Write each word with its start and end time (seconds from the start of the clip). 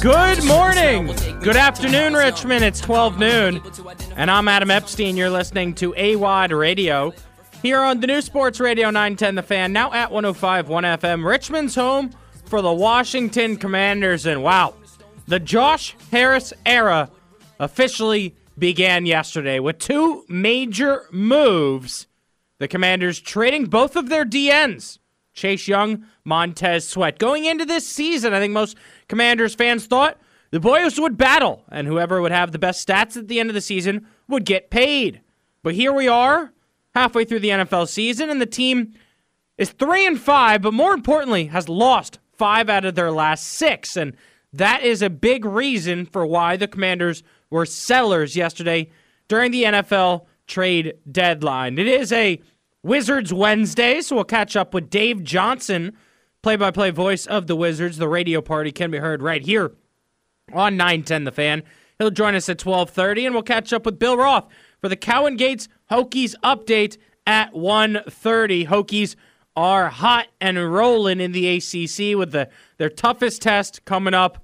Good 0.00 0.42
morning. 0.46 1.08
Good 1.40 1.56
afternoon, 1.56 2.14
Richmond. 2.14 2.64
It's 2.64 2.80
12 2.80 3.18
noon. 3.18 3.60
And 4.16 4.30
I'm 4.30 4.48
Adam 4.48 4.70
Epstein. 4.70 5.14
You're 5.14 5.28
listening 5.28 5.74
to 5.74 5.92
AWadd 5.92 6.58
Radio 6.58 7.12
here 7.60 7.80
on 7.80 8.00
the 8.00 8.06
new 8.06 8.22
Sports 8.22 8.60
Radio 8.60 8.86
910 8.86 9.34
The 9.34 9.42
Fan, 9.42 9.74
now 9.74 9.92
at 9.92 10.08
105.1 10.08 10.64
FM. 10.98 11.22
Richmond's 11.22 11.74
home 11.74 12.14
for 12.46 12.62
the 12.62 12.72
Washington 12.72 13.58
Commanders. 13.58 14.24
And 14.24 14.42
wow, 14.42 14.72
the 15.28 15.38
Josh 15.38 15.94
Harris 16.10 16.54
era 16.64 17.10
officially 17.58 18.34
began 18.58 19.04
yesterday 19.04 19.60
with 19.60 19.78
two 19.78 20.24
major 20.28 21.04
moves. 21.10 22.06
The 22.56 22.68
Commanders 22.68 23.20
trading 23.20 23.66
both 23.66 23.96
of 23.96 24.08
their 24.08 24.24
DNs, 24.24 24.98
Chase 25.34 25.68
Young, 25.68 26.06
Montez 26.24 26.88
Sweat. 26.88 27.18
Going 27.18 27.44
into 27.44 27.66
this 27.66 27.86
season, 27.86 28.32
I 28.32 28.40
think 28.40 28.54
most 28.54 28.76
Commanders 29.10 29.56
fans 29.56 29.86
thought 29.86 30.18
the 30.52 30.60
boys 30.60 30.98
would 30.98 31.18
battle, 31.18 31.64
and 31.68 31.88
whoever 31.88 32.22
would 32.22 32.30
have 32.30 32.52
the 32.52 32.60
best 32.60 32.86
stats 32.86 33.16
at 33.16 33.26
the 33.26 33.40
end 33.40 33.50
of 33.50 33.54
the 33.54 33.60
season 33.60 34.06
would 34.28 34.44
get 34.44 34.70
paid. 34.70 35.20
But 35.64 35.74
here 35.74 35.92
we 35.92 36.06
are, 36.06 36.52
halfway 36.94 37.24
through 37.24 37.40
the 37.40 37.50
NFL 37.50 37.88
season, 37.88 38.30
and 38.30 38.40
the 38.40 38.46
team 38.46 38.94
is 39.58 39.70
three 39.70 40.06
and 40.06 40.18
five, 40.18 40.62
but 40.62 40.72
more 40.72 40.94
importantly, 40.94 41.46
has 41.46 41.68
lost 41.68 42.20
five 42.32 42.70
out 42.70 42.84
of 42.84 42.94
their 42.94 43.10
last 43.10 43.48
six. 43.48 43.96
And 43.96 44.16
that 44.52 44.84
is 44.84 45.02
a 45.02 45.10
big 45.10 45.44
reason 45.44 46.06
for 46.06 46.24
why 46.24 46.56
the 46.56 46.68
Commanders 46.68 47.24
were 47.50 47.66
sellers 47.66 48.36
yesterday 48.36 48.90
during 49.26 49.50
the 49.50 49.64
NFL 49.64 50.26
trade 50.46 50.94
deadline. 51.10 51.78
It 51.78 51.88
is 51.88 52.12
a 52.12 52.40
Wizards 52.84 53.34
Wednesday, 53.34 54.00
so 54.02 54.14
we'll 54.14 54.24
catch 54.24 54.54
up 54.54 54.72
with 54.72 54.88
Dave 54.88 55.24
Johnson 55.24 55.96
play 56.42 56.56
by 56.56 56.70
play 56.70 56.90
voice 56.90 57.26
of 57.26 57.46
the 57.46 57.56
Wizards. 57.56 57.98
The 57.98 58.08
radio 58.08 58.40
party 58.40 58.72
can 58.72 58.90
be 58.90 58.98
heard 58.98 59.22
right 59.22 59.42
here 59.42 59.72
on 60.52 60.76
910 60.76 61.24
The 61.24 61.32
Fan. 61.32 61.62
He'll 61.98 62.10
join 62.10 62.34
us 62.34 62.48
at 62.48 62.64
1230, 62.64 63.26
and 63.26 63.34
we'll 63.34 63.42
catch 63.42 63.72
up 63.72 63.84
with 63.84 63.98
Bill 63.98 64.16
Roth 64.16 64.48
for 64.80 64.88
the 64.88 64.96
Cowan 64.96 65.36
Gates 65.36 65.68
Hokies 65.90 66.34
update 66.42 66.96
at 67.26 67.52
1.30. 67.52 68.66
Hokies 68.68 69.16
are 69.54 69.88
hot 69.88 70.28
and 70.40 70.72
rolling 70.72 71.20
in 71.20 71.32
the 71.32 71.56
ACC 71.56 72.16
with 72.16 72.32
the, 72.32 72.48
their 72.78 72.88
toughest 72.88 73.42
test 73.42 73.84
coming 73.84 74.14
up 74.14 74.42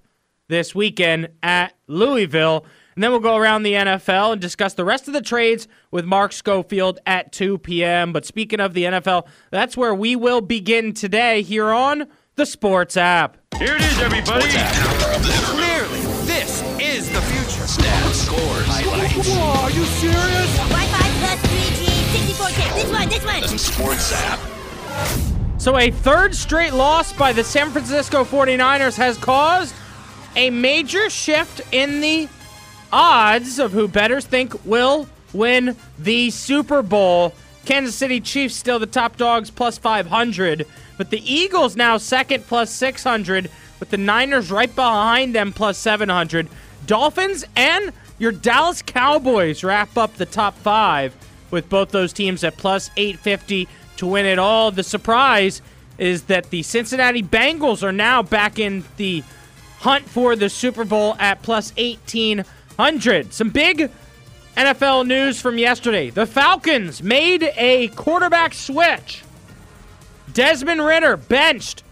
this 0.49 0.75
weekend 0.75 1.29
at 1.43 1.75
Louisville. 1.87 2.67
And 2.97 3.05
then 3.05 3.11
we'll 3.11 3.21
go 3.21 3.37
around 3.37 3.63
the 3.63 3.75
NFL 3.75 4.33
and 4.33 4.41
discuss 4.41 4.73
the 4.73 4.85
rest 4.85 5.07
of 5.07 5.13
the 5.13 5.21
trades 5.21 5.69
with 5.91 6.07
Mark 6.07 6.33
Schofield 6.33 6.99
at 7.05 7.31
2 7.31 7.59
p.m. 7.59 8.11
But 8.11 8.25
speaking 8.25 8.59
of 8.59 8.73
the 8.73 8.85
NFL, 8.85 9.27
that's 9.51 9.77
where 9.77 9.95
we 9.95 10.17
will 10.17 10.41
begin 10.41 10.95
today 10.95 11.43
here 11.43 11.67
on 11.67 12.07
the 12.37 12.47
Sports 12.47 12.97
app. 12.97 13.37
Here 13.59 13.77
it 13.77 13.83
is, 13.83 13.99
everybody. 14.01 14.47
Clearly, 14.49 16.01
this 16.25 16.63
is 16.81 17.13
the 17.13 17.21
future. 17.21 17.67
Stats, 17.67 18.15
scores, 18.15 18.65
highlights. 18.67 19.29
Whoa, 19.29 19.65
are 19.65 19.71
you 19.71 19.85
serious? 19.85 20.57
Wi-Fi 20.57 21.09
plus 21.19 21.41
3G, 21.43 21.85
64K. 22.17 22.75
This 22.77 22.91
one, 22.91 23.09
this 23.11 23.25
one. 23.27 23.41
The 23.43 23.59
Sports 23.59 24.13
app. 24.15 25.61
So, 25.61 25.77
a 25.77 25.91
third 25.91 26.35
straight 26.35 26.73
loss 26.73 27.13
by 27.13 27.35
the 27.35 27.45
San 27.45 27.71
Francisco 27.73 28.25
49ers 28.25 28.97
has 28.97 29.19
caused 29.19 29.75
a 30.35 30.49
major 30.49 31.11
shift 31.11 31.61
in 31.73 32.01
the 32.01 32.29
odds 32.97 33.59
of 33.59 33.73
who 33.73 33.87
bettors 33.87 34.25
think 34.25 34.65
will 34.65 35.07
win 35.35 35.77
the 35.99 36.31
Super 36.31 36.81
Bowl. 36.81 37.35
Kansas 37.67 37.95
City 37.95 38.23
Chiefs 38.23 38.57
still 38.57 38.79
the 38.79 38.87
top 38.87 39.19
dogs 39.19 39.51
plus 39.51 39.77
500, 39.77 40.67
but 40.97 41.11
the 41.11 41.21
Eagles 41.31 41.77
now 41.77 41.99
second 41.99 42.47
plus 42.47 42.71
600, 42.71 43.51
with 43.81 43.91
the 43.91 43.99
Niners 43.99 44.51
right 44.51 44.75
behind 44.75 45.35
them 45.35 45.53
plus 45.53 45.77
700. 45.77 46.49
Dolphins 46.87 47.45
and 47.55 47.93
your 48.19 48.33
Dallas 48.33 48.81
Cowboys 48.81 49.63
wrap 49.63 49.99
up 49.99 50.15
the 50.15 50.25
top 50.25 50.55
five 50.55 51.15
with 51.51 51.69
both 51.69 51.91
those 51.91 52.15
teams 52.15 52.43
at 52.45 52.57
plus 52.57 52.89
850 52.97 53.69
to 53.99 54.07
win 54.07 54.25
it 54.25 54.39
all. 54.39 54.71
The 54.71 54.83
surprise 54.83 55.61
is 55.99 56.23
that 56.25 56.49
the 56.49 56.63
Cincinnati 56.63 57.23
Bengals 57.23 57.83
are 57.83 57.93
now 57.93 58.23
back 58.23 58.59
in 58.59 58.85
the 58.97 59.23
hunt 59.81 60.09
for 60.09 60.35
the 60.35 60.49
Super 60.49 60.87
Bowl 60.87 61.15
at 61.19 61.43
plus 61.43 61.75
1800. 61.77 62.47
Some 62.79 63.51
big 63.51 63.91
NFL 64.57 65.07
news 65.07 65.41
from 65.41 65.59
yesterday. 65.59 66.11
The 66.11 66.27
Falcons 66.27 67.03
made 67.03 67.43
a 67.57 67.89
quarterback 67.89 68.55
switch. 68.55 69.23
Desmond 70.33 70.85
Ridder 70.85 71.17
benched. 71.17 71.83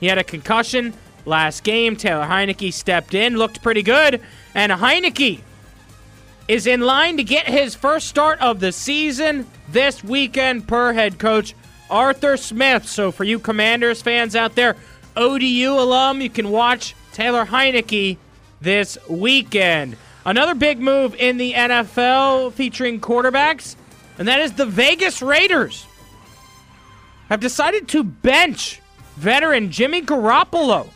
He 0.00 0.06
had 0.06 0.18
a 0.18 0.24
concussion 0.24 0.94
last 1.24 1.64
game. 1.64 1.96
Taylor 1.96 2.26
Heinicke 2.26 2.72
stepped 2.72 3.14
in, 3.14 3.36
looked 3.36 3.62
pretty 3.62 3.82
good. 3.82 4.20
And 4.54 4.72
Heinicke 4.72 5.40
is 6.48 6.66
in 6.66 6.80
line 6.80 7.16
to 7.18 7.24
get 7.24 7.46
his 7.46 7.74
first 7.74 8.08
start 8.08 8.40
of 8.40 8.60
the 8.60 8.72
season 8.72 9.46
this 9.70 10.02
weekend 10.02 10.66
per 10.66 10.92
head 10.92 11.18
coach 11.18 11.54
Arthur 11.90 12.36
Smith. 12.36 12.88
So 12.88 13.12
for 13.12 13.24
you 13.24 13.38
Commanders 13.38 14.02
fans 14.02 14.34
out 14.34 14.54
there, 14.54 14.76
ODU 15.16 15.72
alum, 15.72 16.20
you 16.20 16.30
can 16.30 16.50
watch 16.50 16.94
Taylor 17.12 17.44
Heinicke 17.44 18.16
this 18.60 18.98
weekend. 19.08 19.96
Another 20.28 20.54
big 20.54 20.78
move 20.78 21.14
in 21.14 21.38
the 21.38 21.54
NFL 21.54 22.52
featuring 22.52 23.00
quarterbacks, 23.00 23.76
and 24.18 24.28
that 24.28 24.40
is 24.40 24.52
the 24.52 24.66
Vegas 24.66 25.22
Raiders 25.22 25.86
have 27.30 27.40
decided 27.40 27.88
to 27.88 28.04
bench 28.04 28.82
veteran 29.16 29.70
Jimmy 29.70 30.02
Garoppolo. 30.02 30.86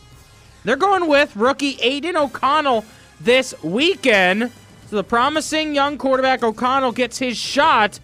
They're 0.64 0.76
going 0.76 1.08
with 1.08 1.34
rookie 1.34 1.78
Aidan 1.80 2.14
O'Connell 2.14 2.84
this 3.22 3.54
weekend. 3.62 4.52
So 4.90 4.96
the 4.96 5.04
promising 5.04 5.74
young 5.74 5.96
quarterback 5.96 6.42
O'Connell 6.42 6.92
gets 6.92 7.16
his 7.16 7.38
shot. 7.38 8.00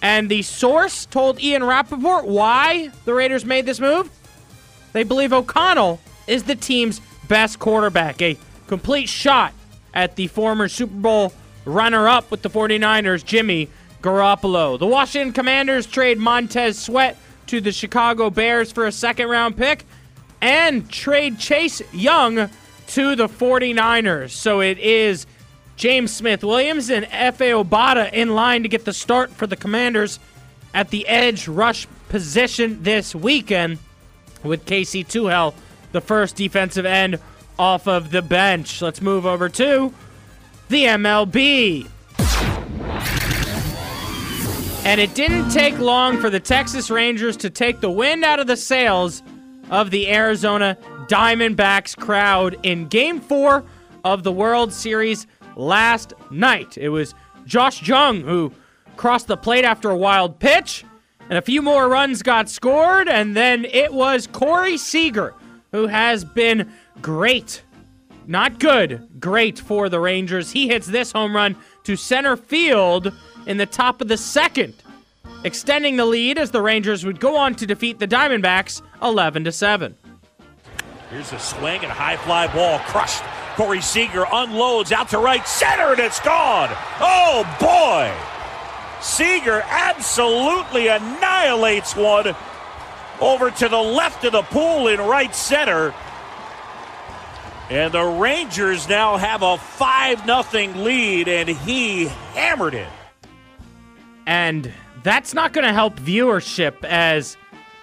And 0.00 0.30
the 0.30 0.40
source 0.40 1.04
told 1.04 1.42
Ian 1.42 1.64
Rapoport 1.64 2.24
why 2.24 2.88
the 3.04 3.12
Raiders 3.12 3.44
made 3.44 3.66
this 3.66 3.80
move. 3.80 4.08
They 4.94 5.02
believe 5.02 5.34
O'Connell 5.34 6.00
is 6.26 6.44
the 6.44 6.56
team's 6.56 7.02
best 7.28 7.58
quarterback. 7.58 8.22
A 8.22 8.38
complete 8.66 9.10
shot 9.10 9.52
at 9.94 10.16
the 10.16 10.26
former 10.26 10.68
Super 10.68 10.94
Bowl 10.94 11.32
runner 11.64 12.06
up 12.08 12.30
with 12.30 12.42
the 12.42 12.50
49ers, 12.50 13.24
Jimmy 13.24 13.70
Garoppolo. 14.02 14.78
The 14.78 14.86
Washington 14.86 15.32
Commanders 15.32 15.86
trade 15.86 16.18
Montez 16.18 16.78
Sweat 16.78 17.16
to 17.46 17.60
the 17.60 17.72
Chicago 17.72 18.28
Bears 18.28 18.70
for 18.70 18.86
a 18.86 18.92
second 18.92 19.28
round 19.28 19.56
pick 19.56 19.86
and 20.42 20.90
trade 20.90 21.38
Chase 21.38 21.80
Young 21.92 22.50
to 22.88 23.16
the 23.16 23.28
49ers. 23.28 24.30
So 24.30 24.60
it 24.60 24.78
is 24.78 25.26
James 25.76 26.14
Smith 26.14 26.44
Williams 26.44 26.90
and 26.90 27.06
Efe 27.06 27.64
Obada 27.64 28.12
in 28.12 28.34
line 28.34 28.62
to 28.62 28.68
get 28.68 28.84
the 28.84 28.92
start 28.92 29.30
for 29.30 29.46
the 29.46 29.56
Commanders 29.56 30.18
at 30.74 30.90
the 30.90 31.06
edge 31.08 31.48
rush 31.48 31.86
position 32.08 32.82
this 32.82 33.14
weekend 33.14 33.78
with 34.42 34.66
Casey 34.66 35.02
Toohill, 35.02 35.54
the 35.92 36.00
first 36.00 36.36
defensive 36.36 36.84
end 36.84 37.18
off 37.58 37.86
of 37.86 38.10
the 38.10 38.22
bench. 38.22 38.82
Let's 38.82 39.00
move 39.00 39.26
over 39.26 39.48
to 39.50 39.92
the 40.68 40.84
MLB. 40.84 41.88
And 44.84 45.00
it 45.00 45.14
didn't 45.14 45.50
take 45.50 45.78
long 45.78 46.20
for 46.20 46.28
the 46.28 46.40
Texas 46.40 46.90
Rangers 46.90 47.36
to 47.38 47.50
take 47.50 47.80
the 47.80 47.90
wind 47.90 48.24
out 48.24 48.38
of 48.38 48.46
the 48.46 48.56
sails 48.56 49.22
of 49.70 49.90
the 49.90 50.10
Arizona 50.10 50.76
Diamondbacks 51.08 51.96
crowd 51.96 52.56
in 52.62 52.88
game 52.88 53.20
four 53.20 53.64
of 54.04 54.22
the 54.22 54.32
World 54.32 54.72
Series 54.72 55.26
last 55.56 56.12
night. 56.30 56.76
It 56.76 56.90
was 56.90 57.14
Josh 57.46 57.86
Jung 57.86 58.20
who 58.20 58.52
crossed 58.96 59.26
the 59.26 59.36
plate 59.36 59.64
after 59.64 59.90
a 59.90 59.96
wild 59.96 60.38
pitch, 60.38 60.84
and 61.28 61.38
a 61.38 61.42
few 61.42 61.62
more 61.62 61.88
runs 61.88 62.22
got 62.22 62.50
scored, 62.50 63.08
and 63.08 63.34
then 63.34 63.64
it 63.64 63.92
was 63.92 64.26
Corey 64.26 64.76
Seager 64.76 65.34
who 65.72 65.86
has 65.88 66.24
been 66.24 66.72
great. 67.00 67.62
Not 68.26 68.58
good, 68.58 69.08
great 69.20 69.58
for 69.58 69.88
the 69.88 70.00
Rangers. 70.00 70.50
He 70.50 70.68
hits 70.68 70.86
this 70.86 71.12
home 71.12 71.36
run 71.36 71.56
to 71.84 71.96
center 71.96 72.36
field 72.36 73.12
in 73.46 73.58
the 73.58 73.66
top 73.66 74.00
of 74.00 74.08
the 74.08 74.16
second, 74.16 74.74
extending 75.44 75.96
the 75.96 76.06
lead 76.06 76.38
as 76.38 76.50
the 76.50 76.62
Rangers 76.62 77.04
would 77.04 77.20
go 77.20 77.36
on 77.36 77.54
to 77.56 77.66
defeat 77.66 77.98
the 77.98 78.08
Diamondbacks 78.08 78.80
11 79.02 79.44
to 79.44 79.52
7. 79.52 79.94
Here's 81.10 81.32
a 81.32 81.38
swing 81.38 81.82
and 81.82 81.92
a 81.92 81.94
high 81.94 82.16
fly 82.16 82.46
ball 82.52 82.78
crushed. 82.80 83.22
Corey 83.56 83.80
Seager 83.80 84.24
unloads 84.32 84.90
out 84.90 85.10
to 85.10 85.18
right 85.18 85.46
center 85.46 85.92
and 85.92 86.00
it's 86.00 86.18
gone. 86.20 86.70
Oh 86.98 87.44
boy! 87.60 88.12
Seager 89.00 89.62
absolutely 89.68 90.88
annihilates 90.88 91.94
one 91.94 92.34
over 93.20 93.50
to 93.50 93.68
the 93.68 93.78
left 93.78 94.24
of 94.24 94.32
the 94.32 94.42
pool 94.42 94.88
in 94.88 95.00
right 95.00 95.32
center. 95.34 95.94
And 97.74 97.92
the 97.92 98.04
Rangers 98.04 98.88
now 98.88 99.16
have 99.16 99.42
a 99.42 99.58
5 99.58 100.24
0 100.24 100.74
lead, 100.76 101.26
and 101.26 101.48
he 101.48 102.06
hammered 102.32 102.74
it. 102.74 102.88
And 104.26 104.72
that's 105.02 105.34
not 105.34 105.52
going 105.52 105.66
to 105.66 105.72
help 105.72 105.96
viewership 105.96 106.84
as 106.84 107.36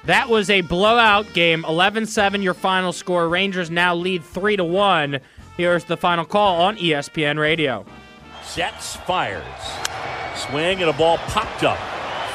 that 0.06 0.30
was 0.30 0.50
a 0.50 0.62
blowout 0.62 1.34
game 1.34 1.66
11 1.68 2.06
7 2.06 2.42
your 2.42 2.54
final 2.54 2.94
score 2.94 3.28
rangers 3.28 3.70
now 3.70 3.94
lead 3.94 4.24
3 4.24 4.56
to 4.56 4.64
1 4.64 5.20
Here's 5.58 5.84
the 5.84 5.98
final 5.98 6.24
call 6.26 6.62
on 6.62 6.78
ESPN 6.78 7.38
Radio. 7.38 7.86
Sets, 8.44 8.96
fires. 8.96 9.44
Swing 10.36 10.82
and 10.82 10.90
a 10.90 10.94
ball 10.94 11.18
popped 11.18 11.64
up. 11.64 11.78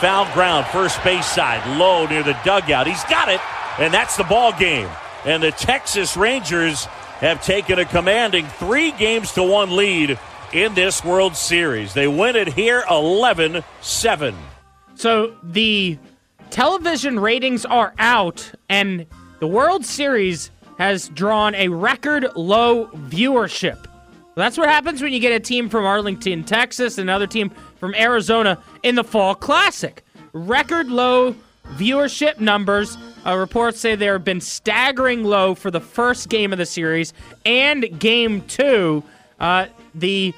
Foul 0.00 0.30
ground, 0.34 0.66
first 0.66 1.02
base 1.02 1.26
side, 1.26 1.66
low 1.78 2.06
near 2.06 2.22
the 2.22 2.38
dugout. 2.44 2.86
He's 2.86 3.02
got 3.04 3.28
it, 3.28 3.40
and 3.78 3.92
that's 3.92 4.16
the 4.16 4.24
ball 4.24 4.52
game. 4.52 4.88
And 5.24 5.42
the 5.42 5.50
Texas 5.50 6.16
Rangers 6.16 6.86
have 7.20 7.42
taken 7.42 7.78
a 7.78 7.84
commanding 7.84 8.46
three 8.46 8.92
games 8.92 9.32
to 9.32 9.42
one 9.42 9.74
lead 9.74 10.18
in 10.52 10.74
this 10.74 11.04
World 11.04 11.36
Series. 11.36 11.94
They 11.94 12.06
win 12.08 12.36
it 12.36 12.48
here 12.48 12.84
11 12.90 13.64
7. 13.80 14.34
So 14.94 15.36
the 15.42 15.98
television 16.50 17.18
ratings 17.18 17.64
are 17.64 17.94
out, 17.98 18.50
and 18.68 19.06
the 19.40 19.46
World 19.46 19.84
Series 19.84 20.50
has 20.78 21.08
drawn 21.10 21.54
a 21.54 21.68
record 21.68 22.26
low 22.36 22.86
viewership. 22.88 23.86
That's 24.34 24.58
what 24.58 24.68
happens 24.68 25.00
when 25.02 25.14
you 25.14 25.20
get 25.20 25.32
a 25.32 25.40
team 25.40 25.70
from 25.70 25.86
Arlington, 25.86 26.44
Texas, 26.44 26.98
and 26.98 27.08
another 27.08 27.26
team 27.26 27.50
from 27.76 27.94
Arizona 27.94 28.62
in 28.82 28.94
the 28.94 29.04
Fall 29.04 29.34
Classic. 29.34 30.04
Record 30.34 30.88
low 30.88 31.34
viewership 31.74 32.40
numbers. 32.40 32.96
Uh, 33.24 33.36
reports 33.36 33.80
say 33.80 33.94
they 33.94 34.06
have 34.06 34.24
been 34.24 34.40
staggering 34.40 35.24
low 35.24 35.54
for 35.54 35.70
the 35.70 35.80
first 35.80 36.28
game 36.28 36.52
of 36.52 36.58
the 36.58 36.66
series 36.66 37.12
and 37.44 37.98
game 37.98 38.42
two. 38.42 39.02
Uh, 39.40 39.66
the 39.94 40.32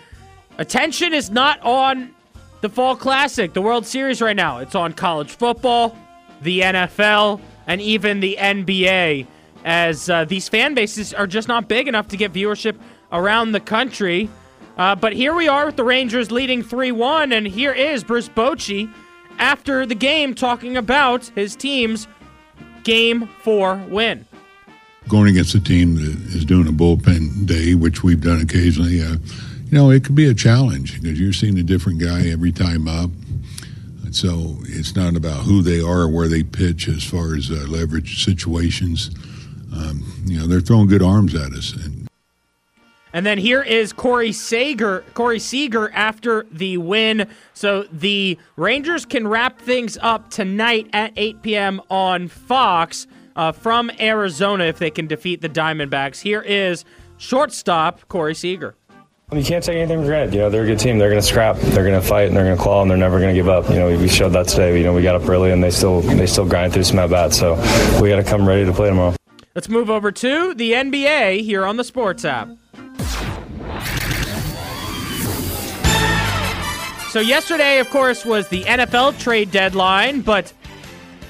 attention 0.58 1.14
is 1.14 1.30
not 1.30 1.60
on 1.62 2.14
the 2.60 2.68
Fall 2.68 2.96
Classic, 2.96 3.52
the 3.52 3.62
World 3.62 3.86
Series 3.86 4.20
right 4.20 4.36
now. 4.36 4.58
It's 4.58 4.74
on 4.74 4.92
college 4.92 5.30
football, 5.30 5.96
the 6.42 6.60
NFL, 6.60 7.40
and 7.66 7.80
even 7.80 8.20
the 8.20 8.36
NBA, 8.38 9.26
as 9.64 10.10
uh, 10.10 10.24
these 10.24 10.48
fan 10.48 10.74
bases 10.74 11.14
are 11.14 11.26
just 11.26 11.46
not 11.46 11.68
big 11.68 11.86
enough 11.88 12.08
to 12.08 12.16
get 12.16 12.32
viewership 12.32 12.76
around 13.12 13.52
the 13.52 13.60
country. 13.60 14.28
Uh, 14.76 14.94
but 14.94 15.12
here 15.12 15.34
we 15.34 15.48
are 15.48 15.66
with 15.66 15.76
the 15.76 15.84
Rangers 15.84 16.30
leading 16.30 16.62
3 16.62 16.92
1, 16.92 17.32
and 17.32 17.46
here 17.46 17.72
is 17.72 18.02
Bruce 18.02 18.28
Bochy 18.28 18.92
after 19.38 19.86
the 19.86 19.94
game 19.94 20.34
talking 20.34 20.76
about 20.76 21.26
his 21.34 21.56
team's 21.56 22.06
game 22.84 23.28
four 23.42 23.76
win. 23.88 24.24
going 25.08 25.28
against 25.28 25.54
a 25.54 25.60
team 25.60 25.94
that 25.94 26.34
is 26.34 26.44
doing 26.44 26.68
a 26.68 26.72
bullpen 26.72 27.46
day, 27.46 27.74
which 27.74 28.02
we've 28.02 28.20
done 28.20 28.40
occasionally, 28.40 29.00
uh, 29.00 29.16
you 29.66 29.72
know, 29.72 29.90
it 29.90 30.04
could 30.04 30.14
be 30.14 30.28
a 30.28 30.34
challenge 30.34 31.00
because 31.00 31.18
you're 31.20 31.32
seeing 31.32 31.58
a 31.58 31.62
different 31.62 31.98
guy 31.98 32.28
every 32.28 32.52
time 32.52 32.86
up. 32.88 33.10
And 34.04 34.14
so 34.14 34.56
it's 34.64 34.94
not 34.96 35.16
about 35.16 35.44
who 35.44 35.62
they 35.62 35.80
are 35.80 36.02
or 36.02 36.08
where 36.08 36.28
they 36.28 36.42
pitch 36.42 36.88
as 36.88 37.04
far 37.04 37.34
as 37.34 37.50
uh, 37.50 37.66
leverage 37.68 38.24
situations. 38.24 39.10
Um, 39.74 40.02
you 40.24 40.38
know, 40.38 40.46
they're 40.46 40.60
throwing 40.60 40.88
good 40.88 41.02
arms 41.02 41.34
at 41.34 41.52
us. 41.52 41.72
And 41.72 41.97
And 43.12 43.24
then 43.24 43.38
here 43.38 43.62
is 43.62 43.92
Corey 43.92 44.32
Seager, 44.32 45.04
Corey 45.14 45.38
Seager 45.38 45.90
after 45.92 46.46
the 46.50 46.78
win. 46.78 47.28
So 47.54 47.84
the 47.92 48.38
Rangers 48.56 49.04
can 49.06 49.26
wrap 49.26 49.60
things 49.60 49.98
up 50.00 50.30
tonight 50.30 50.88
at 50.92 51.12
8 51.16 51.42
p.m. 51.42 51.80
on 51.90 52.28
Fox 52.28 53.06
uh, 53.36 53.52
from 53.52 53.90
Arizona 53.98 54.64
if 54.64 54.78
they 54.78 54.90
can 54.90 55.06
defeat 55.06 55.40
the 55.40 55.48
Diamondbacks. 55.48 56.20
Here 56.20 56.42
is 56.42 56.84
shortstop 57.16 58.06
Corey 58.08 58.34
Seager. 58.34 58.74
You 59.30 59.44
can't 59.44 59.62
take 59.62 59.76
anything 59.76 60.00
for 60.00 60.06
granted. 60.06 60.32
You 60.32 60.40
know, 60.40 60.50
they're 60.50 60.62
a 60.62 60.66
good 60.66 60.78
team. 60.78 60.96
They're 60.96 61.10
going 61.10 61.20
to 61.20 61.26
scrap. 61.26 61.56
They're 61.56 61.84
going 61.86 62.00
to 62.00 62.06
fight, 62.06 62.28
and 62.28 62.36
they're 62.36 62.44
going 62.44 62.56
to 62.56 62.62
claw, 62.62 62.80
and 62.80 62.90
they're 62.90 62.96
never 62.96 63.20
going 63.20 63.34
to 63.34 63.38
give 63.38 63.48
up. 63.48 63.68
You 63.68 63.76
know, 63.76 63.94
we 63.94 64.08
showed 64.08 64.30
that 64.30 64.48
today. 64.48 64.78
You 64.78 64.84
know, 64.84 64.94
we 64.94 65.02
got 65.02 65.16
up 65.16 65.28
early, 65.28 65.50
and 65.50 65.62
they 65.62 65.70
still 65.70 66.00
they 66.00 66.26
still 66.26 66.46
grind 66.46 66.72
through 66.72 66.84
some 66.84 66.98
at 66.98 67.10
bats. 67.10 67.38
So 67.38 67.56
we 68.00 68.08
got 68.08 68.16
to 68.16 68.24
come 68.24 68.48
ready 68.48 68.64
to 68.64 68.72
play 68.72 68.88
tomorrow. 68.88 69.14
Let's 69.54 69.68
move 69.68 69.90
over 69.90 70.10
to 70.10 70.54
the 70.54 70.72
NBA 70.72 71.42
here 71.42 71.66
on 71.66 71.76
the 71.76 71.84
Sports 71.84 72.24
app. 72.24 72.48
So 77.18 77.22
yesterday, 77.22 77.80
of 77.80 77.90
course, 77.90 78.24
was 78.24 78.46
the 78.46 78.62
NFL 78.62 79.18
trade 79.18 79.50
deadline, 79.50 80.20
but 80.20 80.52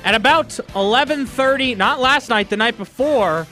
at 0.04 0.14
about 0.14 0.48
11:30, 0.74 1.74
not 1.78 1.98
last 1.98 2.28
night, 2.28 2.50
the 2.50 2.58
night 2.58 2.76
before, 2.76 3.46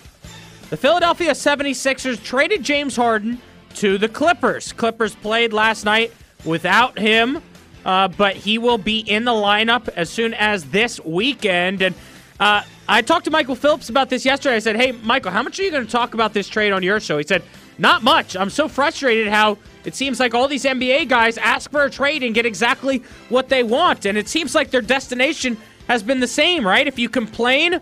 the 0.69 0.77
Philadelphia 0.77 1.31
76ers 1.31 2.23
traded 2.23 2.63
James 2.63 2.95
Harden 2.95 3.41
to 3.77 3.97
the 3.97 4.11
Clippers. 4.11 4.75
Clippers 4.75 5.15
played 5.15 5.55
last 5.55 5.87
night 5.87 6.13
without 6.45 6.99
him, 6.99 7.41
uh, 7.87 8.09
but 8.09 8.37
he 8.37 8.59
will 8.59 8.77
be 8.77 8.99
in 8.99 9.25
the 9.25 9.33
lineup 9.33 9.89
as 9.97 10.11
soon 10.11 10.35
as 10.35 10.65
this 10.65 11.01
weekend. 11.07 11.81
And 11.81 11.95
uh, 12.39 12.65
I 12.87 13.01
talked 13.01 13.25
to 13.25 13.31
Michael 13.31 13.55
Phillips 13.55 13.89
about 13.89 14.11
this 14.11 14.27
yesterday. 14.27 14.57
I 14.57 14.59
said, 14.59 14.77
"Hey, 14.77 14.93
Michael, 14.93 15.31
how 15.31 15.43
much 15.43 15.59
are 15.59 15.63
you 15.63 15.71
going 15.71 15.87
to 15.87 15.91
talk 15.91 16.13
about 16.13 16.35
this 16.35 16.49
trade 16.49 16.73
on 16.73 16.83
your 16.83 17.01
show?" 17.01 17.17
He 17.17 17.25
said, 17.25 17.43
"Not 17.79 18.03
much. 18.03 18.37
I'm 18.37 18.51
so 18.51 18.69
frustrated 18.69 19.29
how 19.29 19.57
it 19.87 19.95
seems 19.95 20.21
like 20.21 20.35
all 20.35 20.49
these 20.49 20.65
NBA 20.65 21.09
guys 21.09 21.39
ask 21.39 21.71
for 21.71 21.85
a 21.85 21.91
trade 21.91 22.23
and 22.23 22.35
get 22.35 22.45
exactly 22.45 23.03
what 23.31 23.49
they 23.49 23.63
want, 23.63 24.05
and 24.05 24.19
it 24.19 24.29
seems 24.29 24.55
like 24.55 24.71
their 24.71 24.83
destination 24.83 25.57
has 25.89 26.03
been 26.03 26.21
the 26.21 26.27
same, 26.27 26.67
right? 26.67 26.87
If 26.87 26.99
you 26.99 27.09
complain, 27.09 27.81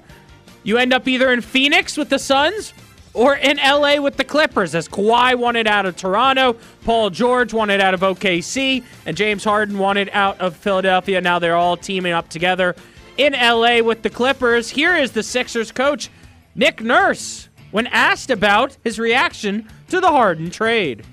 you 0.63 0.79
end 0.79 0.93
up 0.93 1.09
either 1.09 1.33
in 1.33 1.41
Phoenix 1.41 1.97
with 1.97 2.11
the 2.11 2.19
Suns." 2.19 2.73
Or 3.17 3.37
in 3.37 3.59
LA 3.59 4.01
with 4.01 4.17
the 4.17 4.25
Clippers, 4.25 4.75
as 4.75 4.89
Kawhi 4.89 5.37
wanted 5.37 5.69
out 5.69 5.87
of 5.87 5.95
Toronto, 5.95 6.57
Paul 6.85 7.11
George 7.11 7.55
wanted 7.55 7.81
out 7.81 7.95
of 7.95 8.01
OKC, 8.01 8.83
and 9.07 9.17
James 9.17 9.45
Harden 9.45 9.79
wanted 9.79 10.11
out 10.13 10.41
of 10.41 10.57
Philadelphia. 10.57 11.21
Now 11.21 11.39
they're 11.39 11.55
all 11.55 11.77
teaming 11.77 12.13
up 12.13 12.29
together 12.29 12.75
in 13.17 13.33
LA 13.33 13.83
with 13.83 14.03
the 14.03 14.11
Clippers. 14.11 14.71
Here 14.71 14.97
is 14.97 15.13
the 15.13 15.23
Sixers 15.23 15.71
coach, 15.71 16.11
Nick 16.57 16.83
Nurse, 16.83 17.49
when 17.71 17.87
asked 17.87 18.33
about 18.33 18.77
his 18.83 18.99
reaction 18.99 19.69
to 19.91 20.01
the 20.01 20.11
Harden 20.11 20.51
trade. 20.51 21.05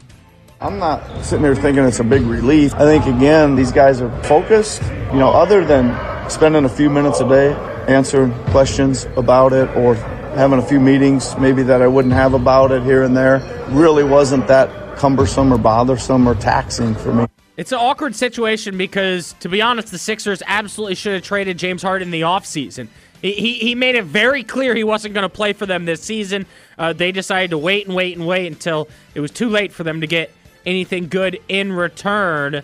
I'm 0.62 0.78
not 0.78 1.26
sitting 1.26 1.42
there 1.42 1.56
thinking 1.56 1.84
it's 1.86 2.00
a 2.00 2.04
big 2.04 2.22
relief. 2.22 2.76
I 2.76 2.86
think, 2.86 3.08
again, 3.08 3.56
these 3.56 3.72
guys 3.72 4.00
are 4.00 4.12
focused. 4.22 4.84
You 5.12 5.18
know, 5.18 5.32
other 5.32 5.66
than 5.66 6.30
spending 6.30 6.66
a 6.66 6.70
few 6.70 6.88
minutes 6.88 7.20
a 7.20 7.28
day 7.28 7.54
answering 7.88 8.32
questions 8.52 9.08
about 9.18 9.54
it 9.54 9.76
or 9.76 9.96
having 10.36 10.60
a 10.60 10.62
few 10.62 10.80
meetings 10.80 11.36
maybe 11.40 11.64
that 11.64 11.82
I 11.82 11.88
wouldn't 11.88 12.14
have 12.14 12.36
about 12.36 12.72
it 12.72 12.84
here 12.84 13.02
and 13.02 13.18
there, 13.18 13.40
really 13.70 14.04
wasn't 14.04 14.46
that 14.50 14.98
cumbersome 15.00 15.52
or 15.52 15.58
bothersome 15.58 16.28
or 16.28 16.36
taxing 16.36 16.94
for 16.94 17.12
me. 17.12 17.26
It's 17.58 17.72
an 17.72 17.80
awkward 17.80 18.16
situation 18.16 18.78
because, 18.78 19.34
to 19.40 19.50
be 19.50 19.64
honest, 19.64 19.90
the 19.90 19.98
Sixers 19.98 20.44
absolutely 20.46 20.94
should 20.94 21.14
have 21.16 21.24
traded 21.24 21.58
James 21.58 21.82
Harden 21.82 22.10
in 22.10 22.12
the 22.12 22.22
offseason. 22.22 22.88
He, 23.20 23.34
he, 23.34 23.54
he 23.56 23.76
made 23.76 23.96
it 23.96 24.06
very 24.06 24.44
clear 24.44 24.76
he 24.76 24.84
wasn't 24.84 25.16
going 25.16 25.24
to 25.24 25.30
play 25.30 25.54
for 25.54 25.66
them 25.66 25.86
this 25.86 26.04
season. 26.04 26.46
Uh, 26.78 26.94
they 26.94 27.12
decided 27.12 27.50
to 27.50 27.58
wait 27.58 27.88
and 27.88 27.96
wait 27.96 28.16
and 28.16 28.28
wait 28.28 28.46
until 28.46 28.88
it 29.16 29.22
was 29.22 29.32
too 29.32 29.50
late 29.50 29.72
for 29.72 29.84
them 29.84 30.02
to 30.02 30.08
get 30.08 30.32
anything 30.66 31.08
good 31.08 31.40
in 31.48 31.74
return. 31.74 32.62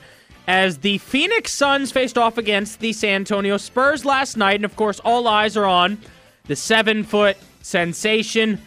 As 0.48 0.78
the 0.78 0.98
Phoenix 1.00 1.54
Suns 1.54 1.92
faced 1.92 2.18
off 2.18 2.38
against 2.38 2.80
the 2.80 2.94
San 2.94 3.16
Antonio 3.16 3.58
Spurs 3.58 4.06
last 4.06 4.38
night, 4.38 4.56
and 4.56 4.66
of 4.66 4.76
course, 4.76 5.00
all 5.02 5.28
eyes 5.28 5.58
are 5.58 5.66
on 5.66 5.98
the 6.46 6.56
seven 6.56 7.04
foot 7.04 7.38
sensation, 7.62 8.62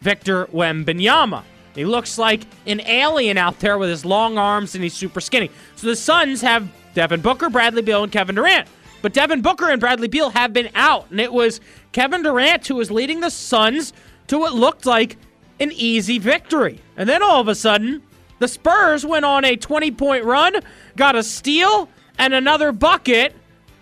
Victor 0.00 0.46
Wembanyama. 0.46 1.42
He 1.74 1.84
looks 1.84 2.16
like 2.16 2.46
an 2.66 2.80
alien 2.80 3.36
out 3.36 3.60
there 3.60 3.76
with 3.76 3.90
his 3.90 4.04
long 4.04 4.38
arms 4.38 4.74
and 4.74 4.82
he's 4.82 4.94
super 4.94 5.20
skinny. 5.20 5.50
So 5.76 5.88
the 5.88 5.96
Suns 5.96 6.40
have 6.40 6.68
Devin 6.94 7.20
Booker, 7.20 7.50
Bradley 7.50 7.82
Beal, 7.82 8.02
and 8.02 8.10
Kevin 8.10 8.34
Durant. 8.34 8.66
But 9.02 9.12
Devin 9.12 9.42
Booker 9.42 9.68
and 9.68 9.78
Bradley 9.78 10.08
Beal 10.08 10.30
have 10.30 10.54
been 10.54 10.70
out, 10.74 11.10
and 11.10 11.20
it 11.20 11.32
was 11.32 11.60
Kevin 11.92 12.22
Durant 12.22 12.66
who 12.66 12.76
was 12.76 12.90
leading 12.90 13.20
the 13.20 13.30
Suns 13.30 13.92
to 14.28 14.38
what 14.38 14.54
looked 14.54 14.86
like 14.86 15.18
an 15.60 15.70
easy 15.72 16.18
victory. 16.18 16.80
And 16.96 17.08
then 17.08 17.22
all 17.22 17.40
of 17.40 17.48
a 17.48 17.54
sudden, 17.54 18.02
the 18.38 18.48
Spurs 18.48 19.04
went 19.04 19.24
on 19.24 19.44
a 19.44 19.56
20 19.56 19.90
point 19.92 20.24
run, 20.24 20.54
got 20.96 21.16
a 21.16 21.22
steal 21.22 21.88
and 22.18 22.34
another 22.34 22.72
bucket 22.72 23.34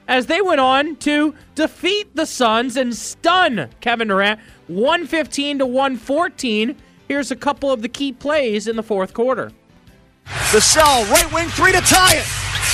as 0.06 0.26
they 0.26 0.40
went 0.40 0.60
on 0.60 0.96
to 0.96 1.34
defeat 1.54 2.14
the 2.14 2.26
Suns 2.26 2.76
and 2.76 2.94
stun 2.94 3.68
Kevin 3.80 4.08
Durant 4.08 4.40
115 4.68 5.58
to 5.58 5.66
114. 5.66 6.76
Here's 7.08 7.30
a 7.30 7.36
couple 7.36 7.70
of 7.70 7.82
the 7.82 7.88
key 7.88 8.12
plays 8.12 8.66
in 8.66 8.76
the 8.76 8.82
fourth 8.82 9.14
quarter. 9.14 9.52
Vassell, 10.26 11.08
right 11.10 11.30
wing 11.32 11.48
three 11.48 11.72
to 11.72 11.80
tie 11.80 12.16
it. 12.16 12.26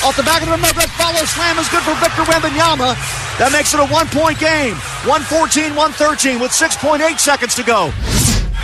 Off 0.02 0.16
the 0.16 0.22
back 0.22 0.40
of 0.40 0.48
the 0.48 0.52
rim, 0.52 0.62
that 0.62 0.88
follow 0.96 1.24
slam 1.26 1.58
is 1.58 1.68
good 1.68 1.82
for 1.82 1.94
Victor 2.00 2.22
Wembanyama. 2.22 2.96
That 3.38 3.52
makes 3.52 3.74
it 3.74 3.80
a 3.80 3.86
one 3.86 4.06
point 4.08 4.38
game. 4.38 4.74
114 5.04 5.74
113 5.74 6.40
with 6.40 6.52
6.8 6.52 7.18
seconds 7.18 7.54
to 7.56 7.62
go. 7.62 7.92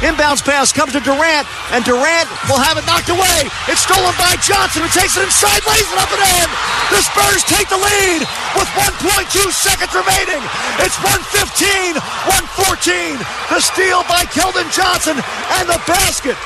Inbounds 0.04 0.44
pass 0.44 0.76
comes 0.76 0.92
to 0.92 1.00
Durant, 1.00 1.48
and 1.72 1.80
Durant 1.80 2.28
will 2.52 2.60
have 2.60 2.76
it 2.76 2.84
knocked 2.84 3.08
away. 3.08 3.48
It's 3.64 3.80
stolen 3.80 4.12
by 4.20 4.36
Johnson, 4.44 4.84
who 4.84 4.92
takes 4.92 5.16
it 5.16 5.24
inside, 5.24 5.64
lays 5.64 5.88
it 5.88 5.96
up 5.96 6.12
and 6.12 6.20
in. 6.20 6.48
The 6.92 7.00
Spurs 7.00 7.42
take 7.48 7.68
the 7.72 7.80
lead 7.80 8.20
with 8.60 8.68
1.2 8.76 9.00
seconds 9.56 9.96
remaining. 9.96 10.44
It's 10.84 11.00
115 11.00 11.96
114. 11.96 13.16
The 13.48 13.60
steal 13.64 14.04
by 14.04 14.28
Keldon 14.28 14.68
Johnson 14.68 15.16
and 15.16 15.64
the 15.64 15.80
basket. 15.88 16.36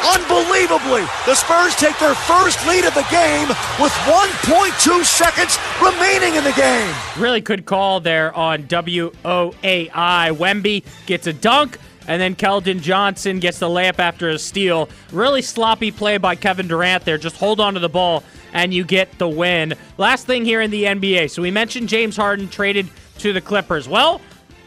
Unbelievably, 0.00 1.04
the 1.26 1.34
Spurs 1.34 1.76
take 1.76 1.98
their 1.98 2.14
first 2.14 2.58
lead 2.66 2.84
of 2.86 2.94
the 2.94 3.06
game 3.10 3.48
with 3.78 3.92
1.2 4.08 5.04
seconds 5.04 5.58
remaining 5.78 6.34
in 6.36 6.44
the 6.44 6.52
game. 6.52 6.94
Really 7.18 7.40
good 7.40 7.66
call 7.66 8.00
there 8.00 8.34
on 8.34 8.64
WOAI. 8.64 9.12
Wemby 10.34 10.84
gets 11.04 11.26
a 11.26 11.34
dunk, 11.34 11.78
And 12.08 12.20
then 12.20 12.34
Keldon 12.34 12.80
Johnson 12.80 13.38
gets 13.38 13.58
the 13.58 13.68
layup 13.68 13.98
after 13.98 14.30
a 14.30 14.38
steal. 14.38 14.88
Really 15.12 15.42
sloppy 15.42 15.90
play 15.90 16.18
by 16.18 16.34
Kevin 16.34 16.66
Durant 16.66 17.04
there. 17.04 17.18
Just 17.18 17.36
hold 17.36 17.60
on 17.60 17.74
to 17.74 17.80
the 17.80 17.88
ball 17.88 18.24
and 18.52 18.74
you 18.74 18.84
get 18.84 19.18
the 19.18 19.28
win. 19.28 19.74
Last 19.98 20.26
thing 20.26 20.44
here 20.44 20.60
in 20.60 20.70
the 20.70 20.84
NBA. 20.84 21.30
So 21.30 21.42
we 21.42 21.50
mentioned 21.50 21.88
James 21.88 22.16
Harden 22.16 22.48
traded 22.48 22.88
to 23.18 23.32
the 23.32 23.40
Clippers. 23.40 23.88
Well, 23.88 24.20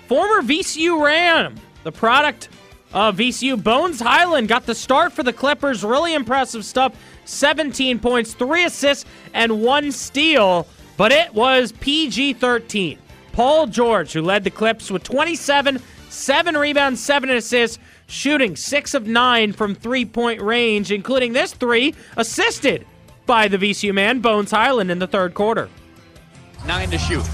former 0.07 0.41
VCU 0.41 1.03
Ram, 1.03 1.55
the 1.83 1.91
product 1.91 2.49
of 2.93 3.17
VCU, 3.17 3.61
Bones 3.61 3.99
Hyland 3.99 4.47
got 4.47 4.65
the 4.65 4.75
start 4.75 5.11
for 5.11 5.23
the 5.23 5.33
Clippers. 5.33 5.83
Really 5.83 6.13
impressive 6.13 6.63
stuff. 6.63 6.95
17 7.25 7.99
points, 7.99 8.33
three 8.33 8.65
assists, 8.65 9.05
and 9.33 9.61
one 9.61 9.91
steal. 9.91 10.67
But 10.95 11.11
it 11.11 11.33
was 11.33 11.71
PG 11.71 12.33
13. 12.33 12.99
Paul 13.31 13.65
George, 13.65 14.13
who 14.13 14.21
led 14.21 14.43
the 14.43 14.51
Clips 14.51 14.91
with 14.91 15.03
27, 15.03 15.81
seven 16.13 16.55
rebounds, 16.55 17.01
seven 17.01 17.29
assists, 17.29 17.79
shooting 18.07 18.55
six 18.55 18.93
of 18.93 19.07
nine 19.07 19.51
from 19.53 19.75
three 19.75 20.05
point 20.05 20.41
range, 20.41 20.91
including 20.91 21.33
this 21.33 21.53
three 21.53 21.95
assisted 22.17 22.85
by 23.25 23.47
the 23.47 23.57
VCU 23.57 23.93
man, 23.93 24.19
Bones 24.19 24.51
Hyland, 24.51 24.91
in 24.91 24.99
the 24.99 25.07
third 25.07 25.33
quarter. 25.33 25.69
Nine 26.65 26.89
to 26.91 26.97
shoot. 26.97 27.25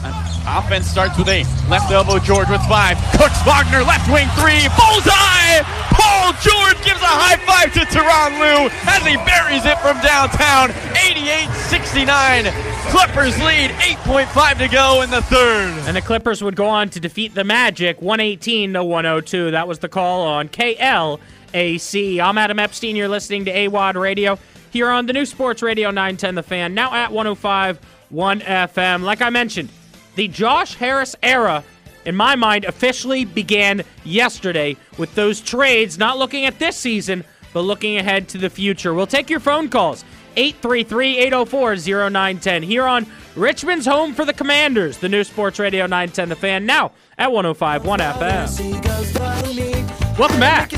Offense 0.48 0.88
starts 0.88 1.18
with 1.18 1.30
eight. 1.30 1.46
Left 1.70 1.92
elbow, 1.92 2.18
George 2.18 2.50
with 2.50 2.62
five. 2.64 2.98
Cooks 3.14 3.38
Wagner, 3.46 3.84
left 3.84 4.10
wing 4.12 4.28
three. 4.42 4.66
Bullseye! 4.74 5.62
Paul 5.94 6.34
George 6.42 6.82
gives 6.84 7.02
a 7.02 7.14
high 7.14 7.38
five 7.46 7.72
to 7.74 7.82
Tyronn 7.82 8.40
Lue 8.42 8.70
as 8.90 9.06
he 9.06 9.18
buries 9.30 9.66
it 9.66 9.78
from 9.80 10.02
downtown. 10.02 10.72
88 10.98 11.48
69. 11.70 12.46
Clippers 12.90 13.38
lead, 13.44 13.70
8.5 13.70 14.58
to 14.58 14.68
go 14.68 15.04
in 15.04 15.12
the 15.12 15.22
third. 15.22 15.78
And 15.88 15.96
the 15.96 16.02
Clippers 16.02 16.44
would 16.44 16.56
go 16.56 16.68
on 16.68 16.90
to 16.90 17.00
defeat 17.00 17.36
the 17.36 17.44
Magic 17.44 18.02
118 18.02 18.74
to 18.74 18.84
102. 18.84 19.52
That 19.52 19.68
was 19.68 19.78
the 19.78 19.90
call 19.90 20.22
on 20.26 20.50
KLAC. 20.50 22.20
I'm 22.20 22.38
Adam 22.40 22.58
Epstein. 22.58 22.96
You're 22.96 23.08
listening 23.10 23.46
to 23.46 23.54
AWadd 23.54 23.94
Radio 23.94 24.40
here 24.72 24.90
on 24.90 25.06
the 25.06 25.14
new 25.14 25.26
Sports 25.26 25.62
Radio 25.62 25.90
910 25.90 26.36
The 26.36 26.44
Fan, 26.44 26.74
now 26.74 26.94
at 26.94 27.12
105 27.12 27.80
1 28.10 28.42
FM. 28.42 29.04
Like 29.04 29.22
I 29.22 29.30
mentioned, 29.30 29.70
the 30.16 30.28
Josh 30.28 30.74
Harris 30.76 31.16
era, 31.24 31.64
in 32.06 32.16
my 32.16 32.36
mind, 32.36 32.66
officially 32.66 33.26
began 33.26 33.84
yesterday 34.04 34.76
with 34.98 35.14
those 35.16 35.42
trades, 35.42 35.98
not 35.98 36.18
looking 36.18 36.46
at 36.46 36.60
this 36.60 36.76
season, 36.76 37.24
but 37.54 37.62
looking 37.62 37.98
ahead 37.98 38.28
to 38.30 38.38
the 38.38 38.50
future. 38.50 38.94
We'll 38.94 39.08
take 39.08 39.30
your 39.30 39.40
phone 39.40 39.70
calls. 39.70 40.04
833-804-0910 40.36 42.64
here 42.64 42.86
on 42.86 43.06
Richmond's 43.36 43.86
home 43.86 44.14
for 44.14 44.26
the 44.26 44.34
Commanders, 44.34 44.98
the 45.00 45.10
new 45.10 45.24
Sports 45.24 45.60
Radio 45.60 45.86
910 45.86 46.30
The 46.30 46.36
Fan, 46.36 46.66
now 46.66 46.92
at 47.18 47.30
105.1 47.30 48.00
FM. 48.00 50.18
Welcome 50.18 50.40
back. 50.40 50.72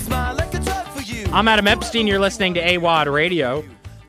I'm 1.34 1.48
Adam 1.48 1.68
Epstein. 1.68 2.08
You're 2.08 2.20
listening 2.20 2.56
to 2.56 2.62
AWadd 2.62 3.10
Radio 3.12 3.64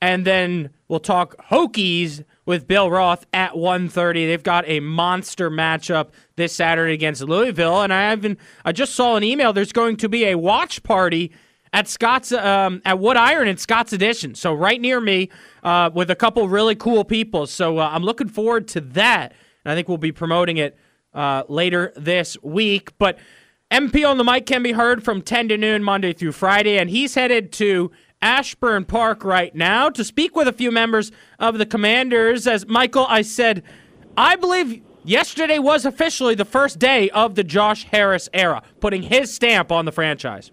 And 0.00 0.24
then 0.24 0.70
we'll 0.88 1.00
talk 1.00 1.36
Hokies 1.48 2.24
with 2.46 2.66
Bill 2.66 2.90
Roth 2.90 3.26
at 3.34 3.52
1.30. 3.52 4.26
They've 4.26 4.42
got 4.42 4.66
a 4.66 4.80
monster 4.80 5.50
matchup 5.50 6.08
this 6.36 6.54
Saturday 6.54 6.94
against 6.94 7.20
Louisville. 7.22 7.82
And 7.82 7.92
I 7.92 8.10
even 8.12 8.38
I 8.64 8.72
just 8.72 8.94
saw 8.94 9.16
an 9.16 9.24
email. 9.24 9.52
There's 9.52 9.72
going 9.72 9.98
to 9.98 10.08
be 10.08 10.24
a 10.24 10.36
watch 10.36 10.82
party 10.82 11.32
at 11.72 11.88
Scott's 11.88 12.32
um, 12.32 12.82
at 12.84 12.98
Wood 12.98 13.16
Iron 13.16 13.48
in 13.48 13.56
Scott's 13.56 13.92
Addition. 13.92 14.34
So 14.34 14.54
right 14.54 14.80
near 14.80 15.00
me, 15.00 15.30
uh, 15.62 15.90
with 15.92 16.10
a 16.10 16.16
couple 16.16 16.48
really 16.48 16.74
cool 16.74 17.04
people. 17.04 17.46
So 17.46 17.78
uh, 17.78 17.88
I'm 17.92 18.02
looking 18.02 18.28
forward 18.28 18.68
to 18.68 18.80
that, 18.80 19.32
and 19.64 19.72
I 19.72 19.74
think 19.74 19.88
we'll 19.88 19.98
be 19.98 20.12
promoting 20.12 20.56
it 20.56 20.76
uh, 21.14 21.44
later 21.48 21.92
this 21.96 22.36
week. 22.42 22.96
But 22.98 23.18
MP 23.70 24.08
on 24.08 24.18
the 24.18 24.24
mic 24.24 24.46
can 24.46 24.62
be 24.62 24.72
heard 24.72 25.04
from 25.04 25.20
10 25.20 25.48
to 25.48 25.58
noon 25.58 25.82
Monday 25.82 26.12
through 26.12 26.32
Friday, 26.32 26.78
and 26.78 26.88
he's 26.88 27.14
headed 27.14 27.52
to 27.52 27.90
Ashburn 28.22 28.84
Park 28.84 29.24
right 29.24 29.54
now 29.54 29.90
to 29.90 30.02
speak 30.02 30.34
with 30.34 30.48
a 30.48 30.52
few 30.52 30.70
members 30.70 31.12
of 31.38 31.58
the 31.58 31.66
Commanders. 31.66 32.46
As 32.46 32.66
Michael, 32.66 33.06
I 33.08 33.22
said, 33.22 33.62
I 34.16 34.36
believe 34.36 34.82
yesterday 35.04 35.58
was 35.58 35.84
officially 35.84 36.34
the 36.34 36.44
first 36.44 36.78
day 36.78 37.10
of 37.10 37.34
the 37.34 37.44
Josh 37.44 37.84
Harris 37.84 38.28
era, 38.32 38.62
putting 38.80 39.02
his 39.02 39.32
stamp 39.32 39.70
on 39.70 39.84
the 39.84 39.92
franchise. 39.92 40.50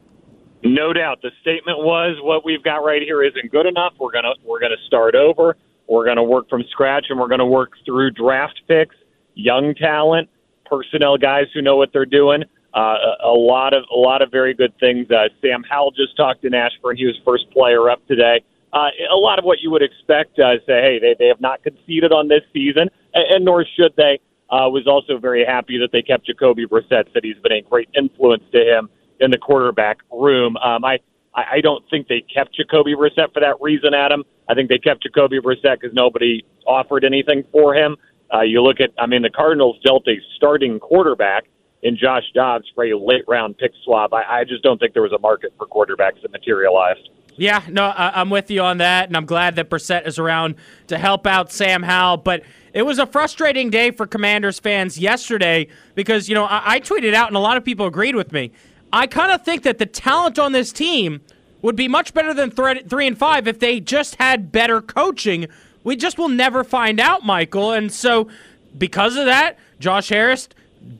No 0.66 0.94
doubt. 0.94 1.22
The 1.22 1.30
statement 1.42 1.78
was 1.78 2.18
what 2.24 2.44
we've 2.44 2.64
got 2.64 2.78
right 2.78 3.04
here 3.04 3.22
isn't 3.22 3.52
good 3.52 3.68
enough. 3.68 3.94
We're 4.00 4.12
gonna 4.12 4.34
we're 4.44 4.60
gonna 4.60 4.82
start 4.88 5.14
over. 5.14 5.56
We're 5.88 6.06
gonna 6.06 6.24
work 6.24 6.50
from 6.50 6.64
scratch, 6.72 7.06
and 7.10 7.20
we're 7.20 7.28
gonna 7.28 7.46
work 7.46 7.74
through 7.86 8.12
draft 8.12 8.60
picks, 8.68 8.96
young 9.36 9.76
talent, 9.76 10.28
personnel 10.66 11.18
guys 11.18 11.46
who 11.54 11.62
know 11.62 11.76
what 11.76 11.94
they're 11.94 12.04
doing. 12.04 12.46
Uh, 12.76 12.80
a, 13.24 13.28
a 13.28 13.38
lot 13.38 13.76
of 13.76 13.84
a 13.94 13.96
lot 13.96 14.24
of 14.24 14.32
very 14.32 14.56
good 14.56 14.74
things. 14.80 15.06
Uh, 15.12 15.30
Sam 15.40 15.64
Howell 15.70 15.92
just 15.92 16.18
talked 16.18 16.42
to 16.42 16.48
Ashburn. 16.48 16.98
He 16.98 17.06
was 17.06 17.16
first 17.24 17.48
player 17.52 17.88
up 17.88 18.06
today. 18.08 18.44
Uh, 18.74 18.90
a 19.14 19.16
lot 19.16 19.38
of 19.38 19.46
what 19.46 19.60
you 19.62 19.70
would 19.70 19.84
expect. 19.84 20.40
Uh, 20.40 20.58
say, 20.66 20.82
hey, 20.82 21.00
they 21.00 21.16
they 21.20 21.28
have 21.28 21.42
not 21.42 21.62
conceded 21.62 22.12
on 22.12 22.28
this 22.28 22.42
season, 22.54 22.90
and, 23.14 23.26
and 23.36 23.46
nor 23.46 23.64
should 23.78 23.94
they. 23.98 24.20
Uh, 24.48 24.70
was 24.70 24.86
also 24.88 25.18
very 25.18 25.44
happy 25.44 25.78
that 25.80 25.92
they 25.92 26.04
kept 26.04 26.26
Jacoby 26.26 26.66
Brissett. 26.68 27.12
Said 27.14 27.24
he's 27.24 27.38
been 27.44 27.52
a 27.52 27.62
great 27.62 27.90
influence 27.96 28.44
to 28.52 28.60
him 28.60 28.90
in 29.20 29.32
the 29.32 29.38
quarterback 29.38 29.98
room. 30.12 30.58
Um, 30.58 30.84
I 30.86 31.00
I 31.36 31.60
don't 31.62 31.84
think 31.90 32.08
they 32.08 32.22
kept 32.22 32.56
Jacoby 32.56 32.96
Brissett 32.96 33.34
for 33.34 33.42
that 33.42 33.56
reason, 33.60 33.94
Adam. 33.94 34.24
I 34.48 34.54
think 34.54 34.70
they 34.70 34.78
kept 34.78 35.04
Jacoby 35.04 35.40
Brissett 35.40 35.82
because 35.82 35.94
nobody 35.94 36.46
offered 36.66 37.04
anything 37.04 37.44
for 37.52 37.76
him. 37.76 37.98
Uh, 38.34 38.42
you 38.42 38.62
look 38.62 38.80
at, 38.80 38.92
I 38.98 39.06
mean, 39.06 39.22
the 39.22 39.30
Cardinals 39.30 39.78
dealt 39.84 40.08
a 40.08 40.16
starting 40.38 40.80
quarterback 40.80 41.46
in 41.84 41.98
Josh 41.98 42.24
Dobbs 42.34 42.66
for 42.74 42.86
a 42.86 42.98
late 42.98 43.26
round 43.28 43.58
pick 43.58 43.72
swap. 43.84 44.14
I, 44.14 44.24
I 44.24 44.44
just 44.46 44.64
don't 44.64 44.80
think 44.80 44.94
there 44.94 45.04
was 45.04 45.12
a 45.12 45.20
market 45.20 45.54
for 45.58 45.68
quarterbacks 45.68 46.22
that 46.22 46.32
materialized. 46.32 47.10
Yeah, 47.38 47.62
no, 47.70 47.84
I, 47.84 48.22
I'm 48.22 48.30
with 48.30 48.50
you 48.50 48.62
on 48.62 48.78
that, 48.78 49.08
and 49.08 49.18
I'm 49.18 49.26
glad 49.26 49.58
that 49.58 49.70
Brissett 49.70 50.08
is 50.08 50.18
around 50.18 50.56
to 50.88 50.98
help 50.98 51.28
out 51.28 51.52
Sam 51.52 51.84
Howell. 51.84 52.18
But 52.18 52.44
it 52.74 52.84
was 52.84 52.98
a 52.98 53.06
frustrating 53.06 53.70
day 53.70 53.92
for 53.92 54.08
Commanders 54.08 54.58
fans 54.58 54.98
yesterday 54.98 55.68
because, 55.96 56.30
you 56.30 56.36
know, 56.36 56.46
I, 56.46 56.76
I 56.76 56.80
tweeted 56.80 57.14
out, 57.14 57.28
and 57.28 57.36
a 57.36 57.42
lot 57.42 57.58
of 57.58 57.66
people 57.66 57.88
agreed 57.88 58.16
with 58.16 58.32
me. 58.32 58.54
I 58.94 59.08
kind 59.08 59.32
of 59.32 59.44
think 59.44 59.64
that 59.64 59.78
the 59.78 59.86
talent 59.86 60.40
on 60.40 60.52
this 60.52 60.72
team 60.72 61.22
would 61.62 61.76
be 61.76 61.88
much 61.88 62.14
better 62.14 62.34
than 62.34 62.52
th- 62.52 62.86
three 62.88 63.08
and 63.08 63.18
five 63.18 63.48
if 63.48 63.60
they 63.60 63.80
just 63.80 64.16
had 64.16 64.52
better 64.52 64.82
coaching. 64.82 65.48
We 65.84 65.96
just 65.96 66.18
will 66.18 66.30
never 66.30 66.64
find 66.64 67.00
out, 67.00 67.26
Michael. 67.26 67.72
And 67.72 67.92
so, 67.92 68.30
because 68.78 69.16
of 69.16 69.26
that, 69.26 69.58
Josh 69.80 70.10
Harris 70.10 70.48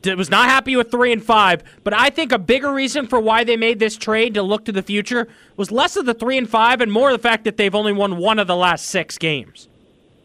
was 0.04 0.30
not 0.30 0.48
happy 0.48 0.76
with 0.76 0.90
three 0.90 1.12
and 1.12 1.22
five. 1.22 1.62
But 1.84 1.94
I 1.94 2.10
think 2.10 2.32
a 2.32 2.38
bigger 2.38 2.72
reason 2.72 3.06
for 3.06 3.20
why 3.20 3.44
they 3.44 3.56
made 3.56 3.78
this 3.78 3.96
trade 3.96 4.34
to 4.34 4.42
look 4.42 4.64
to 4.64 4.72
the 4.72 4.82
future 4.82 5.28
was 5.56 5.70
less 5.70 5.96
of 5.96 6.06
the 6.06 6.14
three 6.14 6.36
and 6.36 6.48
five 6.48 6.80
and 6.80 6.90
more 6.90 7.10
of 7.10 7.16
the 7.20 7.22
fact 7.22 7.44
that 7.44 7.56
they've 7.56 7.74
only 7.74 7.92
won 7.92 8.16
one 8.16 8.38
of 8.38 8.46
the 8.46 8.56
last 8.56 8.86
six 8.86 9.18
games. 9.18 9.68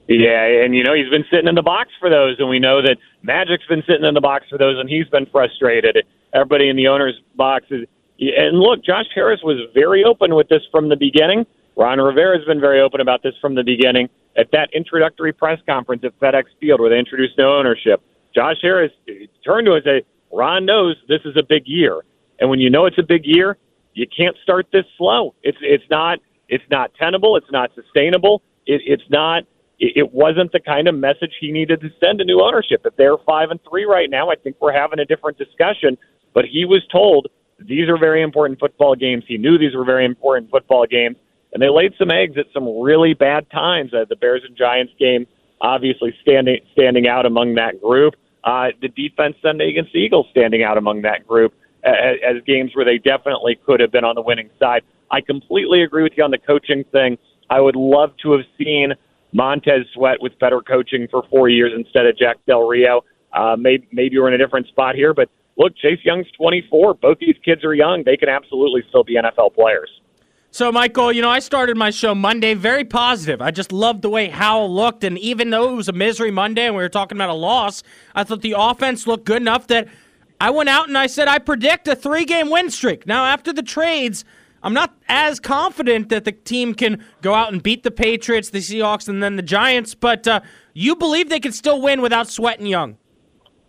Yeah, 0.08 0.44
and 0.44 0.76
you 0.76 0.84
know 0.84 0.94
he's 0.94 1.10
been 1.10 1.26
sitting 1.32 1.48
in 1.48 1.56
the 1.56 1.62
box 1.62 1.90
for 2.00 2.10
those, 2.10 2.38
and 2.40 2.50
we 2.50 2.60
know 2.60 2.82
that 2.82 2.98
Magic's 3.22 3.66
been 3.68 3.84
sitting 3.88 4.04
in 4.04 4.14
the 4.14 4.22
box 4.22 4.46
for 4.50 4.58
those, 4.58 4.78
and 4.78 4.90
he's 4.90 5.08
been 5.08 5.26
frustrated 5.28 6.04
everybody 6.34 6.70
in 6.70 6.76
the 6.76 6.88
owner's 6.88 7.20
box 7.36 7.66
is. 7.70 7.88
And 8.20 8.60
look, 8.60 8.84
Josh 8.86 9.08
Harris 9.16 9.40
was 9.44 9.58
very 9.74 10.04
open 10.04 10.36
with 10.36 10.48
this 10.48 10.62
from 10.72 10.90
the 10.90 10.96
beginning. 10.96 11.46
Ron 11.76 12.00
Rivera 12.00 12.38
has 12.38 12.46
been 12.46 12.60
very 12.60 12.80
open 12.80 13.02
about 13.02 13.24
this 13.24 13.34
from 13.42 13.56
the 13.56 13.64
beginning. 13.64 14.10
At 14.38 14.52
that 14.52 14.70
introductory 14.74 15.34
press 15.34 15.60
conference 15.66 16.04
at 16.04 16.18
FedEx 16.20 16.44
Field 16.60 16.80
where 16.80 16.90
they 16.90 17.00
introduced 17.00 17.34
no 17.38 17.58
ownership, 17.58 18.02
Josh 18.36 18.58
Harris 18.62 18.92
turned 19.44 19.66
to 19.66 19.74
us 19.74 19.82
and 19.86 20.04
said, 20.04 20.06
Ron 20.32 20.66
knows 20.66 20.96
this 21.08 21.22
is 21.26 21.36
a 21.36 21.44
big 21.44 21.64
year. 21.66 22.02
And 22.40 22.50
when 22.50 22.60
you 22.60 22.70
know 22.70 22.86
it's 22.86 22.98
a 22.98 23.04
big 23.04 23.26
year, 23.26 23.58
you 23.94 24.06
can't 24.08 24.36
start 24.44 24.68
this 24.72 24.86
slow. 24.98 25.36
It's 25.44 25.58
it's 25.62 25.84
not 25.90 26.20
it's 26.48 26.64
not 26.70 26.94
tenable. 26.96 27.36
It's 27.38 27.52
not 27.52 27.72
sustainable. 27.76 28.42
It, 28.66 28.82
it's 28.86 29.10
not. 29.10 29.44
It, 29.80 29.94
it 29.96 30.14
wasn't 30.14 30.52
the 30.52 30.60
kind 30.60 30.88
of 30.88 30.96
message 30.96 31.34
he 31.40 31.52
needed 31.52 31.82
to 31.82 31.90
send 32.00 32.20
to 32.20 32.26
new 32.26 32.42
ownership. 32.42 32.82
If 32.86 32.96
they're 32.96 33.18
five 33.26 33.50
and 33.52 33.60
three 33.70 33.86
right 33.86 34.10
now, 34.10 34.30
I 34.30 34.36
think 34.36 34.58
we're 34.60 34.74
having 34.74 35.00
a 35.00 35.06
different 35.06 35.38
discussion. 35.38 35.98
But 36.34 36.46
he 36.46 36.66
was 36.66 36.82
told 36.92 37.28
these 37.60 37.90
are 37.90 37.98
very 37.98 38.22
important 38.22 38.60
football 38.60 38.96
games. 38.96 39.24
He 39.28 39.38
knew 39.38 39.58
these 39.58 39.76
were 39.76 39.86
very 39.86 40.06
important 40.06 40.50
football 40.50 40.86
games, 40.86 41.18
and 41.54 41.62
they 41.62 41.70
laid 41.70 41.94
some 41.98 42.12
eggs 42.12 42.38
at 42.38 42.46
some 42.54 42.82
really 42.82 43.14
bad 43.14 43.50
times. 43.52 43.94
Uh, 43.94 44.06
the 44.08 44.16
Bears 44.16 44.42
and 44.48 44.56
Giants 44.56 44.94
game, 45.00 45.28
obviously 45.60 46.16
standing 46.22 46.60
standing 46.74 47.08
out 47.08 47.26
among 47.26 47.56
that 47.56 47.82
group. 47.82 48.16
Uh, 48.44 48.70
the 48.82 48.88
defense 48.88 49.36
Sunday 49.42 49.70
against 49.70 49.94
the 49.94 50.00
Eagles 50.00 50.26
standing 50.32 50.64
out 50.64 50.78
among 50.78 51.04
that 51.04 51.28
group 51.28 51.54
as, 51.84 52.16
as 52.28 52.42
games 52.48 52.72
where 52.74 52.86
they 52.86 52.98
definitely 52.98 53.60
could 53.66 53.80
have 53.80 53.92
been 53.92 54.04
on 54.04 54.16
the 54.16 54.22
winning 54.22 54.50
side. 54.58 54.82
I 55.12 55.22
completely 55.22 55.84
agree 55.84 56.04
with 56.04 56.14
you 56.18 56.24
on 56.24 56.32
the 56.32 56.40
coaching 56.40 56.84
thing. 56.92 57.18
I 57.50 57.60
would 57.60 57.76
love 57.76 58.12
to 58.24 58.32
have 58.32 58.46
seen 58.58 58.94
Montez 59.34 59.86
Sweat 59.94 60.22
with 60.22 60.40
better 60.40 60.62
coaching 60.62 61.08
for 61.12 61.24
four 61.30 61.50
years 61.50 61.74
instead 61.76 62.06
of 62.06 62.18
Jack 62.18 62.38
Del 62.48 62.68
Rio. 62.68 63.04
uh, 63.34 63.56
maybe 63.58 63.88
maybe 63.92 64.18
we're 64.18 64.28
in 64.28 64.34
a 64.34 64.38
different 64.38 64.68
spot 64.68 64.96
here. 64.96 65.14
But 65.14 65.30
look, 65.58 65.76
Chase 65.78 66.00
Young's 66.04 66.28
24. 66.38 66.96
Both 66.96 67.20
these 67.20 67.36
kids 67.44 67.64
are 67.64 67.74
young. 67.74 68.04
They 68.06 68.18
can 68.18 68.30
absolutely 68.30 68.84
still 68.90 69.04
be 69.04 69.16
NFL 69.16 69.54
players. 69.54 69.90
So, 70.54 70.70
Michael, 70.70 71.14
you 71.14 71.22
know, 71.22 71.30
I 71.30 71.40
started 71.40 71.78
my 71.78 71.92
show 71.92 72.14
Monday 72.14 72.56
very 72.56 72.84
positive. 72.84 73.42
I 73.42 73.52
just 73.52 73.72
loved 73.72 74.02
the 74.02 74.10
way 74.10 74.28
Howell 74.28 74.74
looked. 74.74 75.06
And 75.06 75.18
even 75.18 75.50
though 75.50 75.72
it 75.72 75.76
was 75.76 75.88
a 75.88 75.94
misery 75.94 76.30
Monday 76.30 76.66
and 76.66 76.76
we 76.76 76.84
were 76.84 76.90
talking 76.90 77.18
about 77.18 77.30
a 77.30 77.34
loss, 77.34 77.84
I 78.14 78.26
thought 78.26 78.42
the 78.42 78.56
offense 78.58 79.08
looked 79.08 79.24
good 79.24 79.42
enough 79.42 79.68
that 79.68 79.88
I 80.42 80.50
went 80.50 80.68
out 80.68 80.90
and 80.90 80.98
I 80.98 81.08
said, 81.08 81.30
I 81.30 81.40
predict 81.40 81.88
a 81.88 81.96
three 81.96 82.26
game 82.26 82.50
win 82.50 82.70
streak. 82.70 83.08
Now, 83.08 83.26
after 83.26 83.54
the 83.54 83.64
trades, 83.64 84.26
I'm 84.64 84.74
not 84.74 84.94
as 85.08 85.40
confident 85.40 86.10
that 86.10 86.26
the 86.26 86.32
team 86.32 86.74
can 86.74 87.04
go 87.22 87.34
out 87.34 87.54
and 87.54 87.64
beat 87.64 87.84
the 87.84 87.92
Patriots, 87.92 88.50
the 88.50 88.60
Seahawks, 88.60 89.08
and 89.08 89.24
then 89.24 89.36
the 89.36 89.42
Giants, 89.42 89.96
but 89.96 90.28
uh, 90.28 90.42
you 90.74 90.96
believe 90.96 91.30
they 91.30 91.40
can 91.40 91.52
still 91.52 91.82
win 91.82 92.02
without 92.02 92.28
Sweat 92.28 92.60
and 92.60 92.68
Young. 92.68 92.98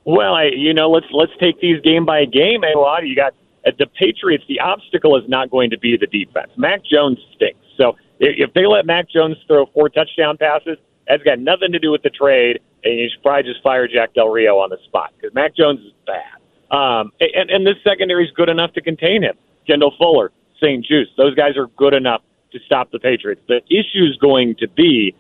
Well, 0.04 0.34
I, 0.34 0.50
you 0.54 0.74
know, 0.74 0.90
let's 0.90 1.06
let's 1.12 1.32
take 1.40 1.60
these 1.60 1.80
game 1.82 2.04
by 2.04 2.24
game. 2.24 2.62
A 2.64 2.78
lot 2.78 3.06
you 3.06 3.14
got 3.14 3.34
at 3.66 3.78
the 3.78 3.86
Patriots. 3.86 4.44
The 4.48 4.60
obstacle 4.60 5.16
is 5.16 5.28
not 5.28 5.50
going 5.50 5.70
to 5.70 5.78
be 5.78 5.96
the 5.96 6.06
defense. 6.06 6.50
Mac 6.56 6.84
Jones 6.84 7.18
stinks. 7.36 7.58
So 7.76 7.96
if, 8.18 8.48
if 8.48 8.54
they 8.54 8.66
let 8.66 8.86
Mac 8.86 9.08
Jones 9.08 9.36
throw 9.46 9.66
four 9.66 9.88
touchdown 9.88 10.36
passes, 10.36 10.78
that's 11.08 11.22
got 11.22 11.38
nothing 11.38 11.72
to 11.72 11.78
do 11.78 11.90
with 11.90 12.02
the 12.02 12.10
trade, 12.10 12.60
and 12.84 12.98
you 12.98 13.08
should 13.12 13.22
probably 13.22 13.44
just 13.44 13.62
fire 13.62 13.86
Jack 13.86 14.14
Del 14.14 14.28
Rio 14.28 14.58
on 14.58 14.70
the 14.70 14.78
spot 14.84 15.12
because 15.16 15.34
Mac 15.34 15.54
Jones 15.54 15.80
is 15.80 15.92
bad. 16.06 16.76
Um, 16.76 17.12
and, 17.20 17.50
and 17.50 17.66
this 17.66 17.76
secondary 17.84 18.24
is 18.24 18.30
good 18.32 18.48
enough 18.48 18.72
to 18.74 18.80
contain 18.80 19.22
him. 19.22 19.34
Kendall 19.66 19.94
Fuller, 19.98 20.32
St. 20.60 20.84
Juste, 20.84 21.14
those 21.16 21.34
guys 21.34 21.56
are 21.56 21.66
good 21.76 21.94
enough 21.94 22.22
to 22.52 22.58
stop 22.66 22.90
the 22.90 22.98
Patriots. 22.98 23.42
The 23.46 23.60
issue 23.68 24.04
is 24.04 24.16
going 24.16 24.56
to 24.56 24.68
be 24.68 25.14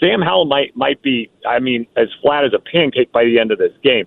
Sam 0.00 0.20
Howell 0.20 0.44
might 0.44 0.76
might 0.76 1.02
be, 1.02 1.30
I 1.46 1.58
mean, 1.58 1.86
as 1.96 2.08
flat 2.22 2.44
as 2.44 2.52
a 2.54 2.58
pancake 2.58 3.10
by 3.12 3.24
the 3.24 3.38
end 3.38 3.50
of 3.50 3.58
this 3.58 3.72
game. 3.82 4.06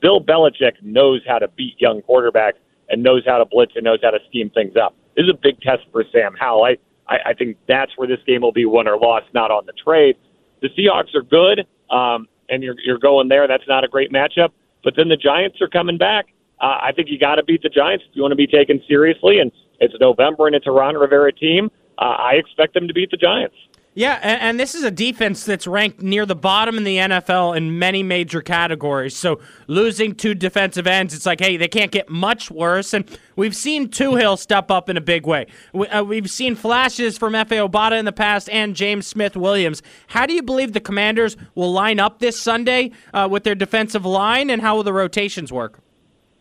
Bill 0.00 0.20
Belichick 0.20 0.82
knows 0.82 1.22
how 1.26 1.38
to 1.38 1.48
beat 1.48 1.80
young 1.80 2.02
quarterbacks 2.02 2.58
and 2.88 3.02
knows 3.02 3.22
how 3.26 3.38
to 3.38 3.44
blitz 3.44 3.72
and 3.74 3.84
knows 3.84 3.98
how 4.02 4.10
to 4.10 4.18
scheme 4.28 4.50
things 4.50 4.76
up. 4.76 4.94
This 5.16 5.24
is 5.24 5.30
a 5.30 5.38
big 5.40 5.60
test 5.60 5.82
for 5.92 6.04
Sam 6.12 6.34
Howell. 6.38 6.64
I, 6.64 6.76
I, 7.08 7.30
I 7.30 7.34
think 7.34 7.56
that's 7.66 7.92
where 7.96 8.06
this 8.06 8.20
game 8.26 8.42
will 8.42 8.52
be 8.52 8.64
won 8.64 8.86
or 8.86 8.98
lost, 8.98 9.26
not 9.34 9.50
on 9.50 9.66
the 9.66 9.72
trade. 9.72 10.16
The 10.62 10.68
Seahawks 10.68 11.14
are 11.14 11.22
good, 11.22 11.66
um, 11.90 12.28
and 12.48 12.62
you're, 12.62 12.76
you're 12.84 12.98
going 12.98 13.28
there. 13.28 13.48
That's 13.48 13.66
not 13.66 13.84
a 13.84 13.88
great 13.88 14.12
matchup. 14.12 14.50
But 14.84 14.94
then 14.96 15.08
the 15.08 15.16
Giants 15.16 15.60
are 15.60 15.68
coming 15.68 15.98
back. 15.98 16.26
Uh, 16.60 16.78
I 16.80 16.92
think 16.94 17.08
you 17.10 17.18
got 17.18 17.36
to 17.36 17.44
beat 17.44 17.62
the 17.62 17.68
Giants 17.68 18.04
if 18.08 18.16
you 18.16 18.22
want 18.22 18.32
to 18.32 18.36
be 18.36 18.46
taken 18.46 18.82
seriously. 18.86 19.40
And 19.40 19.50
it's 19.80 19.94
November, 20.00 20.46
and 20.46 20.54
it's 20.54 20.66
a 20.66 20.70
Ron 20.70 20.94
Rivera 20.94 21.32
team. 21.32 21.70
Uh, 21.98 22.16
I 22.18 22.32
expect 22.34 22.74
them 22.74 22.88
to 22.88 22.94
beat 22.94 23.10
the 23.10 23.16
Giants. 23.16 23.56
Yeah, 23.96 24.20
and, 24.22 24.42
and, 24.42 24.60
this 24.60 24.74
is 24.74 24.84
a 24.84 24.90
defense 24.90 25.46
that's 25.46 25.66
ranked 25.66 26.02
near 26.02 26.26
the 26.26 26.34
bottom 26.34 26.76
in 26.76 26.84
the 26.84 26.98
NFL 26.98 27.56
in 27.56 27.78
many 27.78 28.02
major 28.02 28.42
categories. 28.42 29.16
So 29.16 29.40
losing 29.68 30.14
two 30.14 30.34
defensive 30.34 30.86
ends, 30.86 31.14
it's 31.14 31.24
like, 31.24 31.40
hey, 31.40 31.56
they 31.56 31.66
can't 31.66 31.90
get 31.90 32.10
much 32.10 32.50
worse. 32.50 32.92
And 32.92 33.06
we've 33.36 33.56
seen 33.56 33.88
Toohill 33.88 34.38
step 34.38 34.70
up 34.70 34.90
in 34.90 34.98
a 34.98 35.00
big 35.00 35.26
way. 35.26 35.46
We, 35.72 35.88
uh, 35.88 36.02
we've 36.02 36.30
seen 36.30 36.56
flashes 36.56 37.16
from 37.16 37.32
Efe 37.32 37.66
Obada 37.66 37.98
in 37.98 38.04
the 38.04 38.12
past 38.12 38.50
and 38.50 38.76
James 38.76 39.06
Smith 39.06 39.34
Williams. 39.34 39.82
How 40.08 40.26
do 40.26 40.34
you 40.34 40.42
believe 40.42 40.74
the 40.74 40.80
Commanders 40.80 41.38
will 41.54 41.72
line 41.72 41.98
up 41.98 42.18
this 42.18 42.38
Sunday 42.38 42.90
uh, 43.14 43.26
with 43.30 43.44
their 43.44 43.54
defensive 43.54 44.04
line, 44.04 44.50
and 44.50 44.60
how 44.60 44.76
will 44.76 44.82
the 44.82 44.92
rotations 44.92 45.50
work? 45.50 45.80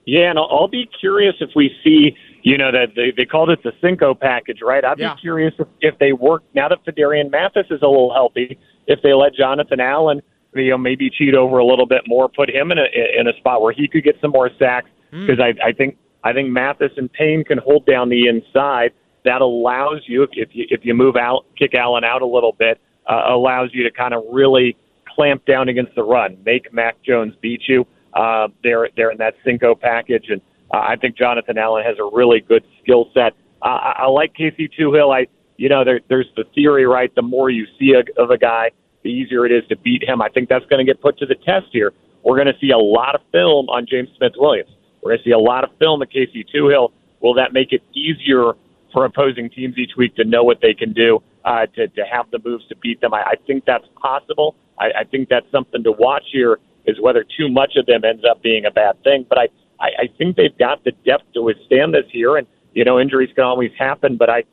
Yeah, 0.06 0.30
and 0.30 0.38
I'll, 0.38 0.50
I'll 0.52 0.68
be 0.68 0.90
curious 1.00 1.36
if 1.40 1.52
we 1.56 1.74
see 1.86 2.18
you 2.46 2.60
know 2.60 2.72
that 2.72 2.94
they, 2.96 3.12
they 3.18 3.26
called 3.26 3.50
it 3.50 3.64
the 3.64 3.74
Cinco 3.82 4.14
package, 4.14 4.60
right? 4.62 4.86
I'd 4.86 5.00
yeah. 5.00 5.16
be 5.16 5.20
curious 5.20 5.54
if, 5.58 5.68
if 5.82 6.00
they 6.00 6.14
work 6.14 6.44
now 6.54 6.70
that 6.70 6.86
Phidarian 6.86 7.32
Mathis 7.32 7.66
is 7.72 7.82
a 7.82 7.88
little 7.88 8.14
healthy, 8.14 8.60
if 8.86 9.02
they 9.02 9.14
let 9.14 9.34
Jonathan 9.34 9.80
Allen, 9.80 10.22
you 10.54 10.70
know, 10.70 10.78
maybe 10.78 11.10
cheat 11.10 11.34
over 11.34 11.58
a 11.58 11.66
little 11.66 11.88
bit 11.88 12.04
more, 12.06 12.30
put 12.30 12.50
him 12.52 12.72
in 12.72 12.78
a 12.78 12.86
in 13.20 13.28
a 13.28 13.34
spot 13.38 13.64
where 13.64 13.74
he 13.74 13.88
could 13.88 14.04
get 14.04 14.16
some 14.22 14.30
more 14.30 14.52
sacks 14.60 14.90
because 15.10 15.40
mm. 15.40 15.56
I 15.64 15.70
I 15.70 15.72
think 15.74 15.98
I 16.24 16.34
think 16.34 16.50
Mathis 16.50 16.92
and 16.98 17.12
Payne 17.12 17.44
can 17.44 17.58
hold 17.58 17.88
down 17.88 18.10
the 18.10 18.28
inside. 18.28 18.92
That 19.26 19.42
allows 19.42 20.04
you 20.06 20.22
if 20.22 20.30
if 20.34 20.50
you 20.54 20.68
if 20.70 20.86
you 20.86 20.94
move 20.94 21.16
out, 21.16 21.46
kick 21.58 21.74
Allen 21.74 22.04
out 22.04 22.22
a 22.22 22.28
little 22.28 22.54
bit, 22.54 22.80
uh, 23.10 23.24
allows 23.28 23.72
you 23.74 23.84
to 23.84 23.92
kind 23.92 24.14
of 24.14 24.24
really 24.32 24.78
clamp 25.16 25.44
down 25.48 25.68
against 25.68 25.96
the 25.96 26.04
run, 26.04 26.38
make 26.46 26.72
Mac 26.72 27.02
Jones 27.02 27.34
beat 27.42 27.64
you. 27.68 27.88
Uh, 28.14 28.50
they're 28.62 28.90
they're 28.96 29.10
in 29.10 29.18
that 29.18 29.34
Cinco 29.44 29.74
package 29.74 30.26
and 30.30 30.42
uh, 30.74 30.78
I 30.78 30.96
think 30.96 31.18
Jonathan 31.18 31.58
Allen 31.58 31.84
has 31.86 31.98
a 32.00 32.10
really 32.16 32.42
good 32.42 32.64
skill 32.82 33.10
set. 33.14 33.34
Uh, 33.62 33.68
I, 33.68 33.96
I 34.00 34.08
like 34.08 34.34
Casey 34.34 34.70
Toohill. 34.70 35.16
I, 35.16 35.28
you 35.58 35.70
know, 35.70 35.84
there, 35.84 36.02
there's 36.10 36.30
the 36.36 36.44
theory, 36.54 36.86
right? 36.86 37.14
The 37.16 37.22
more 37.22 37.50
you 37.50 37.66
see 37.80 37.94
a, 37.94 38.22
of 38.22 38.30
a 38.30 38.38
guy, 38.38 38.72
the 39.04 39.10
easier 39.10 39.46
it 39.46 39.52
is 39.52 39.64
to 39.70 39.78
beat 39.78 40.04
him. 40.04 40.22
I 40.22 40.30
think 40.30 40.50
that's 40.50 40.66
going 40.66 40.86
to 40.86 40.92
get 40.92 41.02
put 41.02 41.18
to 41.20 41.26
the 41.26 41.36
test 41.36 41.68
here. 41.72 41.94
We're 42.24 42.36
going 42.36 42.48
to 42.48 42.60
see 42.60 42.72
a 42.72 42.78
lot 42.78 43.16
of 43.16 43.22
film 43.32 43.70
on 43.70 43.86
James 43.90 44.10
Smith 44.18 44.34
Williams. 44.38 44.72
We're 45.02 45.12
going 45.12 45.20
to 45.20 45.24
see 45.26 45.32
a 45.32 45.40
lot 45.40 45.64
of 45.64 45.70
film 45.78 46.02
of 46.02 46.10
Casey 46.10 46.44
Toohill. 46.54 46.92
Will 47.22 47.36
that 47.36 47.54
make 47.54 47.72
it 47.72 47.84
easier 47.94 48.54
for 48.92 49.06
opposing 49.06 49.50
teams 49.50 49.78
each 49.78 49.92
week 49.96 50.16
to 50.16 50.24
know 50.24 50.44
what 50.44 50.60
they 50.62 50.74
can 50.74 50.92
do 50.94 51.22
uh, 51.44 51.68
to 51.76 51.88
to 51.88 52.04
have 52.12 52.26
the 52.32 52.40
moves 52.44 52.68
to 52.70 52.76
beat 52.78 53.00
them? 53.02 53.14
I, 53.14 53.22
I 53.22 53.36
think 53.46 53.66
that's 53.66 53.86
possible. 54.02 54.56
I, 54.80 54.86
I 55.02 55.04
think 55.04 55.30
that's 55.30 55.50
something 55.52 55.84
to 55.84 55.92
watch 55.92 56.24
here. 56.32 56.58
Is 56.88 57.00
whether 57.02 57.24
too 57.24 57.50
much 57.50 57.74
of 57.78 57.86
them 57.88 58.04
ends 58.04 58.24
up 58.30 58.44
being 58.44 58.66
a 58.66 58.72
bad 58.72 59.02
thing. 59.04 59.26
But 59.28 59.40
I 59.40 59.48
I, 59.86 60.04
I 60.04 60.08
think 60.18 60.36
they've 60.36 60.58
got 60.58 60.84
the 60.84 60.92
depth 61.06 61.34
to 61.34 61.42
withstand 61.42 61.94
this 61.94 62.06
year. 62.12 62.38
And 62.38 62.48
you 62.74 62.84
know, 62.84 63.00
injuries 63.00 63.30
can 63.36 63.44
always 63.44 63.72
happen. 63.78 64.18
But 64.18 64.30
I 64.30 64.44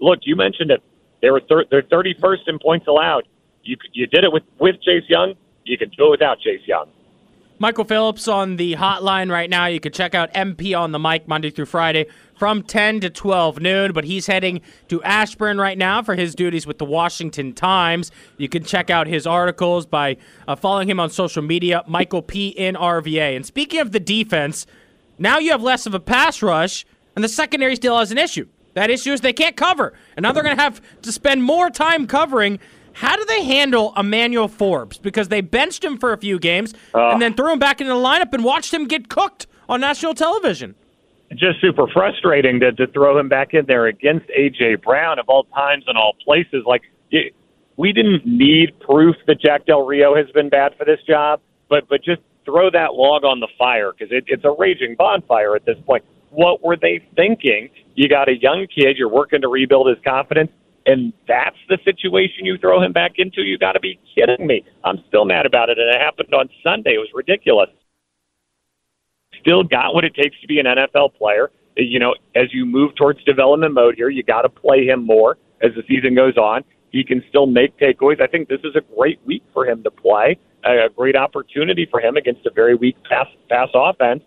look, 0.00 0.20
you 0.22 0.36
mentioned 0.36 0.70
it. 0.70 0.82
They 1.22 1.30
were 1.30 1.42
thir- 1.48 1.66
they're 1.70 1.82
31st 1.82 2.48
in 2.48 2.58
points 2.58 2.86
allowed. 2.86 3.28
You 3.62 3.76
you 3.92 4.06
did 4.06 4.24
it 4.24 4.32
with 4.32 4.44
with 4.58 4.76
Chase 4.82 5.04
Young. 5.08 5.34
You 5.64 5.76
can 5.76 5.90
do 5.90 6.06
it 6.06 6.10
without 6.10 6.40
Chase 6.40 6.66
Young. 6.66 6.86
Michael 7.58 7.84
Phillips 7.84 8.26
on 8.26 8.56
the 8.56 8.74
hotline 8.76 9.30
right 9.30 9.50
now. 9.50 9.66
You 9.66 9.80
can 9.80 9.92
check 9.92 10.14
out 10.14 10.32
MP 10.32 10.78
on 10.78 10.92
the 10.92 10.98
mic 10.98 11.28
Monday 11.28 11.50
through 11.50 11.66
Friday 11.66 12.06
from 12.40 12.62
10 12.62 13.00
to 13.00 13.10
12 13.10 13.60
noon, 13.60 13.92
but 13.92 14.04
he's 14.04 14.26
heading 14.26 14.62
to 14.88 15.02
Ashburn 15.02 15.58
right 15.58 15.76
now 15.76 16.02
for 16.02 16.14
his 16.14 16.34
duties 16.34 16.66
with 16.66 16.78
the 16.78 16.86
Washington 16.86 17.52
Times. 17.52 18.10
You 18.38 18.48
can 18.48 18.64
check 18.64 18.88
out 18.88 19.06
his 19.06 19.26
articles 19.26 19.84
by 19.84 20.16
uh, 20.48 20.56
following 20.56 20.88
him 20.88 20.98
on 20.98 21.10
social 21.10 21.42
media, 21.42 21.84
Michael 21.86 22.22
P. 22.22 22.48
in 22.48 22.76
RVA. 22.76 23.36
And 23.36 23.44
speaking 23.44 23.80
of 23.80 23.92
the 23.92 24.00
defense, 24.00 24.66
now 25.18 25.38
you 25.38 25.50
have 25.50 25.62
less 25.62 25.84
of 25.84 25.92
a 25.92 26.00
pass 26.00 26.40
rush, 26.40 26.86
and 27.14 27.22
the 27.22 27.28
secondary 27.28 27.76
still 27.76 27.98
has 27.98 28.10
an 28.10 28.16
issue. 28.16 28.48
That 28.72 28.88
issue 28.88 29.12
is 29.12 29.20
they 29.20 29.34
can't 29.34 29.54
cover, 29.54 29.92
and 30.16 30.22
now 30.22 30.32
they're 30.32 30.42
going 30.42 30.56
to 30.56 30.62
have 30.62 30.80
to 31.02 31.12
spend 31.12 31.42
more 31.42 31.68
time 31.68 32.06
covering. 32.06 32.58
How 32.94 33.16
do 33.16 33.24
they 33.26 33.44
handle 33.44 33.92
Emmanuel 33.98 34.48
Forbes? 34.48 34.96
Because 34.96 35.28
they 35.28 35.42
benched 35.42 35.84
him 35.84 35.98
for 35.98 36.14
a 36.14 36.16
few 36.16 36.38
games 36.38 36.72
uh, 36.94 37.10
and 37.10 37.20
then 37.20 37.34
threw 37.34 37.52
him 37.52 37.58
back 37.58 37.82
into 37.82 37.92
the 37.92 38.00
lineup 38.00 38.32
and 38.32 38.44
watched 38.44 38.72
him 38.72 38.86
get 38.86 39.10
cooked 39.10 39.46
on 39.68 39.82
national 39.82 40.14
television 40.14 40.74
just 41.32 41.60
super 41.60 41.86
frustrating 41.92 42.60
to, 42.60 42.72
to 42.72 42.86
throw 42.88 43.18
him 43.18 43.28
back 43.28 43.54
in 43.54 43.64
there 43.66 43.86
against 43.86 44.26
AJ 44.28 44.82
Brown 44.82 45.18
of 45.18 45.28
all 45.28 45.44
times 45.44 45.84
and 45.86 45.96
all 45.96 46.14
places. 46.24 46.64
Like 46.66 46.82
we 47.76 47.92
didn't 47.92 48.26
need 48.26 48.78
proof 48.80 49.16
that 49.26 49.40
Jack 49.40 49.66
Del 49.66 49.86
Rio 49.86 50.14
has 50.16 50.26
been 50.34 50.48
bad 50.48 50.74
for 50.76 50.84
this 50.84 51.00
job, 51.06 51.40
but 51.68 51.88
but 51.88 52.02
just 52.02 52.20
throw 52.44 52.70
that 52.70 52.94
log 52.94 53.24
on 53.24 53.40
the 53.40 53.48
fire 53.56 53.92
because 53.92 54.12
it, 54.12 54.24
it's 54.26 54.44
a 54.44 54.54
raging 54.58 54.96
bonfire 54.96 55.54
at 55.54 55.64
this 55.66 55.78
point. 55.86 56.04
What 56.30 56.62
were 56.62 56.76
they 56.76 57.04
thinking? 57.16 57.68
You 57.94 58.08
got 58.08 58.28
a 58.28 58.36
young 58.36 58.66
kid, 58.66 58.96
you're 58.96 59.08
working 59.08 59.40
to 59.42 59.48
rebuild 59.48 59.88
his 59.88 59.98
confidence, 60.04 60.50
and 60.86 61.12
that's 61.26 61.56
the 61.68 61.78
situation 61.84 62.44
you 62.44 62.56
throw 62.58 62.82
him 62.82 62.92
back 62.92 63.12
into. 63.16 63.42
You 63.42 63.58
got 63.58 63.72
to 63.72 63.80
be 63.80 63.98
kidding 64.14 64.46
me! 64.46 64.64
I'm 64.84 65.02
still 65.08 65.24
mad 65.24 65.46
about 65.46 65.70
it, 65.70 65.78
and 65.78 65.88
it 65.88 66.00
happened 66.00 66.34
on 66.34 66.48
Sunday. 66.64 66.94
It 66.94 66.98
was 66.98 67.10
ridiculous 67.14 67.70
still 69.40 69.62
got 69.62 69.94
what 69.94 70.04
it 70.04 70.14
takes 70.14 70.40
to 70.40 70.46
be 70.46 70.58
an 70.58 70.66
NFL 70.66 71.14
player. 71.14 71.50
You 71.76 71.98
know, 71.98 72.14
as 72.34 72.52
you 72.52 72.66
move 72.66 72.94
towards 72.96 73.22
development 73.24 73.74
mode 73.74 73.94
here, 73.96 74.08
you 74.08 74.22
got 74.22 74.42
to 74.42 74.48
play 74.48 74.84
him 74.84 75.04
more 75.04 75.38
as 75.62 75.70
the 75.74 75.82
season 75.88 76.14
goes 76.14 76.36
on. 76.36 76.64
He 76.90 77.04
can 77.04 77.22
still 77.28 77.46
make 77.46 77.78
takeaways. 77.78 78.20
I 78.20 78.26
think 78.26 78.48
this 78.48 78.60
is 78.64 78.74
a 78.74 78.80
great 78.96 79.20
week 79.24 79.42
for 79.52 79.64
him 79.66 79.82
to 79.84 79.90
play, 79.90 80.36
a 80.64 80.88
great 80.94 81.16
opportunity 81.16 81.86
for 81.90 82.00
him 82.00 82.16
against 82.16 82.44
a 82.46 82.50
very 82.50 82.74
weak 82.74 82.96
pass 83.08 83.26
pass 83.48 83.68
offense. 83.74 84.22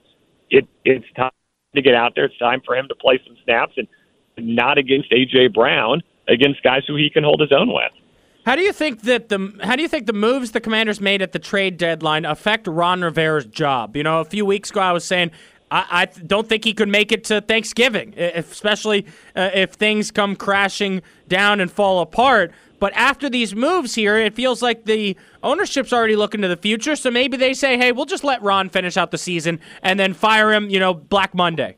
It 0.50 0.68
it's 0.86 1.06
time 1.16 1.32
to 1.76 1.82
get 1.82 1.96
out 1.96 2.14
there. 2.16 2.26
It's 2.26 2.38
time 2.38 2.62
for 2.66 2.76
him 2.76 2.88
to 2.88 2.96
play 2.96 3.20
some 3.26 3.36
snaps 3.44 3.74
and 3.78 3.88
not 4.38 4.78
against 4.78 5.12
AJ 5.12 5.54
Brown, 5.54 6.02
against 6.28 6.64
guys 6.64 6.84
who 6.88 6.96
he 6.96 7.10
can 7.10 7.24
hold 7.24 7.42
his 7.42 7.52
own 7.52 7.68
with. 7.68 7.92
How 8.46 8.58
do 8.58 8.62
you 8.62 8.74
think 8.74 9.02
that 9.04 9.30
the 9.30 9.54
how 9.64 9.76
do 9.76 9.82
you 9.82 9.88
think 9.88 10.06
the 10.06 10.14
moves 10.14 10.52
the 10.52 10.60
Commanders 10.60 11.00
made 11.00 11.22
at 11.22 11.32
the 11.32 11.40
trade 11.40 11.78
deadline 11.78 12.26
affect 12.26 12.68
Ron 12.68 13.02
Rivera's 13.02 13.46
job? 13.46 13.96
You 13.96 14.04
know, 14.04 14.20
a 14.20 14.26
few 14.26 14.46
weeks 14.46 14.70
ago 14.70 14.82
I 14.82 14.92
was 14.92 15.06
saying 15.06 15.32
I, 15.72 15.86
I 15.90 16.06
don't 16.06 16.48
think 16.48 16.66
he 16.66 16.74
could 16.74 16.90
make 16.90 17.14
it 17.14 17.24
to 17.26 17.40
Thanksgiving, 17.40 18.14
especially 18.18 19.06
uh, 19.36 19.50
if 19.54 19.74
things 19.74 20.12
come 20.12 20.36
crashing 20.36 21.02
down 21.30 21.62
and 21.62 21.72
fall 21.72 22.02
apart. 22.02 22.52
But 22.80 22.92
after 22.96 23.30
these 23.30 23.56
moves 23.56 23.96
here, 23.96 24.18
it 24.18 24.36
feels 24.36 24.62
like 24.62 24.84
the 24.84 25.16
ownership's 25.42 25.94
already 25.94 26.18
looking 26.18 26.42
to 26.42 26.50
the 26.50 26.58
future. 26.58 26.98
So 26.98 27.10
maybe 27.10 27.38
they 27.38 27.54
say, 27.54 27.78
"Hey, 27.78 27.94
we'll 27.94 28.06
just 28.06 28.26
let 28.26 28.42
Ron 28.44 28.68
finish 28.68 28.98
out 28.98 29.12
the 29.12 29.18
season 29.18 29.62
and 29.84 29.98
then 29.98 30.14
fire 30.14 30.52
him." 30.52 30.70
You 30.70 30.80
know, 30.80 30.94
Black 30.94 31.34
Monday. 31.34 31.78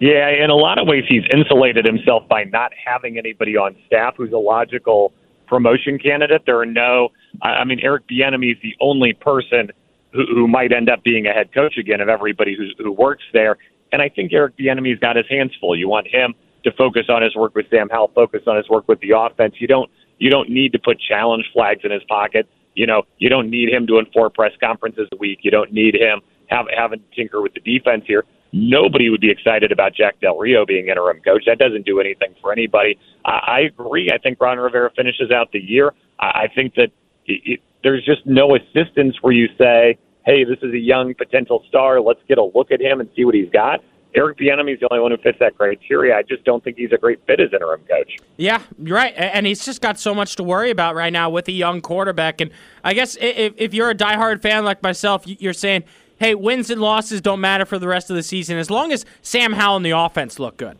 Yeah, 0.00 0.28
in 0.28 0.50
a 0.50 0.56
lot 0.56 0.78
of 0.78 0.88
ways, 0.88 1.04
he's 1.08 1.24
insulated 1.32 1.84
himself 1.86 2.28
by 2.28 2.44
not 2.44 2.72
having 2.84 3.16
anybody 3.16 3.56
on 3.56 3.76
staff 3.86 4.14
who's 4.16 4.32
a 4.32 4.38
logical 4.38 5.12
promotion 5.48 5.98
candidate. 5.98 6.42
There 6.46 6.58
are 6.58 6.66
no, 6.66 7.10
I 7.42 7.64
mean, 7.64 7.80
Eric 7.82 8.04
Bieniemy 8.08 8.52
is 8.52 8.58
the 8.62 8.74
only 8.80 9.12
person 9.12 9.70
who, 10.12 10.24
who 10.26 10.48
might 10.48 10.72
end 10.72 10.88
up 10.88 11.02
being 11.02 11.26
a 11.26 11.32
head 11.32 11.52
coach 11.52 11.76
again 11.78 12.00
of 12.00 12.08
everybody 12.08 12.56
who, 12.56 12.68
who 12.82 12.92
works 12.92 13.24
there. 13.32 13.56
And 13.92 14.02
I 14.02 14.08
think 14.08 14.32
Eric 14.32 14.56
Bieniemy's 14.58 14.98
got 14.98 15.16
his 15.16 15.26
hands 15.28 15.52
full. 15.60 15.76
You 15.76 15.88
want 15.88 16.06
him 16.06 16.34
to 16.64 16.72
focus 16.72 17.06
on 17.08 17.22
his 17.22 17.34
work 17.34 17.54
with 17.54 17.66
Sam 17.70 17.88
Howell, 17.90 18.12
focus 18.14 18.42
on 18.46 18.56
his 18.56 18.68
work 18.68 18.86
with 18.88 19.00
the 19.00 19.12
offense. 19.16 19.54
You 19.58 19.66
don't 19.66 19.90
you 20.18 20.30
don't 20.30 20.50
need 20.50 20.72
to 20.72 20.78
put 20.78 20.98
challenge 21.00 21.44
flags 21.52 21.80
in 21.84 21.92
his 21.92 22.02
pocket. 22.08 22.48
You 22.74 22.86
know, 22.86 23.02
you 23.18 23.28
don't 23.28 23.48
need 23.50 23.68
him 23.72 23.86
doing 23.86 24.06
four 24.12 24.30
press 24.30 24.52
conferences 24.60 25.08
a 25.12 25.16
week. 25.16 25.40
You 25.42 25.50
don't 25.50 25.72
need 25.72 25.94
him 25.94 26.20
have, 26.48 26.66
having 26.76 27.00
to 27.00 27.16
tinker 27.16 27.40
with 27.40 27.54
the 27.54 27.60
defense 27.60 28.04
here. 28.06 28.24
Nobody 28.52 29.10
would 29.10 29.20
be 29.20 29.30
excited 29.30 29.72
about 29.72 29.94
Jack 29.94 30.20
Del 30.20 30.38
Rio 30.38 30.64
being 30.64 30.88
interim 30.88 31.20
coach. 31.20 31.44
That 31.46 31.58
doesn't 31.58 31.84
do 31.84 32.00
anything 32.00 32.34
for 32.40 32.52
anybody. 32.52 32.98
I, 33.24 33.30
I 33.30 33.60
agree. 33.60 34.10
I 34.12 34.18
think 34.18 34.40
Ron 34.40 34.58
Rivera 34.58 34.90
finishes 34.96 35.30
out 35.30 35.52
the 35.52 35.60
year. 35.60 35.92
I, 36.18 36.26
I 36.26 36.48
think 36.54 36.74
that 36.74 36.90
it, 37.26 37.42
it, 37.44 37.60
there's 37.82 38.04
just 38.04 38.24
no 38.24 38.56
assistance 38.56 39.16
where 39.20 39.34
you 39.34 39.48
say, 39.58 39.98
hey, 40.24 40.44
this 40.44 40.58
is 40.62 40.72
a 40.72 40.78
young 40.78 41.14
potential 41.14 41.62
star. 41.68 42.00
Let's 42.00 42.20
get 42.28 42.38
a 42.38 42.44
look 42.44 42.70
at 42.70 42.80
him 42.80 43.00
and 43.00 43.08
see 43.14 43.24
what 43.24 43.34
he's 43.34 43.50
got. 43.50 43.80
Eric 44.14 44.38
Bieniemy 44.38 44.74
is 44.74 44.80
the 44.80 44.88
only 44.90 45.02
one 45.02 45.10
who 45.10 45.18
fits 45.18 45.38
that 45.38 45.56
criteria. 45.56 46.16
I 46.16 46.22
just 46.22 46.42
don't 46.44 46.64
think 46.64 46.78
he's 46.78 46.92
a 46.92 46.96
great 46.96 47.20
fit 47.26 47.40
as 47.40 47.52
interim 47.52 47.82
coach. 47.82 48.16
Yeah, 48.38 48.62
you're 48.82 48.96
right, 48.96 49.12
and 49.16 49.46
he's 49.46 49.64
just 49.64 49.82
got 49.82 49.98
so 49.98 50.14
much 50.14 50.36
to 50.36 50.42
worry 50.42 50.70
about 50.70 50.94
right 50.94 51.12
now 51.12 51.28
with 51.28 51.46
a 51.48 51.52
young 51.52 51.82
quarterback. 51.82 52.40
And 52.40 52.50
I 52.82 52.94
guess 52.94 53.16
if, 53.20 53.52
if 53.58 53.74
you're 53.74 53.90
a 53.90 53.94
diehard 53.94 54.40
fan 54.40 54.64
like 54.64 54.82
myself, 54.82 55.24
you're 55.26 55.52
saying, 55.52 55.84
hey, 56.18 56.34
wins 56.34 56.70
and 56.70 56.80
losses 56.80 57.20
don't 57.20 57.40
matter 57.40 57.64
for 57.64 57.78
the 57.78 57.88
rest 57.88 58.10
of 58.10 58.16
the 58.16 58.22
season 58.22 58.58
as 58.58 58.70
long 58.70 58.92
as 58.92 59.04
Sam 59.22 59.52
Howell 59.52 59.76
and 59.76 59.86
the 59.86 59.90
offense 59.90 60.38
look 60.38 60.56
good. 60.56 60.78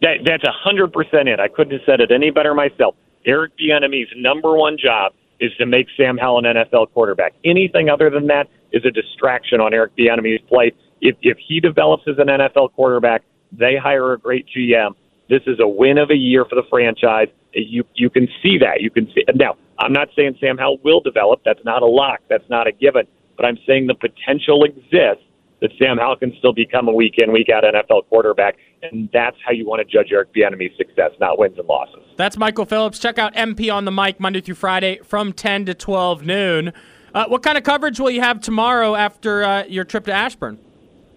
That, 0.00 0.18
that's 0.24 0.44
a 0.44 0.52
hundred 0.52 0.92
percent 0.92 1.28
it. 1.28 1.38
I 1.40 1.48
couldn't 1.48 1.72
have 1.72 1.82
said 1.86 2.00
it 2.00 2.10
any 2.10 2.30
better 2.30 2.54
myself. 2.54 2.96
Eric 3.24 3.52
Bieniemy's 3.56 4.08
number 4.16 4.56
one 4.56 4.76
job 4.76 5.12
is 5.38 5.52
to 5.58 5.66
make 5.66 5.86
Sam 5.96 6.18
Howell 6.18 6.44
an 6.44 6.56
NFL 6.56 6.92
quarterback. 6.92 7.34
Anything 7.44 7.88
other 7.88 8.10
than 8.10 8.26
that 8.26 8.48
is 8.72 8.84
a 8.84 8.90
distraction 8.90 9.60
on 9.60 9.72
Eric 9.72 9.96
Bieniemy's 9.96 10.42
plate 10.48 10.74
if 11.02 11.16
if 11.20 11.36
he 11.46 11.60
develops 11.60 12.04
as 12.08 12.16
an 12.18 12.28
NFL 12.28 12.72
quarterback, 12.72 13.22
they 13.50 13.76
hire 13.76 14.12
a 14.14 14.18
great 14.18 14.46
GM. 14.56 14.94
This 15.28 15.42
is 15.46 15.58
a 15.60 15.68
win 15.68 15.98
of 15.98 16.10
a 16.10 16.16
year 16.16 16.44
for 16.44 16.54
the 16.54 16.62
franchise. 16.70 17.28
You 17.52 17.84
you 17.94 18.08
can 18.08 18.28
see 18.42 18.56
that. 18.58 18.80
You 18.80 18.90
can 18.90 19.06
see 19.12 19.24
now. 19.34 19.56
I'm 19.78 19.92
not 19.92 20.08
saying 20.16 20.36
Sam 20.40 20.56
Howell 20.56 20.78
will 20.84 21.00
develop. 21.00 21.40
That's 21.44 21.62
not 21.64 21.82
a 21.82 21.86
lock. 21.86 22.20
That's 22.28 22.48
not 22.48 22.66
a 22.68 22.72
given. 22.72 23.06
But 23.42 23.48
I'm 23.48 23.58
saying 23.66 23.88
the 23.88 23.94
potential 23.94 24.62
exists 24.62 25.24
that 25.60 25.70
Sam 25.76 25.98
Howell 25.98 26.16
can 26.16 26.32
still 26.38 26.52
become 26.52 26.86
a 26.86 26.92
week 26.92 27.14
in, 27.18 27.32
week 27.32 27.48
out 27.48 27.64
NFL 27.64 28.06
quarterback, 28.08 28.54
and 28.82 29.08
that's 29.12 29.36
how 29.44 29.50
you 29.50 29.66
want 29.66 29.80
to 29.80 29.84
judge 29.84 30.12
Eric 30.12 30.32
Bieniemy's 30.32 30.76
success, 30.76 31.10
not 31.18 31.40
wins 31.40 31.58
and 31.58 31.66
losses. 31.66 32.04
That's 32.16 32.36
Michael 32.36 32.66
Phillips. 32.66 33.00
Check 33.00 33.18
out 33.18 33.34
MP 33.34 33.72
on 33.72 33.84
the 33.84 33.90
mic 33.90 34.20
Monday 34.20 34.40
through 34.40 34.54
Friday 34.54 35.00
from 35.02 35.32
10 35.32 35.66
to 35.66 35.74
12 35.74 36.24
noon. 36.24 36.72
Uh, 37.12 37.26
what 37.26 37.42
kind 37.42 37.58
of 37.58 37.64
coverage 37.64 37.98
will 37.98 38.10
you 38.10 38.20
have 38.20 38.40
tomorrow 38.40 38.94
after 38.94 39.42
uh, 39.42 39.64
your 39.64 39.82
trip 39.82 40.04
to 40.04 40.12
Ashburn? 40.12 40.60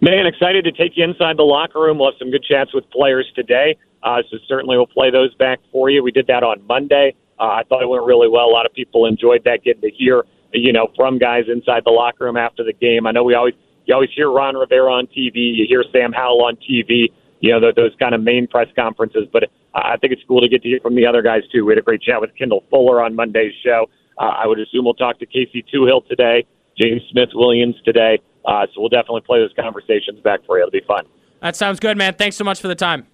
Man, 0.02 0.26
excited 0.26 0.66
to 0.66 0.72
take 0.72 0.98
you 0.98 1.04
inside 1.04 1.38
the 1.38 1.44
locker 1.44 1.80
room. 1.80 2.00
We'll 2.00 2.12
have 2.12 2.18
some 2.18 2.32
good 2.32 2.44
chats 2.44 2.74
with 2.74 2.90
players 2.90 3.32
today. 3.36 3.78
Uh, 4.02 4.24
so 4.32 4.38
certainly 4.48 4.78
we'll 4.78 4.88
play 4.88 5.12
those 5.12 5.34
back 5.36 5.60
for 5.72 5.92
you. 5.92 6.04
We 6.04 6.12
did 6.12 6.26
that 6.26 6.42
on 6.44 6.66
Monday. 6.66 7.16
Uh, 7.40 7.44
I 7.44 7.64
thought 7.70 7.84
it 7.84 7.90
went 7.90 8.04
really 8.04 8.30
well. 8.30 8.46
A 8.46 8.52
lot 8.52 8.66
of 8.66 8.74
people 8.74 9.06
enjoyed 9.06 9.44
that, 9.44 9.64
getting 9.64 9.82
to 9.82 9.92
hear, 9.92 10.24
you 10.60 10.74
know, 10.74 10.88
from 10.96 11.18
guys 11.18 11.46
inside 11.48 11.84
the 11.86 11.91
locker 11.91 12.26
room 12.26 12.38
after 12.38 12.63
the 12.63 12.74
game. 12.74 13.08
I 13.08 13.12
know 13.12 13.24
we 13.24 13.34
always 13.34 13.54
you 13.86 13.94
always 13.94 14.10
hear 14.15 14.32
Ron 14.32 14.56
Rivera 14.56 14.91
on 14.91 15.08
TV, 15.08 15.56
you 15.56 15.65
hear 15.68 15.84
Sam 15.91 16.12
Howell 16.12 16.44
on 16.44 16.56
TV, 16.58 17.08
you 17.39 17.52
know, 17.52 17.60
those 17.60 17.76
those 17.76 17.91
kind 18.00 18.15
of 18.15 18.22
main 18.22 18.48
press 18.48 18.68
conferences. 18.76 19.28
But 19.32 19.50
I 19.74 19.98
think 19.98 20.13
it's 20.13 20.24
cool 20.28 20.41
to 20.41 20.50
get 20.50 20.63
to 20.63 20.70
hear 20.70 20.80
from 20.82 20.96
the 20.96 21.06
other 21.06 21.22
guys 21.22 21.41
too. 21.52 21.65
We 21.65 21.74
had 21.74 21.80
a 21.80 21.84
great 21.84 22.02
chat 22.02 22.22
with 22.22 22.32
Kendall 22.38 22.63
Fuller 22.70 23.02
on 23.02 23.15
Monday's 23.15 23.54
show. 23.63 23.88
Uh, 24.18 24.24
I 24.24 24.48
would 24.48 24.60
assume 24.60 24.86
we'll 24.86 24.94
talk 24.94 25.20
to 25.20 25.26
Casey 25.26 25.63
Toohill 25.74 26.08
today, 26.08 26.46
James 26.82 27.02
Smith 27.12 27.30
Williams 27.34 27.76
today. 27.84 28.20
Uh, 28.46 28.65
so 28.68 28.82
we'll 28.82 28.89
definitely 28.89 29.22
play 29.22 29.39
those 29.39 29.54
conversations 29.60 30.20
back 30.22 30.39
for 30.46 30.58
you. 30.58 30.63
It'll 30.63 30.72
be 30.72 30.82
fun. 30.88 31.06
That 31.41 31.56
sounds 31.56 31.80
good, 31.80 31.98
man. 31.98 32.13
Thanks 32.13 32.36
so 32.36 32.44
much 32.44 32.62
for 32.62 32.68
the 32.68 32.76
time. 32.76 33.08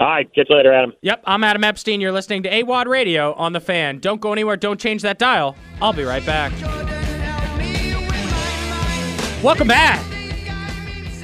All 0.00 0.06
right, 0.06 0.34
catch 0.34 0.48
you 0.48 0.56
later, 0.56 0.72
Adam. 0.72 0.94
Yep, 1.02 1.24
I'm 1.26 1.44
Adam 1.44 1.62
Epstein. 1.62 2.00
You're 2.00 2.10
listening 2.10 2.42
to 2.44 2.50
AWadd 2.50 2.86
Radio 2.86 3.34
on 3.34 3.52
the 3.52 3.60
fan. 3.60 3.98
Don't 3.98 4.18
go 4.18 4.32
anywhere. 4.32 4.56
Don't 4.56 4.80
change 4.80 5.02
that 5.02 5.18
dial. 5.18 5.56
I'll 5.82 5.92
be 5.92 6.04
right 6.04 6.24
back. 6.24 6.52
Welcome 9.42 9.68
back. 9.68 10.02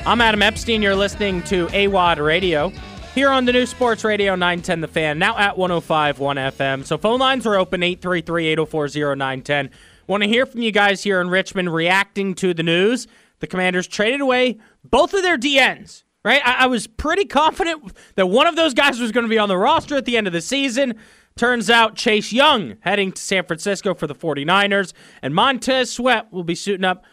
I'm 0.04 0.20
Adam 0.20 0.42
Epstein. 0.42 0.82
You're 0.82 0.94
listening 0.94 1.42
to 1.44 1.68
AWadd 1.68 2.22
Radio 2.22 2.68
here 3.14 3.30
on 3.30 3.46
the 3.46 3.52
new 3.54 3.64
Sports 3.64 4.04
Radio 4.04 4.34
910 4.34 4.82
The 4.82 4.88
Fan, 4.88 5.18
now 5.18 5.38
at 5.38 5.56
1051 5.56 6.36
FM. 6.36 6.84
So 6.84 6.98
phone 6.98 7.18
lines 7.18 7.46
are 7.46 7.56
open 7.56 7.82
833 7.82 8.48
804 8.48 8.88
0910. 9.16 9.70
Want 10.06 10.22
to 10.22 10.28
hear 10.28 10.44
from 10.44 10.60
you 10.60 10.70
guys 10.70 11.02
here 11.02 11.22
in 11.22 11.30
Richmond 11.30 11.72
reacting 11.72 12.34
to 12.34 12.52
the 12.52 12.62
news. 12.62 13.08
The 13.40 13.46
Commanders 13.46 13.86
traded 13.86 14.20
away 14.20 14.58
both 14.84 15.14
of 15.14 15.22
their 15.22 15.38
DNs, 15.38 16.02
right? 16.26 16.42
I, 16.44 16.64
I 16.64 16.66
was 16.66 16.88
pretty 16.88 17.24
confident 17.24 17.92
that 18.16 18.26
one 18.26 18.48
of 18.48 18.56
those 18.56 18.74
guys 18.74 18.98
was 18.98 19.12
going 19.12 19.24
to 19.24 19.30
be 19.30 19.38
on 19.38 19.48
the 19.48 19.56
roster 19.56 19.94
at 19.94 20.06
the 20.06 20.16
end 20.16 20.26
of 20.26 20.32
the 20.32 20.40
season. 20.40 20.96
Turns 21.36 21.70
out 21.70 21.94
Chase 21.94 22.32
Young 22.32 22.78
heading 22.80 23.12
to 23.12 23.22
San 23.22 23.44
Francisco 23.44 23.94
for 23.94 24.08
the 24.08 24.14
49ers, 24.14 24.92
and 25.22 25.34
Montez 25.34 25.92
Sweat 25.92 26.32
will 26.32 26.42
be 26.42 26.56
suiting 26.56 26.84
up 26.84 27.04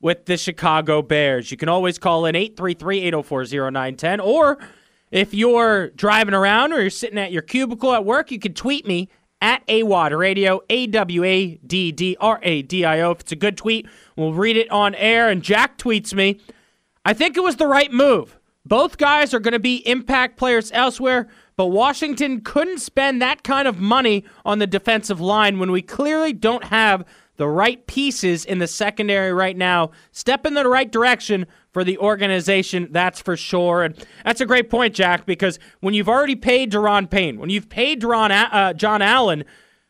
with 0.00 0.24
the 0.24 0.38
Chicago 0.38 1.02
Bears. 1.02 1.50
You 1.50 1.58
can 1.58 1.68
always 1.68 1.98
call 1.98 2.24
in 2.24 2.34
833 2.34 3.00
804 3.00 3.44
0910, 3.70 4.20
or 4.20 4.58
if 5.10 5.34
you're 5.34 5.90
driving 5.90 6.32
around 6.32 6.72
or 6.72 6.80
you're 6.80 6.88
sitting 6.88 7.18
at 7.18 7.30
your 7.30 7.42
cubicle 7.42 7.92
at 7.92 8.06
work, 8.06 8.30
you 8.30 8.38
can 8.38 8.54
tweet 8.54 8.86
me 8.86 9.10
at 9.42 9.66
AWadd 9.66 10.16
Radio, 10.16 10.62
A 10.70 10.86
W 10.86 11.24
A 11.24 11.56
D 11.56 11.92
D 11.92 12.16
R 12.18 12.40
A 12.42 12.62
D 12.62 12.86
I 12.86 13.00
O. 13.02 13.10
If 13.10 13.20
it's 13.20 13.32
a 13.32 13.36
good 13.36 13.58
tweet, 13.58 13.86
we'll 14.16 14.32
read 14.32 14.56
it 14.56 14.70
on 14.70 14.94
air. 14.94 15.28
And 15.28 15.42
Jack 15.42 15.76
tweets 15.76 16.14
me, 16.14 16.40
I 17.04 17.12
think 17.12 17.36
it 17.36 17.42
was 17.42 17.56
the 17.56 17.66
right 17.66 17.92
move. 17.92 18.38
Both 18.64 18.96
guys 18.96 19.34
are 19.34 19.40
going 19.40 19.52
to 19.52 19.58
be 19.58 19.86
impact 19.88 20.36
players 20.36 20.70
elsewhere, 20.72 21.28
but 21.56 21.66
Washington 21.66 22.42
couldn't 22.42 22.78
spend 22.78 23.20
that 23.20 23.42
kind 23.42 23.66
of 23.66 23.80
money 23.80 24.24
on 24.44 24.58
the 24.58 24.66
defensive 24.66 25.20
line 25.20 25.58
when 25.58 25.72
we 25.72 25.82
clearly 25.82 26.32
don't 26.32 26.64
have 26.64 27.04
the 27.36 27.48
right 27.48 27.86
pieces 27.86 28.44
in 28.44 28.58
the 28.58 28.66
secondary 28.66 29.32
right 29.32 29.56
now. 29.56 29.90
Step 30.12 30.46
in 30.46 30.54
the 30.54 30.68
right 30.68 30.92
direction 30.92 31.46
for 31.72 31.82
the 31.82 31.98
organization, 31.98 32.88
that's 32.92 33.20
for 33.20 33.36
sure. 33.36 33.82
And 33.82 33.96
that's 34.24 34.40
a 34.40 34.46
great 34.46 34.70
point, 34.70 34.94
Jack, 34.94 35.26
because 35.26 35.58
when 35.80 35.94
you've 35.94 36.08
already 36.08 36.36
paid 36.36 36.70
Daron 36.70 37.10
Payne, 37.10 37.40
when 37.40 37.50
you've 37.50 37.68
paid 37.68 38.02
Daron, 38.02 38.30
uh, 38.30 38.74
John 38.74 39.02
Allen, 39.02 39.44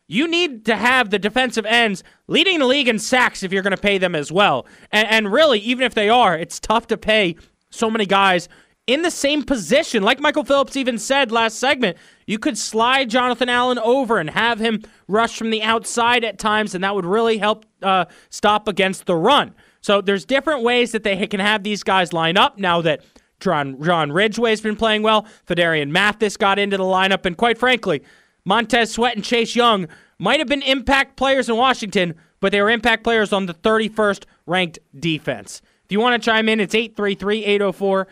you 0.07 0.27
need 0.27 0.65
to 0.65 0.75
have 0.75 1.09
the 1.09 1.19
defensive 1.19 1.65
ends 1.65 2.03
leading 2.27 2.59
the 2.59 2.65
league 2.65 2.87
in 2.87 2.99
sacks 2.99 3.43
if 3.43 3.51
you're 3.51 3.63
going 3.63 3.75
to 3.75 3.81
pay 3.81 3.97
them 3.97 4.15
as 4.15 4.31
well. 4.31 4.65
And, 4.91 5.07
and 5.07 5.31
really, 5.31 5.59
even 5.59 5.85
if 5.85 5.93
they 5.93 6.09
are, 6.09 6.37
it's 6.37 6.59
tough 6.59 6.87
to 6.87 6.97
pay 6.97 7.35
so 7.73 7.89
many 7.89 8.05
guys 8.05 8.47
in 8.87 9.01
the 9.01 9.11
same 9.11 9.43
position. 9.43 10.03
Like 10.03 10.19
Michael 10.19 10.43
Phillips 10.43 10.75
even 10.75 10.97
said 10.97 11.31
last 11.31 11.57
segment, 11.57 11.97
you 12.27 12.37
could 12.37 12.57
slide 12.57 13.09
Jonathan 13.09 13.49
Allen 13.49 13.79
over 13.79 14.19
and 14.19 14.29
have 14.29 14.59
him 14.59 14.81
rush 15.07 15.37
from 15.37 15.49
the 15.49 15.63
outside 15.63 16.23
at 16.23 16.37
times, 16.37 16.75
and 16.75 16.83
that 16.83 16.95
would 16.95 17.05
really 17.05 17.37
help 17.37 17.65
uh, 17.81 18.05
stop 18.29 18.67
against 18.67 19.05
the 19.05 19.15
run. 19.15 19.55
So 19.81 20.01
there's 20.01 20.25
different 20.25 20.63
ways 20.63 20.91
that 20.91 21.03
they 21.03 21.27
can 21.27 21.39
have 21.39 21.63
these 21.63 21.83
guys 21.83 22.13
line 22.13 22.37
up 22.37 22.57
now 22.57 22.81
that 22.81 23.03
John, 23.39 23.81
John 23.81 24.11
Ridgeway's 24.11 24.61
been 24.61 24.77
playing 24.77 25.03
well. 25.03 25.25
Phidarian 25.47 25.89
Mathis 25.89 26.37
got 26.37 26.59
into 26.59 26.77
the 26.77 26.83
lineup, 26.83 27.25
and 27.25 27.35
quite 27.37 27.57
frankly, 27.57 28.03
Montez 28.45 28.91
Sweat 28.91 29.15
and 29.15 29.23
Chase 29.23 29.55
Young 29.55 29.87
might 30.19 30.39
have 30.39 30.47
been 30.47 30.61
impact 30.61 31.17
players 31.17 31.49
in 31.49 31.57
Washington, 31.57 32.15
but 32.39 32.51
they 32.51 32.61
were 32.61 32.69
impact 32.69 33.03
players 33.03 33.33
on 33.33 33.45
the 33.45 33.53
31st 33.53 34.23
ranked 34.45 34.79
defense. 34.97 35.61
You 35.93 35.99
want 35.99 36.19
to 36.19 36.25
chime 36.25 36.49
in, 36.49 36.59
it's 36.59 36.73
833 36.73 37.45
804 37.45 38.07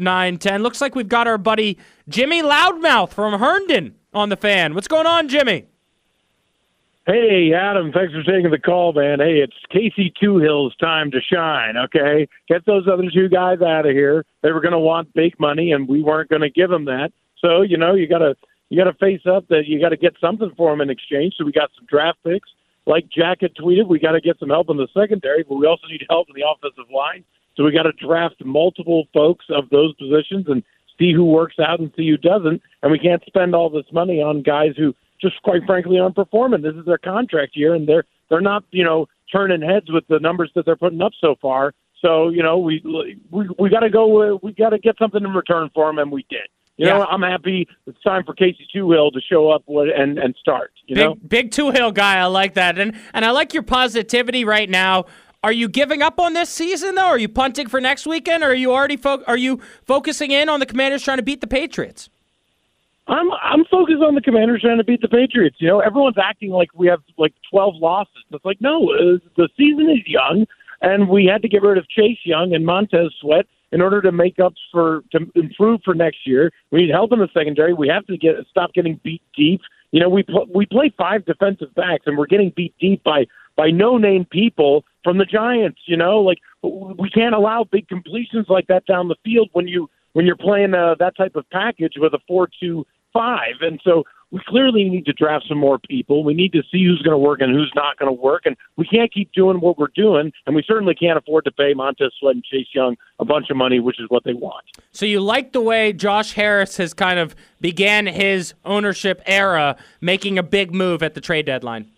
0910. 0.00 0.62
Looks 0.64 0.80
like 0.80 0.96
we've 0.96 1.08
got 1.08 1.28
our 1.28 1.38
buddy 1.38 1.78
Jimmy 2.08 2.42
Loudmouth 2.42 3.12
from 3.12 3.38
Herndon 3.38 3.94
on 4.12 4.30
the 4.30 4.36
fan. 4.36 4.74
What's 4.74 4.88
going 4.88 5.06
on, 5.06 5.28
Jimmy? 5.28 5.66
Hey, 7.06 7.52
Adam, 7.54 7.92
thanks 7.92 8.12
for 8.12 8.24
taking 8.24 8.50
the 8.50 8.58
call, 8.58 8.94
man. 8.94 9.20
Hey, 9.20 9.34
it's 9.34 9.54
Casey 9.70 10.12
Toohill's 10.20 10.74
time 10.78 11.12
to 11.12 11.20
shine, 11.20 11.76
okay? 11.76 12.26
Get 12.48 12.66
those 12.66 12.88
other 12.92 13.08
two 13.08 13.28
guys 13.28 13.62
out 13.62 13.86
of 13.86 13.92
here. 13.92 14.24
They 14.42 14.50
were 14.50 14.60
going 14.60 14.72
to 14.72 14.80
want 14.80 15.14
big 15.14 15.38
money, 15.38 15.70
and 15.70 15.86
we 15.86 16.02
weren't 16.02 16.30
going 16.30 16.42
to 16.42 16.50
give 16.50 16.68
them 16.70 16.86
that. 16.86 17.12
So, 17.38 17.62
you 17.62 17.76
know, 17.76 17.94
you 17.94 18.08
got 18.08 18.18
to 18.18 18.34
you 18.70 18.76
got 18.76 18.90
to 18.90 18.98
face 18.98 19.24
up 19.24 19.46
that 19.50 19.66
you 19.66 19.80
got 19.80 19.90
to 19.90 19.96
get 19.96 20.16
something 20.20 20.50
for 20.56 20.72
them 20.72 20.80
in 20.80 20.90
exchange. 20.90 21.34
So 21.38 21.44
we 21.44 21.52
got 21.52 21.70
some 21.76 21.86
draft 21.86 22.18
picks. 22.24 22.48
Like 22.86 23.08
Jack 23.08 23.38
had 23.40 23.54
tweeted, 23.54 23.88
we 23.88 23.98
got 23.98 24.12
to 24.12 24.20
get 24.20 24.38
some 24.38 24.50
help 24.50 24.68
in 24.68 24.76
the 24.76 24.88
secondary, 24.92 25.42
but 25.42 25.56
we 25.56 25.66
also 25.66 25.86
need 25.88 26.04
help 26.08 26.28
in 26.28 26.34
the 26.34 26.46
offensive 26.46 26.90
line. 26.94 27.24
So 27.56 27.64
we 27.64 27.72
got 27.72 27.84
to 27.84 27.92
draft 27.92 28.44
multiple 28.44 29.04
folks 29.14 29.46
of 29.48 29.70
those 29.70 29.94
positions 29.94 30.46
and 30.48 30.62
see 30.98 31.12
who 31.12 31.24
works 31.24 31.56
out 31.58 31.80
and 31.80 31.92
see 31.96 32.08
who 32.08 32.16
doesn't. 32.16 32.60
And 32.82 32.92
we 32.92 32.98
can't 32.98 33.22
spend 33.26 33.54
all 33.54 33.70
this 33.70 33.86
money 33.92 34.20
on 34.20 34.42
guys 34.42 34.74
who 34.76 34.94
just 35.20 35.40
quite 35.42 35.62
frankly 35.66 35.98
aren't 35.98 36.16
performing. 36.16 36.62
This 36.62 36.74
is 36.74 36.84
their 36.84 36.98
contract 36.98 37.56
year, 37.56 37.74
and 37.74 37.88
they're 37.88 38.04
they're 38.28 38.40
not 38.40 38.64
you 38.70 38.84
know 38.84 39.06
turning 39.32 39.62
heads 39.62 39.90
with 39.90 40.06
the 40.08 40.18
numbers 40.18 40.50
that 40.54 40.66
they're 40.66 40.76
putting 40.76 41.00
up 41.00 41.12
so 41.20 41.36
far. 41.40 41.72
So 42.02 42.28
you 42.28 42.42
know 42.42 42.58
we 42.58 42.82
we 43.30 43.48
we 43.58 43.70
got 43.70 43.80
to 43.80 43.90
go. 43.90 44.34
Uh, 44.34 44.38
we 44.42 44.52
got 44.52 44.70
to 44.70 44.78
get 44.78 44.96
something 44.98 45.22
in 45.22 45.32
return 45.32 45.70
for 45.74 45.86
them, 45.86 45.98
and 45.98 46.10
we 46.12 46.26
did. 46.28 46.48
You 46.76 46.86
yeah. 46.86 46.98
know, 46.98 47.04
I'm 47.04 47.22
happy. 47.22 47.68
It's 47.86 48.00
time 48.02 48.24
for 48.24 48.34
Casey 48.34 48.66
Toohill 48.74 49.12
to 49.12 49.20
show 49.20 49.50
up 49.50 49.62
and 49.68 50.18
and 50.18 50.34
start. 50.40 50.72
You 50.86 50.96
big, 50.96 51.04
know, 51.04 51.14
big 51.14 51.50
Toohill 51.50 51.94
guy. 51.94 52.18
I 52.18 52.26
like 52.26 52.54
that, 52.54 52.78
and 52.78 52.96
and 53.12 53.24
I 53.24 53.30
like 53.30 53.54
your 53.54 53.62
positivity 53.62 54.44
right 54.44 54.68
now 54.68 55.06
Are 55.44 55.52
you 55.52 55.68
giving 55.68 56.00
up 56.00 56.18
on 56.18 56.32
this 56.32 56.48
season 56.48 56.94
though? 56.94 57.04
Are 57.04 57.18
you 57.18 57.28
punting 57.28 57.68
for 57.68 57.78
next 57.78 58.06
weekend, 58.06 58.42
or 58.42 58.46
are 58.46 58.54
you 58.54 58.72
already 58.72 58.96
fo- 58.96 59.22
are 59.26 59.36
you 59.36 59.60
focusing 59.84 60.30
in 60.30 60.48
on 60.48 60.58
the 60.58 60.64
Commanders 60.64 61.02
trying 61.02 61.18
to 61.18 61.22
beat 61.22 61.42
the 61.42 61.46
Patriots? 61.46 62.08
I'm 63.08 63.30
I'm 63.42 63.66
focused 63.66 64.02
on 64.02 64.14
the 64.14 64.22
Commanders 64.22 64.62
trying 64.62 64.78
to 64.78 64.84
beat 64.84 65.02
the 65.02 65.08
Patriots. 65.08 65.56
You 65.58 65.68
know, 65.68 65.80
everyone's 65.80 66.16
acting 66.16 66.48
like 66.48 66.70
we 66.74 66.86
have 66.86 67.02
like 67.18 67.34
12 67.50 67.74
losses. 67.76 68.24
It's 68.30 68.44
like 68.44 68.62
no, 68.62 68.90
uh, 68.90 69.18
the 69.36 69.50
season 69.54 69.90
is 69.90 70.06
young, 70.06 70.46
and 70.80 71.10
we 71.10 71.26
had 71.26 71.42
to 71.42 71.48
get 71.48 71.60
rid 71.60 71.76
of 71.76 71.86
Chase 71.90 72.20
Young 72.24 72.54
and 72.54 72.64
Montez 72.64 73.12
Sweat 73.20 73.44
in 73.74 73.82
order 73.82 74.00
to 74.00 74.12
make 74.12 74.38
up 74.38 74.54
for 74.70 75.02
to 75.10 75.26
improve 75.34 75.80
for 75.84 75.94
next 75.94 76.18
year. 76.24 76.52
We 76.70 76.82
need 76.82 76.90
help 76.90 77.12
in 77.12 77.18
the 77.18 77.28
secondary. 77.34 77.74
We 77.74 77.88
have 77.88 78.06
to 78.06 78.16
get 78.16 78.36
stop 78.48 78.72
getting 78.72 79.00
beat 79.02 79.20
deep. 79.36 79.60
You 79.90 80.00
know, 80.00 80.08
we 80.08 80.22
pl- 80.22 80.46
we 80.54 80.64
play 80.64 80.94
five 80.96 81.26
defensive 81.26 81.74
backs, 81.74 82.04
and 82.06 82.16
we're 82.16 82.26
getting 82.26 82.52
beat 82.56 82.72
deep 82.80 83.02
by 83.02 83.26
by 83.56 83.70
no 83.70 83.98
name 83.98 84.26
people 84.26 84.84
from 85.02 85.18
the 85.18 85.24
Giants. 85.24 85.80
You 85.86 85.96
know, 85.96 86.20
like 86.20 86.38
we 86.62 87.10
can't 87.10 87.34
allow 87.34 87.64
big 87.64 87.88
completions 87.88 88.46
like 88.48 88.68
that 88.68 88.86
down 88.86 89.08
the 89.08 89.16
field 89.24 89.50
when 89.52 89.66
you 89.66 89.90
when 90.12 90.24
you're 90.24 90.36
playing 90.36 90.74
uh, 90.74 90.94
that 91.00 91.16
type 91.16 91.34
of 91.34 91.44
package 91.50 91.94
with 91.96 92.14
a 92.14 92.20
four-two-five, 92.28 93.56
and 93.60 93.80
so 93.82 94.04
we 94.34 94.40
clearly 94.48 94.82
need 94.82 95.06
to 95.06 95.12
draft 95.12 95.44
some 95.48 95.58
more 95.58 95.78
people. 95.78 96.24
We 96.24 96.34
need 96.34 96.52
to 96.54 96.62
see 96.68 96.84
who's 96.84 97.00
going 97.02 97.14
to 97.14 97.18
work 97.18 97.40
and 97.40 97.54
who's 97.54 97.70
not 97.76 97.96
going 98.00 98.08
to 98.08 98.20
work, 98.20 98.46
and 98.46 98.56
we 98.76 98.84
can't 98.84 99.14
keep 99.14 99.30
doing 99.30 99.60
what 99.60 99.78
we're 99.78 99.86
doing, 99.94 100.32
and 100.44 100.56
we 100.56 100.64
certainly 100.66 100.96
can't 100.96 101.16
afford 101.16 101.44
to 101.44 101.52
pay 101.52 101.72
Montez 101.72 102.10
Sweat 102.18 102.34
and 102.34 102.42
Chase 102.42 102.66
Young 102.74 102.96
a 103.20 103.24
bunch 103.24 103.48
of 103.48 103.56
money, 103.56 103.78
which 103.78 104.00
is 104.00 104.06
what 104.08 104.24
they 104.24 104.34
want. 104.34 104.64
So 104.90 105.06
you 105.06 105.20
like 105.20 105.52
the 105.52 105.60
way 105.60 105.92
Josh 105.92 106.32
Harris 106.32 106.78
has 106.78 106.92
kind 106.92 107.20
of 107.20 107.36
began 107.60 108.08
his 108.08 108.54
ownership 108.64 109.22
era, 109.24 109.76
making 110.00 110.36
a 110.36 110.42
big 110.42 110.74
move 110.74 111.04
at 111.04 111.14
the 111.14 111.20
trade 111.20 111.46
deadline. 111.46 111.88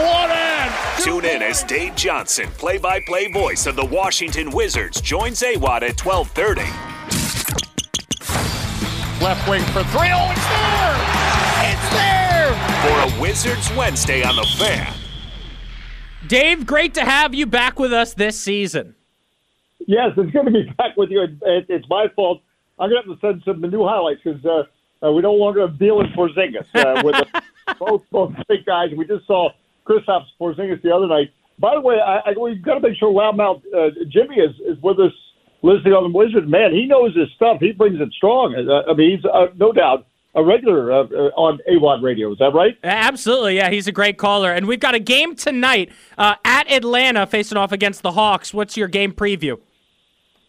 One 0.04 0.28
hand. 0.28 1.02
Tune 1.02 1.24
in 1.24 1.40
as 1.40 1.62
Dave 1.62 1.96
Johnson, 1.96 2.46
play-by-play 2.58 3.32
voice 3.32 3.66
of 3.66 3.74
the 3.74 3.86
Washington 3.86 4.50
Wizards, 4.50 5.00
joins 5.00 5.40
AWadd 5.40 5.80
at 5.80 5.96
12:30. 5.96 6.60
Left 9.22 9.48
wing 9.48 9.62
for 9.72 9.82
three. 9.84 10.10
Oh, 10.12 10.30
it's 10.32 10.46
there. 10.46 10.96
It's 11.72 11.88
there. 11.94 12.52
For 12.82 13.16
a 13.16 13.18
Wizards 13.18 13.72
Wednesday 13.74 14.22
on 14.22 14.36
the 14.36 14.44
Fan. 14.58 14.92
Dave, 16.26 16.66
great 16.66 16.92
to 16.92 17.00
have 17.00 17.34
you 17.34 17.46
back 17.46 17.78
with 17.78 17.94
us 17.94 18.12
this 18.12 18.38
season. 18.38 18.94
Yes, 19.90 20.12
it's 20.16 20.30
good 20.30 20.44
to 20.44 20.52
be 20.52 20.62
back 20.78 20.96
with 20.96 21.10
you. 21.10 21.22
It, 21.22 21.30
it, 21.42 21.66
it's 21.68 21.88
my 21.88 22.06
fault. 22.14 22.40
I'm 22.78 22.90
going 22.90 23.02
to 23.02 23.08
have 23.08 23.20
to 23.20 23.26
send 23.26 23.42
some 23.44 23.60
new 23.60 23.84
highlights 23.84 24.20
because 24.22 24.44
uh, 24.44 25.04
uh, 25.04 25.10
we 25.10 25.20
no 25.20 25.34
longer 25.34 25.66
have 25.66 25.76
Thielen 25.78 26.14
Porzingis 26.14 26.64
uh, 26.74 27.02
with 27.04 27.16
the, 27.16 27.42
both 27.80 28.02
both 28.12 28.32
big 28.48 28.64
guys. 28.64 28.90
We 28.96 29.04
just 29.04 29.26
saw 29.26 29.50
Chris 29.84 30.04
Kristaps 30.06 30.26
Porzingis 30.40 30.80
the 30.82 30.94
other 30.94 31.08
night. 31.08 31.32
By 31.58 31.74
the 31.74 31.80
way, 31.80 31.96
I, 31.96 32.18
I, 32.18 32.34
we've 32.40 32.62
got 32.62 32.74
to 32.74 32.80
make 32.80 32.98
sure 32.98 33.12
Loudmouth 33.12 33.62
uh, 33.74 33.90
Jimmy 34.08 34.36
is, 34.36 34.54
is 34.64 34.80
with 34.80 35.00
us 35.00 35.12
listening 35.62 35.92
on 35.92 36.10
the 36.10 36.16
Wizard. 36.16 36.48
Man, 36.48 36.72
he 36.72 36.86
knows 36.86 37.14
his 37.16 37.28
stuff. 37.34 37.58
He 37.58 37.72
brings 37.72 38.00
it 38.00 38.12
strong. 38.12 38.54
Uh, 38.54 38.88
I 38.88 38.94
mean, 38.94 39.16
he's 39.16 39.24
uh, 39.24 39.48
no 39.56 39.72
doubt 39.72 40.06
a 40.36 40.44
regular 40.44 40.92
uh, 40.92 41.02
uh, 41.02 41.30
on 41.34 41.58
AWadd 41.68 42.00
radio. 42.00 42.30
Is 42.30 42.38
that 42.38 42.54
right? 42.54 42.78
Absolutely, 42.84 43.56
yeah. 43.56 43.70
He's 43.70 43.88
a 43.88 43.92
great 43.92 44.18
caller. 44.18 44.52
And 44.52 44.68
we've 44.68 44.78
got 44.78 44.94
a 44.94 45.00
game 45.00 45.34
tonight 45.34 45.90
uh, 46.16 46.36
at 46.44 46.70
Atlanta 46.70 47.26
facing 47.26 47.58
off 47.58 47.72
against 47.72 48.02
the 48.02 48.12
Hawks. 48.12 48.54
What's 48.54 48.76
your 48.76 48.86
game 48.86 49.12
preview? 49.12 49.58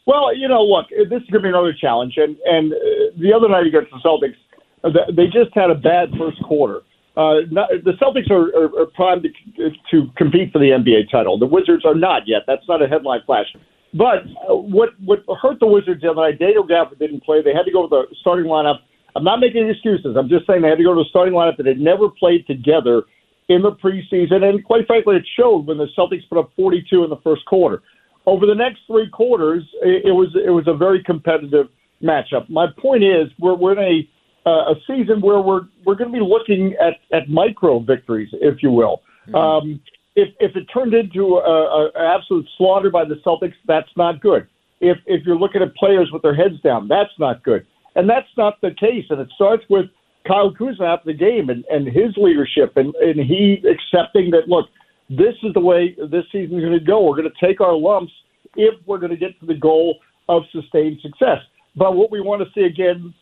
Well, 0.06 0.36
you 0.36 0.48
know, 0.48 0.64
look, 0.64 0.88
this 0.90 1.22
is 1.22 1.30
going 1.30 1.44
to 1.44 1.48
be 1.48 1.50
another 1.50 1.74
challenge. 1.74 2.16
And 2.18 2.38
and 2.46 2.74
uh, 2.74 2.78
the 3.20 3.34
other 3.34 3.48
night 3.48 3.68
against 3.68 3.92
the 3.92 4.00
Celtics, 4.04 4.38
uh, 4.84 4.90
they 5.16 5.26
just 5.26 5.54
had 5.54 5.70
a 5.70 5.76
bad 5.76 6.10
first 6.18 6.42
quarter. 6.44 6.82
Uh, 7.18 7.44
not, 7.52 7.70
the 7.84 7.92
Celtics 8.02 8.32
are, 8.32 8.56
are, 8.56 8.82
are 8.82 8.86
primed 8.96 9.28
to, 9.58 9.70
to 9.92 10.08
compete 10.16 10.52
for 10.52 10.60
the 10.60 10.70
NBA 10.70 11.12
title. 11.12 11.38
The 11.38 11.46
Wizards 11.46 11.86
are 11.86 11.96
not 11.96 12.24
yet. 12.26 12.44
That's 12.48 12.66
not 12.70 12.82
a 12.82 12.88
headline 12.88 13.20
flash. 13.26 13.48
But 13.94 14.24
uh, 14.50 14.56
what 14.56 14.90
what 15.04 15.20
hurt 15.42 15.60
the 15.60 15.68
Wizards 15.68 16.02
the 16.02 16.12
other 16.12 16.22
night? 16.22 16.40
Daniel 16.40 16.66
Gafford 16.66 17.00
didn't 17.00 17.24
play. 17.24 17.42
They 17.44 17.54
had 17.54 17.64
to 17.64 17.72
go 17.72 17.82
with 17.82 17.92
the 17.92 18.08
starting 18.22 18.46
lineup. 18.46 18.80
I'm 19.16 19.26
not 19.26 19.42
making 19.42 19.68
excuses. 19.70 20.16
I'm 20.18 20.30
just 20.30 20.48
saying 20.48 20.62
they 20.62 20.70
had 20.70 20.78
to 20.78 20.84
go 20.84 20.94
to 20.96 21.02
a 21.02 21.10
starting 21.10 21.34
lineup 21.34 21.58
that 21.58 21.66
had 21.66 21.80
never 21.80 22.08
played 22.08 22.48
together 22.48 23.04
in 23.50 23.62
the 23.62 23.74
preseason, 23.74 24.48
and 24.48 24.64
quite 24.64 24.88
frankly, 24.88 25.18
it 25.18 25.28
showed 25.38 25.68
when 25.68 25.78
the 25.78 25.88
Celtics 25.98 26.28
put 26.30 26.38
up 26.38 26.52
42 26.56 27.04
in 27.04 27.10
the 27.10 27.18
first 27.18 27.46
quarter. 27.46 27.84
Over 28.26 28.46
the 28.46 28.56
next 28.56 28.82
three 28.88 29.10
quarters, 29.10 29.64
it, 29.82 30.06
it 30.06 30.12
was 30.12 30.30
it 30.36 30.52
was 30.52 30.68
a 30.68 30.74
very 30.74 31.04
competitive 31.04 31.68
matchup. 32.04 32.50
My 32.50 32.68
point 32.78 33.04
is, 33.04 33.28
we're 33.40 33.56
we're 33.56 33.74
in 33.74 33.80
a 33.80 34.50
uh, 34.50 34.74
a 34.74 34.76
season 34.88 35.22
where 35.22 35.40
we're 35.40 35.62
we're 35.86 35.96
going 35.96 36.12
to 36.12 36.18
be 36.18 36.24
looking 36.24 36.76
at 36.76 36.96
at 37.12 37.30
micro 37.30 37.80
victories, 37.80 38.30
if 38.34 38.62
you 38.62 38.72
will. 38.72 39.02
Um, 39.34 39.80
if 40.16 40.30
if 40.40 40.56
it 40.56 40.66
turned 40.74 40.94
into 40.94 41.38
a, 41.38 41.40
a, 41.40 41.86
an 41.96 42.20
absolute 42.20 42.48
slaughter 42.58 42.90
by 42.90 43.06
the 43.06 43.16
Celtics, 43.26 43.54
that's 43.66 43.90
not 43.96 44.22
good. 44.22 44.48
If 44.80 44.98
if 45.06 45.26
you're 45.26 45.38
looking 45.38 45.62
at 45.62 45.76
players 45.76 46.10
with 46.12 46.22
their 46.22 46.36
heads 46.36 46.60
down, 46.62 46.88
that's 46.88 47.14
not 47.20 47.44
good. 47.44 47.66
And 47.96 48.10
that's 48.10 48.30
not 48.38 48.60
the 48.62 48.72
case. 48.72 49.06
And 49.10 49.20
it 49.20 49.30
starts 49.36 49.64
with 49.70 49.86
Kyle 50.28 50.54
Kuzma 50.54 50.86
after 50.86 51.12
the 51.12 51.18
game 51.18 51.50
and, 51.50 51.66
and 51.70 51.88
his 51.88 52.16
leadership 52.16 52.78
and, 52.78 52.94
and 52.96 53.20
he 53.20 53.64
accepting 53.68 54.32
that 54.32 54.48
look, 54.48 54.68
this 55.12 55.36
is 55.44 55.54
the 55.54 55.60
way 55.60 55.96
this 56.10 56.24
season 56.32 56.56
is 56.58 56.62
going 56.64 56.80
to 56.80 56.80
go. 56.80 57.04
We're 57.04 57.18
going 57.18 57.30
to 57.30 57.46
take 57.46 57.60
our 57.60 57.76
lumps 57.76 58.14
if 58.56 58.76
we're 58.86 58.98
going 58.98 59.12
to 59.12 59.18
get 59.18 59.38
to 59.42 59.46
the 59.46 59.56
goal 59.56 60.00
of 60.30 60.44
sustained 60.54 61.00
success. 61.02 61.40
But 61.76 61.96
what 61.96 62.12
we 62.12 62.22
want 62.22 62.42
to 62.42 62.48
see 62.54 62.66
again 62.66 63.14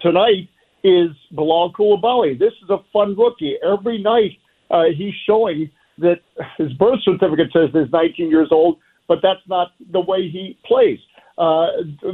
tonight 0.00 0.48
is 0.82 1.10
Bilal 1.30 1.72
Koulibaly. 1.74 2.38
This 2.38 2.52
is 2.62 2.70
a 2.70 2.78
fun 2.92 3.16
rookie. 3.16 3.56
Every 3.64 4.02
night 4.02 4.32
uh, 4.70 4.84
he's 4.96 5.14
showing 5.24 5.70
that 5.98 6.20
his 6.58 6.72
birth 6.72 6.98
certificate 7.04 7.50
says 7.52 7.70
he's 7.72 7.92
19 7.92 8.28
years 8.28 8.48
old, 8.50 8.78
but 9.06 9.18
that's 9.22 9.46
not 9.46 9.72
the 9.92 10.00
way 10.00 10.28
he 10.28 10.58
plays. 10.64 10.98
Uh, 11.38 11.68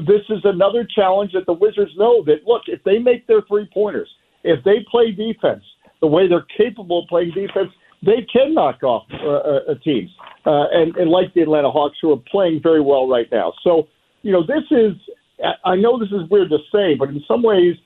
this 0.07 0.23
is 0.29 0.41
another 0.45 0.87
challenge 0.95 1.33
that 1.33 1.47
the 1.47 1.53
Wizards 1.53 1.93
know 1.97 2.23
that 2.25 2.47
look, 2.47 2.63
if 2.67 2.83
they 2.85 2.99
make 2.99 3.27
their 3.27 3.41
three 3.49 3.69
pointers, 3.73 4.09
if 4.45 4.63
they 4.65 4.85
play 4.91 5.13
defense 5.13 5.65
the 6.01 6.07
way 6.07 6.29
they're 6.29 6.47
capable 6.57 7.03
of 7.03 7.09
playing 7.09 7.33
defense, 7.33 7.71
they 8.03 8.27
can 8.33 8.55
knock 8.55 8.83
off 8.83 9.07
uh, 9.13 9.73
uh, 9.73 9.75
teams, 9.83 10.11
uh, 10.47 10.65
and, 10.73 10.97
and 10.97 11.11
like 11.11 11.35
the 11.35 11.43
Atlanta 11.43 11.71
Hawks, 11.71 11.97
who 12.01 12.13
are 12.13 12.23
playing 12.31 12.61
very 12.63 12.81
well 12.81 13.09
right 13.09 13.27
now. 13.33 13.53
So, 13.63 13.89
you 14.23 14.33
know, 14.33 14.43
this 14.43 14.65
is. 14.71 14.93
I 15.65 15.77
know 15.77 16.01
this 16.01 16.09
is 16.09 16.29
weird 16.31 16.51
to 16.51 16.59
say, 16.73 16.97
but 16.99 17.11
in 17.11 17.23
some 17.29 17.45
ways, 17.45 17.77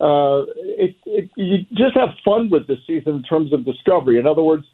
uh, 0.00 0.42
it, 0.56 0.96
it, 1.06 1.30
you 1.36 1.58
just 1.70 1.96
have 1.96 2.08
fun 2.24 2.50
with 2.50 2.66
this 2.66 2.78
season 2.84 3.14
in 3.14 3.22
terms 3.22 3.52
of 3.52 3.64
discovery. 3.64 4.18
In 4.18 4.26
other 4.26 4.42
words, 4.42 4.64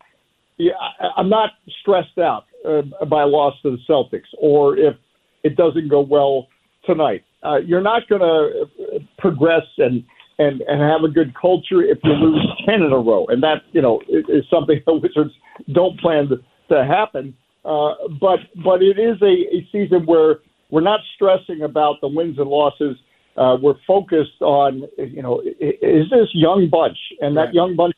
yeah, 0.57 0.73
I, 0.99 1.09
I'm 1.19 1.29
not 1.29 1.51
stressed 1.83 2.19
out 2.19 2.45
uh, 2.67 3.05
by 3.05 3.25
loss 3.25 3.55
to 3.63 3.71
the 3.71 3.79
Celtics 3.89 4.29
or 4.39 4.79
if 4.79 4.97
it 5.45 5.57
doesn't 5.57 5.89
go 5.89 6.01
well 6.01 6.49
tonight. 6.85 7.23
Uh, 7.43 7.57
you're 7.57 7.83
not 7.83 8.09
going 8.09 8.21
to 8.21 9.01
progress 9.19 9.67
and, 9.79 10.05
and 10.39 10.61
and 10.63 10.81
have 10.81 11.05
a 11.05 11.09
good 11.09 11.35
culture 11.35 11.83
if 11.83 11.99
you 12.03 12.13
lose 12.13 12.47
ten 12.67 12.83
in 12.83 12.93
a 12.93 12.99
row, 12.99 13.27
and 13.29 13.43
that 13.43 13.63
you 13.73 13.83
know 13.83 14.01
is, 14.09 14.25
is 14.29 14.45
something 14.51 14.81
the 14.87 14.95
Wizards 14.95 15.35
don't 15.73 15.99
plan 16.01 16.29
to, 16.29 16.37
to 16.75 16.85
happen. 16.85 17.35
Uh, 17.65 17.95
but 18.21 18.41
but 18.65 18.83
it 18.83 18.99
is 18.99 19.21
a, 19.23 19.57
a 19.57 19.69
season 19.71 20.05
where 20.07 20.37
we're 20.71 20.81
not 20.81 21.01
stressing 21.15 21.63
about 21.63 22.01
the 22.01 22.09
wins 22.09 22.39
and 22.39 22.49
losses. 22.49 22.97
Uh, 23.37 23.57
we're 23.63 23.77
focused 23.87 24.41
on 24.41 24.83
you 24.99 25.23
know 25.23 25.41
is 25.41 26.11
this 26.11 26.29
young 26.33 26.69
bunch 26.71 26.99
and 27.21 27.37
that 27.37 27.55
young 27.55 27.77
bunch, 27.77 27.95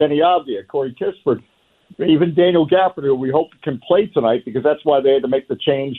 Deni 0.00 0.18
Avdija, 0.18 0.66
Corey 0.68 0.94
Kispert, 1.00 1.42
even 1.98 2.34
Daniel 2.34 2.68
Gafford, 2.68 3.04
who 3.04 3.14
we 3.14 3.30
hope 3.30 3.48
can 3.62 3.80
play 3.86 4.06
tonight 4.06 4.44
because 4.44 4.62
that's 4.62 4.84
why 4.84 5.00
they 5.00 5.14
had 5.14 5.22
to 5.22 5.28
make 5.28 5.48
the 5.48 5.56
change 5.56 5.98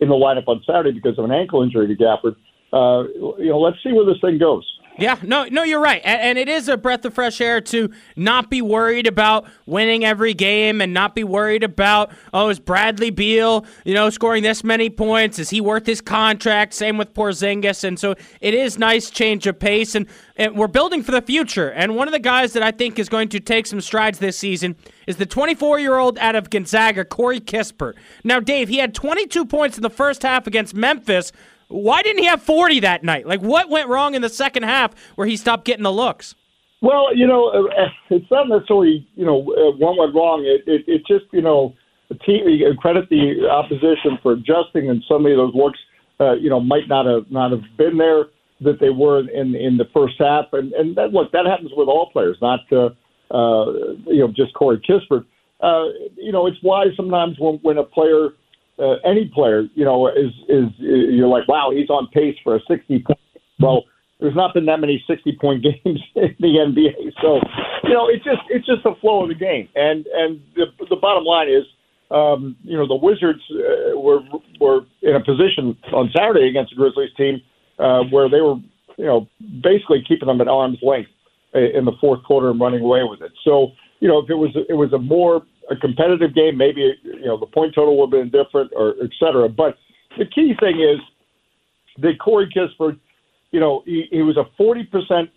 in 0.00 0.08
the 0.08 0.14
lineup 0.14 0.48
on 0.48 0.62
Saturday 0.66 0.92
because 0.92 1.18
of 1.18 1.24
an 1.24 1.30
ankle 1.30 1.62
injury 1.62 1.86
to 1.86 1.96
Gafford. 1.96 2.36
Uh, 2.72 3.08
you 3.38 3.50
know, 3.50 3.60
let's 3.60 3.78
see 3.82 3.92
where 3.92 4.04
this 4.04 4.20
thing 4.20 4.38
goes. 4.38 4.66
Yeah, 4.98 5.18
no, 5.22 5.44
no, 5.44 5.62
you're 5.62 5.80
right, 5.80 6.00
and, 6.04 6.20
and, 6.22 6.38
it 6.38 6.48
is 6.48 6.68
a 6.68 6.76
breath 6.78 7.04
of 7.04 7.12
fresh 7.12 7.38
air 7.42 7.60
to 7.60 7.90
not 8.16 8.48
be 8.48 8.62
worried 8.62 9.06
about 9.06 9.46
winning 9.66 10.06
every 10.06 10.32
game 10.32 10.80
and 10.80 10.94
not 10.94 11.14
be 11.14 11.22
worried 11.22 11.62
about 11.62 12.12
oh, 12.32 12.48
is 12.48 12.58
Bradley 12.58 13.10
Beal, 13.10 13.66
you 13.84 13.92
know, 13.92 14.08
scoring 14.08 14.42
this 14.42 14.64
many 14.64 14.88
points? 14.88 15.38
Is 15.38 15.50
he 15.50 15.60
worth 15.60 15.84
his 15.84 16.00
contract? 16.00 16.72
Same 16.72 16.96
with 16.96 17.12
Porzingis, 17.12 17.84
and 17.84 17.98
so 17.98 18.14
it 18.40 18.54
is 18.54 18.78
nice 18.78 19.10
change 19.10 19.46
of 19.46 19.58
pace, 19.58 19.94
and, 19.94 20.06
and 20.36 20.56
we're 20.56 20.66
building 20.66 21.02
for 21.02 21.12
the 21.12 21.22
future. 21.22 21.68
And 21.68 21.94
one 21.94 22.08
of 22.08 22.12
the 22.12 22.18
guys 22.18 22.54
that 22.54 22.62
I 22.62 22.70
think 22.70 22.98
is 22.98 23.10
going 23.10 23.28
to 23.30 23.40
take 23.40 23.66
some 23.66 23.82
strides 23.82 24.18
this 24.18 24.38
season 24.38 24.76
is 25.06 25.16
the 25.16 25.26
24 25.26 25.78
year 25.78 25.96
old 25.96 26.18
out 26.18 26.36
of 26.36 26.48
Gonzaga, 26.48 27.04
Corey 27.04 27.40
Kispert. 27.40 27.94
Now, 28.24 28.40
Dave, 28.40 28.70
he 28.70 28.78
had 28.78 28.94
22 28.94 29.44
points 29.44 29.76
in 29.76 29.82
the 29.82 29.90
first 29.90 30.22
half 30.22 30.46
against 30.46 30.74
Memphis. 30.74 31.32
Why 31.68 32.02
didn't 32.02 32.20
he 32.20 32.26
have 32.26 32.42
40 32.42 32.80
that 32.80 33.02
night? 33.02 33.26
Like, 33.26 33.40
what 33.40 33.68
went 33.68 33.88
wrong 33.88 34.14
in 34.14 34.22
the 34.22 34.28
second 34.28 34.62
half 34.62 34.92
where 35.16 35.26
he 35.26 35.36
stopped 35.36 35.64
getting 35.64 35.82
the 35.82 35.92
looks? 35.92 36.34
Well, 36.80 37.14
you 37.14 37.26
know, 37.26 37.48
uh, 37.48 37.88
it's 38.10 38.30
not 38.30 38.48
necessarily, 38.48 39.06
you 39.16 39.24
know, 39.24 39.40
uh, 39.40 39.76
one 39.76 39.96
went 39.98 40.14
wrong. 40.14 40.44
It, 40.44 40.62
it, 40.70 40.84
it 40.86 41.02
just, 41.06 41.24
you 41.32 41.42
know, 41.42 41.74
the 42.08 42.14
team, 42.16 42.44
credit 42.78 43.08
the 43.08 43.48
opposition 43.50 44.18
for 44.22 44.32
adjusting, 44.32 44.90
and 44.90 45.02
some 45.08 45.26
of 45.26 45.36
those 45.36 45.54
looks, 45.54 45.78
uh, 46.20 46.34
you 46.34 46.48
know, 46.48 46.60
might 46.60 46.88
not 46.88 47.06
have 47.06 47.30
not 47.30 47.50
have 47.50 47.62
been 47.76 47.98
there 47.98 48.26
that 48.60 48.80
they 48.80 48.90
were 48.90 49.20
in 49.28 49.54
in 49.54 49.76
the 49.76 49.86
first 49.92 50.14
half. 50.18 50.46
And 50.52 50.72
and 50.72 50.96
that, 50.96 51.12
look, 51.12 51.32
that 51.32 51.46
happens 51.46 51.72
with 51.74 51.88
all 51.88 52.10
players, 52.10 52.36
not 52.40 52.60
uh, 52.72 52.90
uh, 53.30 53.72
you 54.06 54.20
know 54.20 54.28
just 54.28 54.54
Corey 54.54 54.78
Kispert. 54.78 55.24
Uh, 55.60 55.86
you 56.16 56.32
know, 56.32 56.46
it's 56.46 56.58
why 56.62 56.86
sometimes 56.96 57.36
when 57.38 57.56
when 57.62 57.78
a 57.78 57.84
player 57.84 58.30
uh, 58.78 58.96
any 59.04 59.26
player, 59.26 59.64
you 59.74 59.84
know, 59.84 60.08
is 60.08 60.32
is 60.48 60.68
you're 60.78 61.28
like, 61.28 61.48
wow, 61.48 61.70
he's 61.74 61.88
on 61.90 62.08
pace 62.12 62.36
for 62.44 62.56
a 62.56 62.60
60 62.68 62.98
point. 63.00 63.18
Well, 63.58 63.84
there's 64.20 64.34
not 64.34 64.54
been 64.54 64.66
that 64.66 64.80
many 64.80 65.02
60 65.06 65.38
point 65.40 65.62
games 65.84 66.00
in 66.14 66.36
the 66.40 66.48
NBA, 66.48 67.12
so 67.22 67.40
you 67.84 67.94
know, 67.94 68.08
it's 68.08 68.24
just 68.24 68.42
it's 68.50 68.66
just 68.66 68.82
the 68.82 68.94
flow 69.00 69.22
of 69.22 69.28
the 69.28 69.34
game. 69.34 69.68
And 69.74 70.06
and 70.06 70.40
the 70.54 70.66
the 70.90 70.96
bottom 70.96 71.24
line 71.24 71.48
is, 71.48 71.64
um, 72.10 72.56
you 72.62 72.76
know, 72.76 72.86
the 72.86 72.96
Wizards 72.96 73.42
uh, 73.50 73.98
were 73.98 74.20
were 74.60 74.80
in 75.02 75.16
a 75.16 75.24
position 75.24 75.76
on 75.92 76.10
Saturday 76.16 76.48
against 76.48 76.70
the 76.70 76.76
Grizzlies 76.76 77.14
team 77.16 77.40
uh, 77.78 78.02
where 78.10 78.28
they 78.28 78.40
were, 78.40 78.56
you 78.98 79.06
know, 79.06 79.28
basically 79.62 80.04
keeping 80.06 80.28
them 80.28 80.40
at 80.40 80.48
arm's 80.48 80.78
length 80.82 81.10
in 81.54 81.86
the 81.86 81.92
fourth 82.00 82.22
quarter 82.24 82.50
and 82.50 82.60
running 82.60 82.82
away 82.82 83.02
with 83.02 83.22
it. 83.22 83.32
So 83.42 83.72
you 84.00 84.08
know, 84.08 84.18
if 84.18 84.30
it 84.30 84.34
was 84.34 84.50
it 84.68 84.74
was 84.74 84.92
a 84.92 84.98
more 84.98 85.42
a 85.70 85.76
competitive 85.76 86.34
game, 86.34 86.56
maybe 86.56 86.94
you 87.02 87.24
know 87.24 87.38
the 87.38 87.46
point 87.46 87.74
total 87.74 87.98
would 87.98 88.12
have 88.12 88.30
been 88.30 88.42
different, 88.44 88.72
or 88.74 88.94
et 89.02 89.10
cetera. 89.18 89.48
But 89.48 89.76
the 90.18 90.26
key 90.26 90.54
thing 90.60 90.80
is 90.80 91.00
that 91.98 92.18
Corey 92.20 92.48
Kispert, 92.54 92.98
you 93.50 93.60
know, 93.60 93.82
he, 93.84 94.06
he 94.10 94.22
was 94.22 94.36
a 94.36 94.44
forty 94.56 94.84
percent 94.84 95.30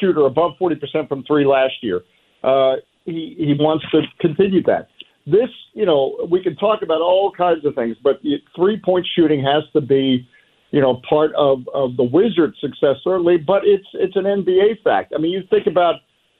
shooter, 0.00 0.26
above 0.26 0.52
forty 0.58 0.76
percent 0.76 1.08
from 1.08 1.24
three 1.24 1.46
last 1.46 1.74
year. 1.82 2.02
Uh, 2.42 2.76
he 3.04 3.34
he 3.38 3.54
wants 3.58 3.84
to 3.90 4.02
continue 4.20 4.62
that. 4.64 4.88
This, 5.26 5.48
you 5.72 5.86
know, 5.86 6.28
we 6.30 6.42
can 6.42 6.54
talk 6.56 6.82
about 6.82 7.00
all 7.00 7.32
kinds 7.32 7.64
of 7.64 7.74
things, 7.74 7.96
but 8.02 8.20
three 8.54 8.78
point 8.84 9.06
shooting 9.16 9.42
has 9.42 9.62
to 9.72 9.80
be, 9.80 10.28
you 10.70 10.80
know, 10.80 11.00
part 11.08 11.32
of 11.34 11.66
of 11.72 11.96
the 11.96 12.04
Wizards' 12.04 12.56
success 12.60 12.96
certainly. 13.02 13.38
But 13.38 13.62
it's 13.64 13.86
it's 13.94 14.16
an 14.16 14.24
NBA 14.24 14.82
fact. 14.82 15.14
I 15.16 15.20
mean, 15.20 15.32
you 15.32 15.42
think 15.48 15.66
about 15.66 15.96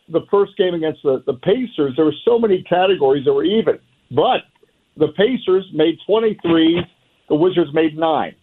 the 0.09 0.21
first 0.31 0.57
game 0.57 0.75
against 0.75 1.03
the, 1.03 1.23
the 1.27 1.35
Pacers, 1.35 1.95
there 1.97 2.05
were 2.05 2.15
so 2.25 2.39
many 2.39 2.63
categories 2.63 3.25
that 3.25 3.33
were 3.33 3.45
even. 3.45 3.79
But 4.11 4.43
the 4.97 5.09
Pacers 5.09 5.67
made 5.73 5.99
23, 6.07 6.85
the 7.29 7.35
Wizards 7.35 7.71
made 7.73 7.97
nine. 7.97 8.35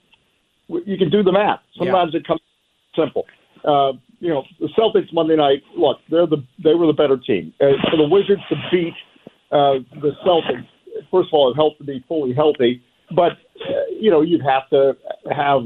You 0.68 0.98
can 0.98 1.10
do 1.10 1.24
the 1.24 1.32
math. 1.32 1.60
Sometimes 1.78 2.12
yeah. 2.14 2.20
it 2.20 2.28
comes 2.28 2.42
simple. 2.96 3.26
Uh, 3.64 3.94
you 4.20 4.30
know, 4.30 4.44
the 4.60 4.70
Celtics 4.78 5.12
Monday 5.12 5.36
night. 5.36 5.62
Look, 5.78 5.98
they're 6.10 6.28
the 6.28 6.44
they 6.64 6.74
were 6.74 6.88
the 6.88 6.94
better 6.94 7.18
team. 7.18 7.54
Uh, 7.60 7.74
for 7.90 7.98
the 7.98 8.08
Wizards 8.08 8.42
to 8.50 8.56
beat 8.72 8.94
uh, 9.52 9.84
the 10.02 10.12
Celtics, 10.26 10.66
first 11.12 11.30
of 11.30 11.34
all, 11.34 11.52
it 11.52 11.56
helped 11.56 11.80
to 11.80 11.84
be 11.84 12.04
fully 12.08 12.34
healthy. 12.34 12.82
But 13.14 13.34
uh, 13.34 13.90
you 14.00 14.10
know, 14.10 14.22
you'd 14.22 14.44
have 14.44 14.70
to 14.70 14.96
have 15.30 15.64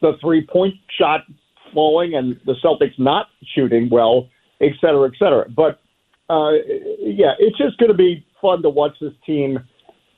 the 0.00 0.12
three 0.20 0.46
point 0.46 0.74
shot 0.98 1.20
falling 1.74 2.14
and 2.14 2.40
the 2.46 2.54
Celtics 2.64 2.98
not 2.98 3.26
shooting 3.54 3.88
well 3.90 4.28
et 4.60 4.72
cetera, 4.80 5.08
et 5.08 5.14
cetera. 5.18 5.48
But 5.48 5.80
uh, 6.28 6.52
yeah, 7.00 7.32
it's 7.38 7.56
just 7.58 7.78
going 7.78 7.90
to 7.90 7.96
be 7.96 8.26
fun 8.40 8.62
to 8.62 8.70
watch 8.70 8.96
this 9.00 9.12
team 9.24 9.58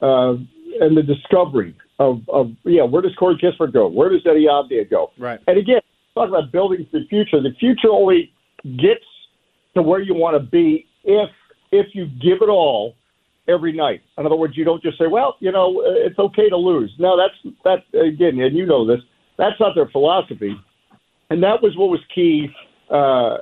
uh, 0.00 0.34
and 0.80 0.96
the 0.96 1.02
discovery 1.02 1.76
of, 1.98 2.20
of 2.28 2.50
yeah, 2.64 2.82
where 2.82 3.02
does 3.02 3.14
Corey 3.16 3.36
Kispert 3.36 3.72
go? 3.72 3.88
Where 3.88 4.08
does 4.08 4.22
Eddie 4.24 4.46
Avdija 4.46 4.90
go? 4.90 5.10
Right. 5.18 5.40
And 5.46 5.58
again, 5.58 5.80
talk 6.14 6.28
about 6.28 6.52
building 6.52 6.86
for 6.90 7.00
the 7.00 7.06
future. 7.06 7.42
The 7.42 7.54
future 7.58 7.90
only 7.90 8.32
gets 8.64 9.04
to 9.74 9.82
where 9.82 10.00
you 10.00 10.14
want 10.14 10.34
to 10.36 10.50
be 10.50 10.86
if 11.04 11.30
if 11.70 11.86
you 11.92 12.06
give 12.06 12.38
it 12.40 12.48
all 12.48 12.94
every 13.48 13.72
night. 13.72 14.02
In 14.16 14.26
other 14.26 14.36
words, 14.36 14.56
you 14.56 14.64
don't 14.64 14.82
just 14.82 14.98
say, 14.98 15.06
"Well, 15.06 15.36
you 15.40 15.52
know, 15.52 15.82
it's 15.84 16.18
okay 16.18 16.48
to 16.48 16.56
lose." 16.56 16.92
No, 16.98 17.16
that's 17.16 17.54
that 17.64 17.98
again, 17.98 18.38
and 18.40 18.56
you 18.56 18.66
know 18.66 18.86
this. 18.86 19.00
That's 19.36 19.58
not 19.60 19.74
their 19.74 19.88
philosophy, 19.88 20.54
and 21.30 21.42
that 21.42 21.62
was 21.62 21.76
what 21.76 21.90
was 21.90 22.00
key 22.14 22.48
uh, 22.90 23.36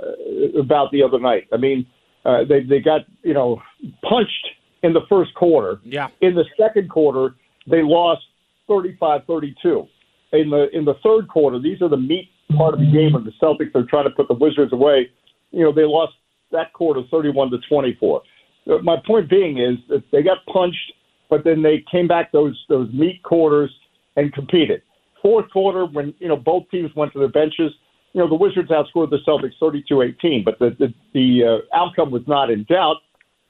about 0.58 0.90
the 0.92 1.02
other 1.02 1.18
night. 1.18 1.44
I 1.52 1.56
mean, 1.56 1.86
uh, 2.24 2.44
they 2.48 2.62
they 2.62 2.80
got 2.80 3.02
you 3.22 3.34
know 3.34 3.62
punched 4.02 4.48
in 4.82 4.92
the 4.92 5.02
first 5.08 5.34
quarter. 5.34 5.80
Yeah. 5.84 6.08
In 6.20 6.34
the 6.34 6.44
second 6.58 6.90
quarter, 6.90 7.34
they 7.66 7.82
lost 7.82 8.22
35-32. 8.68 9.88
In 10.32 10.50
the 10.50 10.68
in 10.72 10.84
the 10.84 10.94
third 11.02 11.28
quarter, 11.28 11.58
these 11.60 11.80
are 11.82 11.88
the 11.88 11.96
meat 11.96 12.28
part 12.56 12.74
of 12.74 12.80
the 12.80 12.86
game 12.86 13.12
when 13.12 13.24
the 13.24 13.32
Celtics 13.42 13.74
are 13.74 13.84
trying 13.84 14.04
to 14.04 14.10
put 14.10 14.28
the 14.28 14.34
Wizards 14.34 14.72
away. 14.72 15.10
You 15.50 15.64
know, 15.64 15.72
they 15.72 15.84
lost 15.84 16.12
that 16.52 16.72
quarter 16.72 17.02
31 17.10 17.50
to 17.50 17.58
24. 17.68 18.22
Uh, 18.68 18.78
my 18.82 18.96
point 19.06 19.28
being 19.30 19.58
is 19.58 19.76
that 19.88 20.02
they 20.12 20.22
got 20.22 20.38
punched, 20.52 20.92
but 21.30 21.44
then 21.44 21.62
they 21.62 21.84
came 21.90 22.08
back 22.08 22.32
those 22.32 22.58
those 22.68 22.92
meat 22.92 23.22
quarters 23.22 23.70
and 24.16 24.32
competed. 24.32 24.82
Fourth 25.22 25.50
quarter, 25.50 25.86
when 25.86 26.14
you 26.18 26.28
know 26.28 26.36
both 26.36 26.68
teams 26.70 26.90
went 26.94 27.12
to 27.12 27.18
their 27.18 27.28
benches, 27.28 27.72
you 28.16 28.22
know, 28.22 28.30
the 28.30 28.34
Wizards 28.34 28.70
outscored 28.70 29.10
the 29.10 29.18
Celtics 29.28 29.52
32-18, 29.60 30.42
but 30.42 30.58
the 30.58 30.70
the, 30.78 30.94
the 31.12 31.60
uh, 31.60 31.76
outcome 31.76 32.10
was 32.10 32.22
not 32.26 32.50
in 32.50 32.64
doubt. 32.64 32.96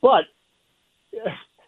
But 0.03 0.25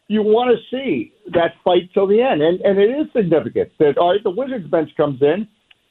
you 0.08 0.20
want 0.20 0.50
to 0.50 0.76
see 0.76 1.12
that 1.32 1.52
fight 1.62 1.90
till 1.94 2.08
the 2.08 2.20
end, 2.20 2.42
and 2.42 2.60
and 2.62 2.76
it 2.76 2.90
is 2.90 3.06
significant 3.14 3.70
that 3.78 3.98
all 3.98 4.10
right, 4.10 4.24
the 4.24 4.30
Wizards 4.30 4.66
bench 4.66 4.90
comes 4.96 5.22
in, 5.22 5.46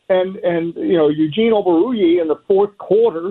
and 0.09 0.35
and 0.35 0.75
you 0.75 0.97
know 0.97 1.07
Eugene 1.07 1.53
Omoruyi 1.53 2.21
in 2.21 2.27
the 2.27 2.41
fourth 2.45 2.77
quarter, 2.77 3.29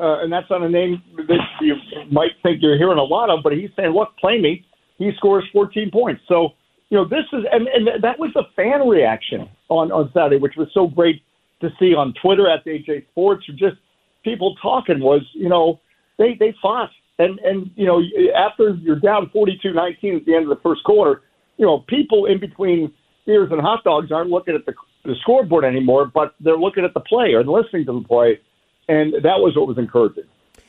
uh, 0.00 0.22
and 0.22 0.32
that's 0.32 0.48
not 0.48 0.62
a 0.62 0.70
name 0.70 1.02
that 1.28 1.40
you 1.60 1.74
might 2.10 2.30
think 2.42 2.62
you're 2.62 2.78
hearing 2.78 2.96
a 2.96 3.04
lot 3.04 3.28
of, 3.28 3.40
but 3.42 3.52
he's 3.52 3.68
saying, 3.76 3.90
"Look, 3.90 4.16
play 4.16 4.40
me." 4.40 4.64
He 4.96 5.10
scores 5.18 5.44
14 5.52 5.90
points. 5.90 6.22
So 6.26 6.54
you 6.88 6.96
know 6.96 7.04
this 7.04 7.26
is, 7.34 7.44
and 7.52 7.68
and 7.68 8.02
that 8.02 8.18
was 8.18 8.30
the 8.32 8.44
fan 8.56 8.88
reaction 8.88 9.46
on 9.68 9.92
on 9.92 10.10
Saturday, 10.14 10.38
which 10.38 10.54
was 10.56 10.68
so 10.72 10.86
great 10.86 11.22
to 11.60 11.70
see 11.78 11.94
on 11.94 12.14
Twitter 12.22 12.48
at 12.48 12.64
AJ 12.64 13.06
Sports 13.10 13.48
or 13.48 13.52
just 13.52 13.76
people 14.24 14.54
talking 14.62 15.00
was, 15.00 15.22
you 15.34 15.48
know, 15.48 15.80
they 16.18 16.36
they 16.38 16.54
fought. 16.60 16.90
And 17.18 17.38
and 17.40 17.70
you 17.76 17.86
know, 17.86 18.02
after 18.34 18.70
you're 18.80 18.98
down 18.98 19.30
42-19 19.34 20.16
at 20.16 20.24
the 20.24 20.34
end 20.34 20.44
of 20.44 20.48
the 20.48 20.60
first 20.62 20.82
quarter, 20.84 21.22
you 21.56 21.66
know, 21.66 21.80
people 21.86 22.26
in 22.26 22.40
between 22.40 22.92
beers 23.26 23.50
and 23.52 23.60
hot 23.60 23.84
dogs 23.84 24.10
aren't 24.10 24.30
looking 24.30 24.54
at 24.54 24.64
the, 24.64 24.74
the 25.04 25.14
scoreboard 25.20 25.64
anymore, 25.64 26.10
but 26.12 26.34
they're 26.40 26.56
looking 26.56 26.84
at 26.84 26.94
the 26.94 27.00
play 27.00 27.34
or 27.34 27.44
listening 27.44 27.84
to 27.86 27.92
the 28.00 28.08
play, 28.08 28.40
and 28.88 29.12
that 29.14 29.38
was 29.38 29.54
what 29.56 29.68
was 29.68 29.78
encouraging. 29.78 30.24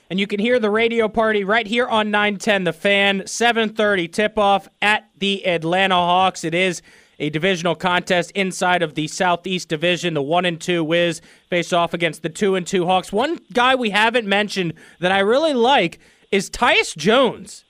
And 0.10 0.20
you 0.20 0.28
can 0.28 0.42
hear 0.42 0.60
the 0.60 0.70
radio 0.70 1.08
party 1.08 1.46
right 1.46 1.66
here 1.66 1.88
on 1.88 2.12
910 2.12 2.66
The 2.66 2.74
Fan, 2.74 3.26
730 3.26 4.10
tip-off 4.10 4.68
at 4.82 5.10
the 5.18 5.48
Atlanta 5.48 5.96
Hawks. 5.96 6.44
It 6.44 6.54
is 6.54 6.82
a 7.22 7.30
divisional 7.30 7.76
contest 7.76 8.32
inside 8.32 8.82
of 8.82 8.96
the 8.96 9.08
Southeast 9.08 9.70
Division. 9.70 10.16
The 10.16 10.22
1 10.24 10.44
and 10.44 10.60
2 10.60 10.84
Wiz 10.84 11.22
face 11.50 11.72
off 11.72 11.94
against 11.94 12.24
the 12.24 12.30
2 12.30 12.56
and 12.56 12.66
2 12.68 12.86
Hawks. 12.88 13.14
One 13.14 13.40
guy 13.54 13.76
we 13.76 13.92
haven't 13.92 14.28
mentioned 14.28 14.74
that 15.00 15.12
I 15.12 15.20
really 15.20 15.54
like 15.54 16.00
is 16.32 16.50
Tyus 16.50 16.98
Jones. 16.98 17.64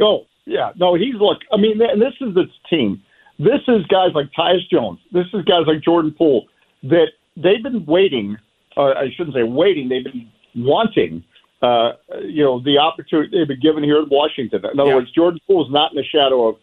Oh, 0.00 0.26
yeah. 0.44 0.72
No, 0.76 0.94
he's 0.94 1.14
look. 1.14 1.38
I 1.50 1.56
mean, 1.56 1.80
and 1.80 2.00
this 2.00 2.12
is 2.20 2.34
this 2.34 2.46
team. 2.68 3.02
This 3.38 3.60
is 3.68 3.86
guys 3.86 4.10
like 4.14 4.26
Tyus 4.38 4.68
Jones. 4.70 4.98
This 5.12 5.26
is 5.32 5.44
guys 5.46 5.62
like 5.66 5.80
Jordan 5.82 6.14
Poole 6.16 6.46
that 6.84 7.08
they've 7.36 7.62
been 7.62 7.86
waiting. 7.86 8.36
Or 8.76 8.96
I 8.96 9.10
shouldn't 9.16 9.34
say 9.34 9.44
waiting. 9.44 9.88
They've 9.88 10.04
been 10.04 10.30
wanting. 10.56 11.24
Uh, 11.62 11.92
you 12.22 12.44
know, 12.44 12.60
the 12.60 12.78
opportunity 12.78 13.36
they've 13.38 13.48
been 13.48 13.60
given 13.60 13.82
here 13.82 13.98
in 13.98 14.08
Washington. 14.10 14.60
In 14.72 14.78
other 14.78 14.90
Yeah. 14.90 14.96
words, 14.96 15.10
Jordan 15.12 15.40
Poole 15.46 15.64
is 15.66 15.72
not 15.72 15.90
in 15.90 15.96
the 15.96 16.04
shadow 16.04 16.48
of 16.48 16.56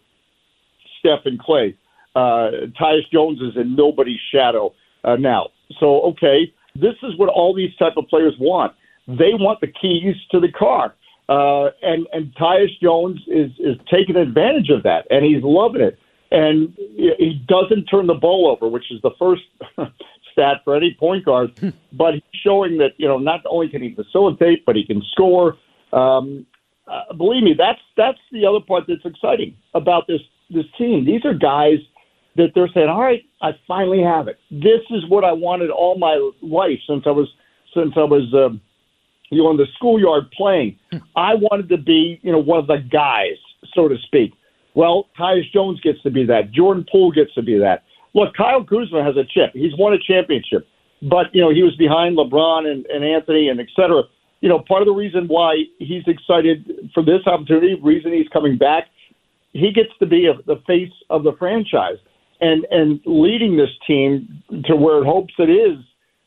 Steph 1.00 1.26
and 1.26 1.40
Clay. 1.40 1.76
Uh, 2.16 2.68
Tyus 2.80 3.10
Jones 3.12 3.40
is 3.42 3.58
in 3.58 3.76
nobody's 3.76 4.20
shadow 4.34 4.74
uh, 5.04 5.16
now. 5.16 5.50
So, 5.80 6.02
okay, 6.02 6.54
this 6.76 6.96
is 7.04 7.18
what 7.18 7.30
all 7.30 7.54
these 7.54 7.76
type 7.78 7.94
of 7.98 8.08
players 8.08 8.34
want. 8.40 8.74
They 9.08 9.34
want 9.34 9.62
the 9.62 9.68
keys 9.68 10.16
to 10.32 10.40
the 10.40 10.52
car. 10.52 10.96
Uh, 11.28 11.72
and 11.82 12.06
and 12.14 12.34
Tyus 12.36 12.70
Jones 12.82 13.20
is 13.28 13.52
is 13.60 13.76
taking 13.92 14.16
advantage 14.16 14.70
of 14.70 14.84
that, 14.84 15.08
and 15.10 15.26
he's 15.26 15.42
loving 15.44 15.82
it. 15.82 15.98
And 16.32 16.74
he 16.78 17.42
doesn't 17.48 17.86
turn 17.86 18.08
the 18.08 18.14
ball 18.14 18.48
over, 18.48 18.68
which 18.68 18.92
is 18.92 19.02
the 19.02 19.12
first 19.18 19.44
stat 20.32 20.58
for 20.64 20.76
any 20.76 20.96
point 21.00 21.26
guard. 21.26 21.52
but 21.94 22.16
he's 22.16 22.42
showing 22.44 22.78
that 22.78 22.92
you 22.98 23.08
know 23.08 23.18
not 23.18 23.42
only 23.50 23.70
can 23.70 23.82
he 23.82 23.96
facilitate, 23.96 24.66
but 24.66 24.76
he 24.76 24.86
can 24.86 25.02
score. 25.12 25.58
Um, 25.94 26.46
uh, 26.88 27.14
believe 27.16 27.44
me, 27.44 27.56
that's 27.58 27.82
that's 27.98 28.20
the 28.32 28.46
other 28.46 28.60
part 28.60 28.84
that's 28.88 29.06
exciting 29.06 29.56
about 29.74 30.06
this 30.08 30.22
this 30.52 30.66
team. 30.78 31.06
These 31.06 31.26
are 31.26 31.34
guys 31.34 31.80
that 32.36 32.52
they're 32.54 32.70
saying, 32.74 32.90
"All 32.90 33.02
right, 33.02 33.24
I 33.42 33.52
finally 33.68 34.02
have 34.02 34.28
it. 34.28 34.40
This 34.52 34.82
is 34.92 35.06
what 35.08 35.24
I 35.24 35.32
wanted 35.32 35.70
all 35.70 35.98
my 35.98 36.16
life 36.42 36.80
since 36.88 37.04
I 37.06 37.12
was 37.12 37.28
since 37.74 37.94
I 37.96 38.04
was." 38.04 38.34
Um, 38.34 38.62
you 39.30 39.44
know, 39.44 39.52
in 39.52 39.58
the 39.58 39.68
schoolyard 39.76 40.32
playing. 40.32 40.78
I 41.16 41.36
wanted 41.36 41.70
to 41.70 41.78
be, 41.78 42.20
you 42.22 42.32
know, 42.32 42.40
one 42.40 42.60
of 42.60 42.68
the 42.68 42.78
guys, 42.78 43.38
so 43.74 43.88
to 43.88 43.98
speak. 44.06 44.34
Well, 44.74 45.08
Tyus 45.18 45.52
Jones 45.52 45.80
gets 45.82 46.02
to 46.04 46.12
be 46.12 46.26
that. 46.26 46.52
Jordan 46.52 46.86
Poole 46.92 47.12
gets 47.12 47.34
to 47.36 47.42
be 47.42 47.58
that. 47.58 47.84
Look, 48.14 48.34
Kyle 48.36 48.64
Kuzma 48.64 49.04
has 49.04 49.18
a 49.18 49.24
chip. 49.24 49.52
He's 49.54 49.76
won 49.78 49.94
a 49.94 50.00
championship, 50.00 50.68
but 51.02 51.34
you 51.34 51.42
know 51.42 51.52
he 51.52 51.64
was 51.64 51.76
behind 51.76 52.18
LeBron 52.18 52.66
and, 52.66 52.86
and 52.86 53.04
Anthony 53.04 53.50
and 53.50 53.60
et 53.60 53.68
cetera. 53.76 54.04
You 54.42 54.50
know, 54.50 54.60
part 54.60 54.82
of 54.82 54.86
the 54.86 54.94
reason 54.94 55.28
why 55.28 55.64
he's 55.80 56.04
excited 56.08 56.90
for 56.94 57.04
this 57.04 57.26
opportunity, 57.26 57.76
reason 57.82 58.14
he's 58.14 58.28
coming 58.30 58.58
back, 58.58 58.86
he 59.54 59.72
gets 59.72 59.90
to 60.00 60.06
be 60.06 60.28
a, 60.28 60.34
the 60.46 60.62
face 60.68 60.92
of 61.10 61.24
the 61.24 61.34
franchise 61.40 61.98
and 62.46 62.66
and 62.72 63.00
leading 63.06 63.58
this 63.58 63.70
team 63.88 64.44
to 64.66 64.76
where 64.76 65.02
it 65.02 65.06
hopes 65.06 65.34
it 65.38 65.50
is 65.50 65.78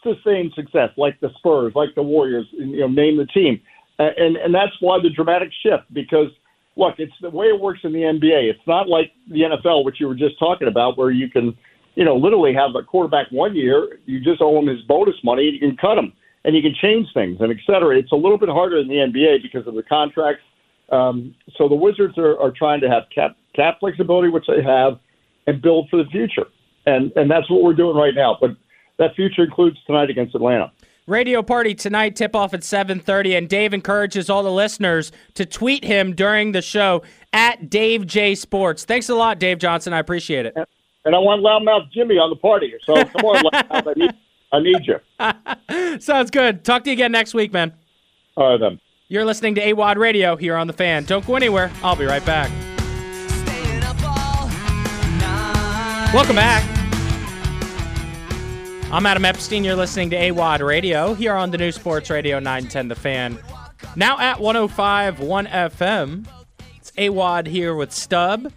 sustained 0.03 0.53
success, 0.55 0.91
like 0.97 1.19
the 1.21 1.31
Spurs, 1.39 1.73
like 1.75 1.95
the 1.95 2.03
Warriors, 2.03 2.47
you 2.53 2.81
know, 2.81 2.89
name 2.89 3.17
the 3.17 3.27
team, 3.27 3.61
and 3.99 4.37
and 4.37 4.55
that's 4.55 4.77
why 4.81 4.99
the 5.03 5.11
dramatic 5.11 5.51
shift 5.63 5.85
because 5.93 6.29
look, 6.79 6.95
it's 6.99 7.13
the 7.21 7.31
way 7.31 7.47
it 7.47 7.61
works 7.61 7.81
in 7.83 7.93
the 7.93 7.99
NBA. 7.99 8.49
It's 8.49 8.67
not 8.67 8.89
like 8.89 9.13
the 9.29 9.43
NFL, 9.43 9.85
which 9.85 10.01
you 10.01 10.07
were 10.07 10.15
just 10.15 10.39
talking 10.39 10.69
about, 10.69 10.97
where 10.97 11.11
you 11.11 11.29
can, 11.29 11.59
you 11.97 12.05
know, 12.05 12.15
literally 12.17 12.55
have 12.55 12.71
a 12.77 12.83
quarterback 12.85 13.27
one 13.31 13.57
year, 13.57 13.99
you 14.07 14.21
just 14.21 14.41
owe 14.41 14.57
him 14.59 14.69
his 14.69 14.81
bonus 14.83 15.17
money, 15.25 15.49
and 15.49 15.55
you 15.55 15.61
can 15.61 15.77
cut 15.77 15.99
him, 15.99 16.13
and 16.45 16.55
you 16.55 16.63
can 16.63 16.75
change 16.81 17.09
things, 17.13 17.39
and 17.41 17.51
et 17.51 17.59
cetera. 17.67 17.99
It's 17.99 18.13
a 18.13 18.17
little 18.17 18.39
bit 18.39 18.49
harder 18.49 18.79
in 18.79 18.87
the 18.87 18.95
NBA 18.95 19.43
because 19.43 19.67
of 19.67 19.75
the 19.75 19.83
contracts. 19.83 20.45
Um, 20.91 21.35
so 21.57 21.69
the 21.69 21.75
Wizards 21.75 22.17
are, 22.17 22.39
are 22.41 22.53
trying 22.53 22.81
to 22.81 22.89
have 22.89 23.05
cap 23.13 23.37
cap 23.55 23.81
flexibility, 23.81 24.29
which 24.29 24.47
they 24.47 24.63
have, 24.63 25.01
and 25.49 25.63
build 25.63 25.89
for 25.89 25.97
the 25.97 26.09
future, 26.11 26.47
and 26.87 27.11
and 27.17 27.29
that's 27.31 27.51
what 27.51 27.63
we're 27.63 27.75
doing 27.75 27.97
right 27.97 28.15
now. 28.15 28.37
But 28.41 28.51
that 28.99 29.17
future 29.17 29.43
includes 29.43 29.79
tonight 29.87 30.11
against 30.11 30.35
Atlanta. 30.35 30.71
Radio 31.07 31.43
party 31.43 31.75
tonight, 31.75 32.15
tip 32.17 32.37
off 32.37 32.53
at 32.53 32.61
7:30 32.61 33.39
and 33.39 33.49
Dave 33.49 33.73
encourages 33.73 34.29
all 34.29 34.43
the 34.43 34.53
listeners 34.53 35.11
to 35.35 35.47
tweet 35.47 35.83
him 35.83 36.15
during 36.15 36.53
the 36.53 36.61
show 36.61 37.03
at 37.33 37.71
Dave 37.71 38.07
J 38.07 38.35
Sports. 38.35 38.85
Thanks 38.85 39.09
a 39.09 39.15
lot 39.15 39.39
Dave 39.39 39.59
Johnson, 39.59 39.95
I 39.95 40.01
appreciate 40.01 40.45
it. 40.45 40.55
And 41.07 41.15
I 41.15 41.19
want 41.19 41.43
loudmouth 41.43 41.91
Jimmy 41.91 42.17
on 42.17 42.29
the 42.29 42.37
party. 42.37 42.75
So 42.85 42.95
come 43.07 43.25
on, 43.25 43.43
loudmouth, 43.43 43.87
I 43.89 43.95
need, 43.97 44.11
I 44.53 44.61
need 44.61 45.97
you. 45.97 45.99
Sounds 46.01 46.31
good. 46.31 46.63
Talk 46.63 46.85
to 46.85 46.91
you 46.91 46.95
again 46.95 47.13
next 47.13 47.33
week, 47.33 47.55
man. 47.55 47.73
All 48.37 48.51
right 48.51 48.61
then. 48.61 48.79
You're 49.09 49.25
listening 49.25 49.55
to 49.55 49.65
AWadd 49.65 49.97
Radio 49.97 50.37
here 50.37 50.57
on 50.57 50.67
the 50.67 50.75
Fan. 50.75 51.05
Don't 51.05 51.27
go 51.27 51.37
anywhere. 51.37 51.71
I'll 51.83 51.97
be 51.97 52.05
right 52.05 52.25
back. 52.27 52.51
Welcome 56.15 56.37
back. 56.37 56.65
I'm 58.91 59.05
Adam 59.05 59.27
Epstein. 59.27 59.63
You're 59.63 59.77
listening 59.77 60.09
to 60.11 60.17
AWadd 60.17 60.67
Radio 60.67 61.13
here 61.13 61.35
on 61.35 61.51
the 61.51 61.59
new 61.59 61.71
Sports 61.71 62.09
Radio 62.09 62.39
910 62.39 62.89
The 62.89 62.95
Fan. 62.95 63.39
Now 63.95 64.19
at 64.19 64.39
105.1 64.39 65.49
FM. 65.51 66.27
It's 66.77 66.91
AWadd 66.93 67.47
here 67.47 67.75
with 67.75 67.93
Stub 67.93 68.51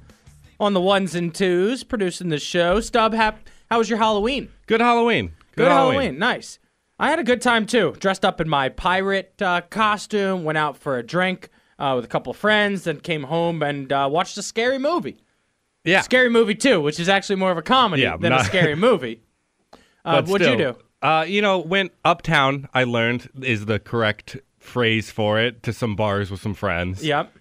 on 0.62 0.74
the 0.74 0.80
ones 0.80 1.14
and 1.14 1.36
twos 1.36 1.84
producing 1.84 2.30
the 2.30 2.39
show. 2.39 2.80
Stub, 2.80 3.14
hap- 3.14 3.49
how 3.70 3.80
was 3.80 3.89
your 3.89 3.99
Halloween? 3.99 4.47
Good 4.66 4.80
Halloween. 4.80 5.34
Good, 5.58 5.68
Halloween. 5.68 6.18
Nice. 6.18 6.58
I 6.97 7.10
had 7.10 7.20
a 7.20 7.24
good 7.24 7.41
time 7.41 7.66
too. 7.66 7.95
Dressed 7.99 8.24
up 8.24 8.39
in 8.39 8.47
my 8.47 8.70
pirate 8.70 9.41
uh, 9.41 9.60
costume, 9.70 10.45
went 10.45 10.58
out 10.58 10.78
for 10.78 10.97
a 10.97 11.04
drink 11.04 11.49
uh, 11.78 11.93
with 11.97 12.06
a 12.06 12.08
couple 12.08 12.32
of 12.32 12.38
friends, 12.38 12.86
then 12.86 13.02
came 13.02 13.24
home 13.24 13.62
and 13.62 13.91
uh, 13.91 14.08
watched 14.10 14.38
a 14.38 14.43
scary 14.43 14.78
movie. 14.78 15.18
Yeah. 15.84 16.02
Scary 16.02 16.30
movie 16.30 16.56
too, 16.56 16.80
which 16.82 17.00
is 17.00 17.10
actually 17.10 17.38
more 17.38 17.52
of 17.52 17.58
a 17.58 17.62
comedy 17.62 18.04
Yeah, 18.04 18.18
than 18.18 18.32
a 18.34 18.44
scary 18.44 18.76
movie. 18.76 19.22
Uh, 20.04 20.24
what'd 20.24 20.48
you 20.48 20.58
do? 20.58 20.76
Uh, 21.04 21.24
you 21.28 21.44
know, 21.44 21.60
went 21.60 21.92
uptown. 22.04 22.68
I 22.74 22.86
learned 22.86 23.30
is 23.44 23.68
the 23.68 23.78
correct 23.78 24.36
phrase 24.58 25.12
for 25.12 25.40
it 25.40 25.62
to 25.62 25.74
some 25.74 25.96
bars 25.96 26.32
with 26.32 26.42
some 26.42 26.56
friends. 26.56 27.04
Yep. 27.06 27.32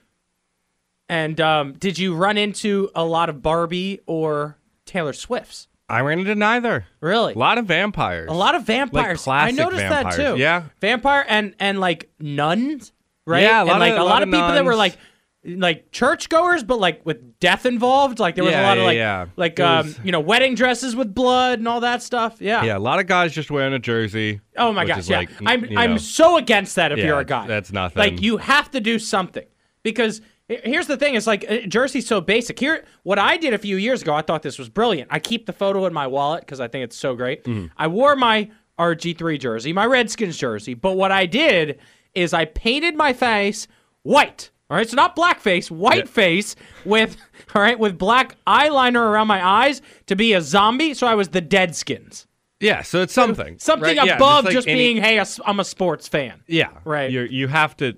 And 1.09 1.41
um, 1.41 1.73
did 1.73 1.99
you 1.99 2.15
run 2.15 2.37
into 2.37 2.91
a 2.95 3.05
lot 3.05 3.31
of 3.31 3.43
Barbie 3.43 4.01
or 4.07 4.59
Taylor 4.85 5.15
Swifts? 5.15 5.69
I 5.89 6.01
ran 6.03 6.21
into 6.21 6.35
neither. 6.35 6.87
Really? 7.01 7.33
A 7.33 7.39
lot 7.39 7.57
of 7.59 7.65
vampires. 7.65 8.31
A 8.31 8.35
lot 8.35 8.55
of 8.55 8.65
vampires. 8.65 9.23
I 9.23 9.25
classic 9.25 9.57
noticed 9.57 9.81
vampires. 9.83 10.17
that 10.19 10.33
too. 10.35 10.39
Yeah. 10.39 10.65
Vampire 10.81 11.25
and 11.29 11.55
and 11.59 11.81
like 11.81 12.11
nuns, 12.21 12.93
right? 13.27 13.43
Yeah, 13.43 13.59
a 13.59 13.61
and 13.63 13.69
lot 13.71 13.77
of- 13.77 13.81
like 13.81 13.93
a 13.93 13.95
a 13.95 13.99
lot 14.05 14.05
lot 14.07 14.23
of 14.23 14.29
of 14.29 14.35
people 14.35 14.49
that 14.53 14.65
were 14.65 14.77
like 14.77 14.97
like 15.45 15.91
churchgoers, 15.91 16.63
but 16.63 16.79
like 16.79 17.05
with 17.07 17.39
death 17.41 17.65
involved. 17.65 18.19
Like 18.19 18.35
there 18.35 18.45
was 18.45 18.53
Yeah, 18.53 18.63
a 18.63 18.69
lot 18.69 18.79
of 18.79 18.83
yeah, 18.83 18.89
like 18.89 18.97
yeah. 18.97 19.27
like 19.37 19.61
um 19.61 19.87
was- 19.87 20.01
you 20.05 20.13
know 20.13 20.21
wedding 20.21 20.55
dresses 20.55 20.95
with 20.95 21.15
blood 21.15 21.59
and 21.59 21.67
all 21.67 21.81
that 21.81 22.03
stuff. 22.03 22.37
Yeah. 22.41 22.63
Yeah, 22.65 22.77
a 22.77 22.79
lot 22.79 23.01
of 23.01 23.07
guys 23.07 23.33
just 23.33 23.51
wearing 23.51 23.73
a 23.73 23.79
jersey. 23.79 24.41
Oh 24.57 24.73
my 24.73 24.83
which 24.83 24.89
gosh, 24.89 24.99
is 25.01 25.09
yeah. 25.09 25.17
like, 25.19 25.31
I'm 25.47 25.65
you 25.65 25.79
I'm 25.79 25.91
know, 25.93 25.97
so 25.97 26.37
against 26.37 26.77
that 26.77 26.93
if 26.93 26.99
yeah, 26.99 27.07
you're 27.07 27.21
a 27.21 27.25
guy. 27.25 27.47
That's 27.47 27.73
nothing. 27.73 27.99
Like 28.01 28.21
you 28.21 28.37
have 28.37 28.71
to 28.73 28.81
do 28.81 28.99
something 28.99 29.47
because 29.83 30.21
he- 30.47 30.59
here's 30.63 30.87
the 30.89 30.99
thing: 30.99 31.15
it's 31.15 31.27
like 31.27 31.47
uh, 31.51 31.59
jersey's 31.67 32.07
so 32.07 32.21
basic. 32.21 32.59
Here, 32.61 32.85
what 33.05 33.19
I 33.19 33.39
did 33.39 33.55
a 33.55 33.59
few 33.59 33.77
years 33.77 34.03
ago, 34.03 34.13
I 34.15 34.21
thought 34.21 34.43
this 34.43 34.59
was 34.59 34.69
brilliant. 34.69 35.09
I 35.11 35.21
keep 35.21 35.47
the 35.47 35.53
photo 35.55 35.87
in 35.87 35.95
my 35.95 36.07
wallet 36.07 36.41
because 36.43 36.61
I 36.61 36.69
think 36.69 36.85
it's 36.85 36.97
so 36.97 37.15
great. 37.15 37.45
Mhm. 37.45 37.71
I 37.79 37.87
wore 37.87 38.15
my 38.15 38.51
RG3 38.79 39.39
jersey, 39.39 39.73
my 39.73 39.87
Redskins 39.87 40.37
jersey, 40.37 40.75
but 40.75 40.97
what 40.97 41.13
I 41.13 41.25
did 41.27 41.79
is 42.15 42.35
I 42.35 42.45
painted 42.45 42.95
my 42.95 43.13
face 43.15 43.69
white. 44.03 44.51
All 44.71 44.77
right, 44.77 44.89
so 44.89 44.95
not 44.95 45.17
blackface, 45.17 45.69
white 45.71 46.09
face 46.09 46.55
with 46.85 47.17
all 47.55 47.61
right 47.63 47.79
with 47.79 47.99
black 47.99 48.37
eyeliner 48.47 49.01
around 49.01 49.27
my 49.27 49.45
eyes 49.45 49.83
to 50.07 50.15
be 50.15 50.33
a 50.33 50.41
zombie. 50.41 50.95
So 50.95 51.09
I 51.09 51.15
was 51.15 51.31
the 51.31 51.43
Deadskins. 51.43 52.27
Yeah, 52.61 52.83
so 52.83 53.03
it's 53.03 53.13
something. 53.13 53.59
Something 53.59 53.97
right? 53.97 54.07
Yeah, 54.07 54.17
above 54.17 54.45
like 54.45 54.53
just 54.53 54.69
any- 54.69 54.79
being, 54.79 54.97
hey, 54.99 55.23
I'm 55.45 55.59
a 55.61 55.65
sports 55.65 56.07
fan. 56.07 56.43
Yeah, 56.47 56.69
Right. 56.85 57.11
You 57.11 57.23
you 57.23 57.49
have 57.49 57.77
to. 57.79 57.97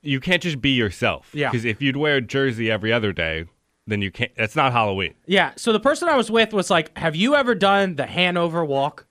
You 0.00 0.20
can't 0.20 0.42
just 0.42 0.60
be 0.60 0.70
yourself. 0.70 1.30
Yeah. 1.34 1.50
Because 1.50 1.64
if 1.64 1.82
you'd 1.82 1.96
wear 1.96 2.16
a 2.16 2.20
jersey 2.20 2.70
every 2.70 2.92
other 2.92 3.12
day, 3.12 3.44
then 3.86 4.00
you 4.00 4.10
can't. 4.10 4.32
That's 4.36 4.56
not 4.56 4.72
Halloween. 4.72 5.14
Yeah. 5.26 5.52
So 5.56 5.72
the 5.72 5.80
person 5.80 6.08
I 6.08 6.16
was 6.16 6.30
with 6.30 6.52
was 6.52 6.70
like, 6.70 6.96
"Have 6.96 7.14
you 7.16 7.34
ever 7.34 7.54
done 7.54 7.96
the 7.96 8.06
Hanover 8.06 8.64
Walk? 8.64 9.06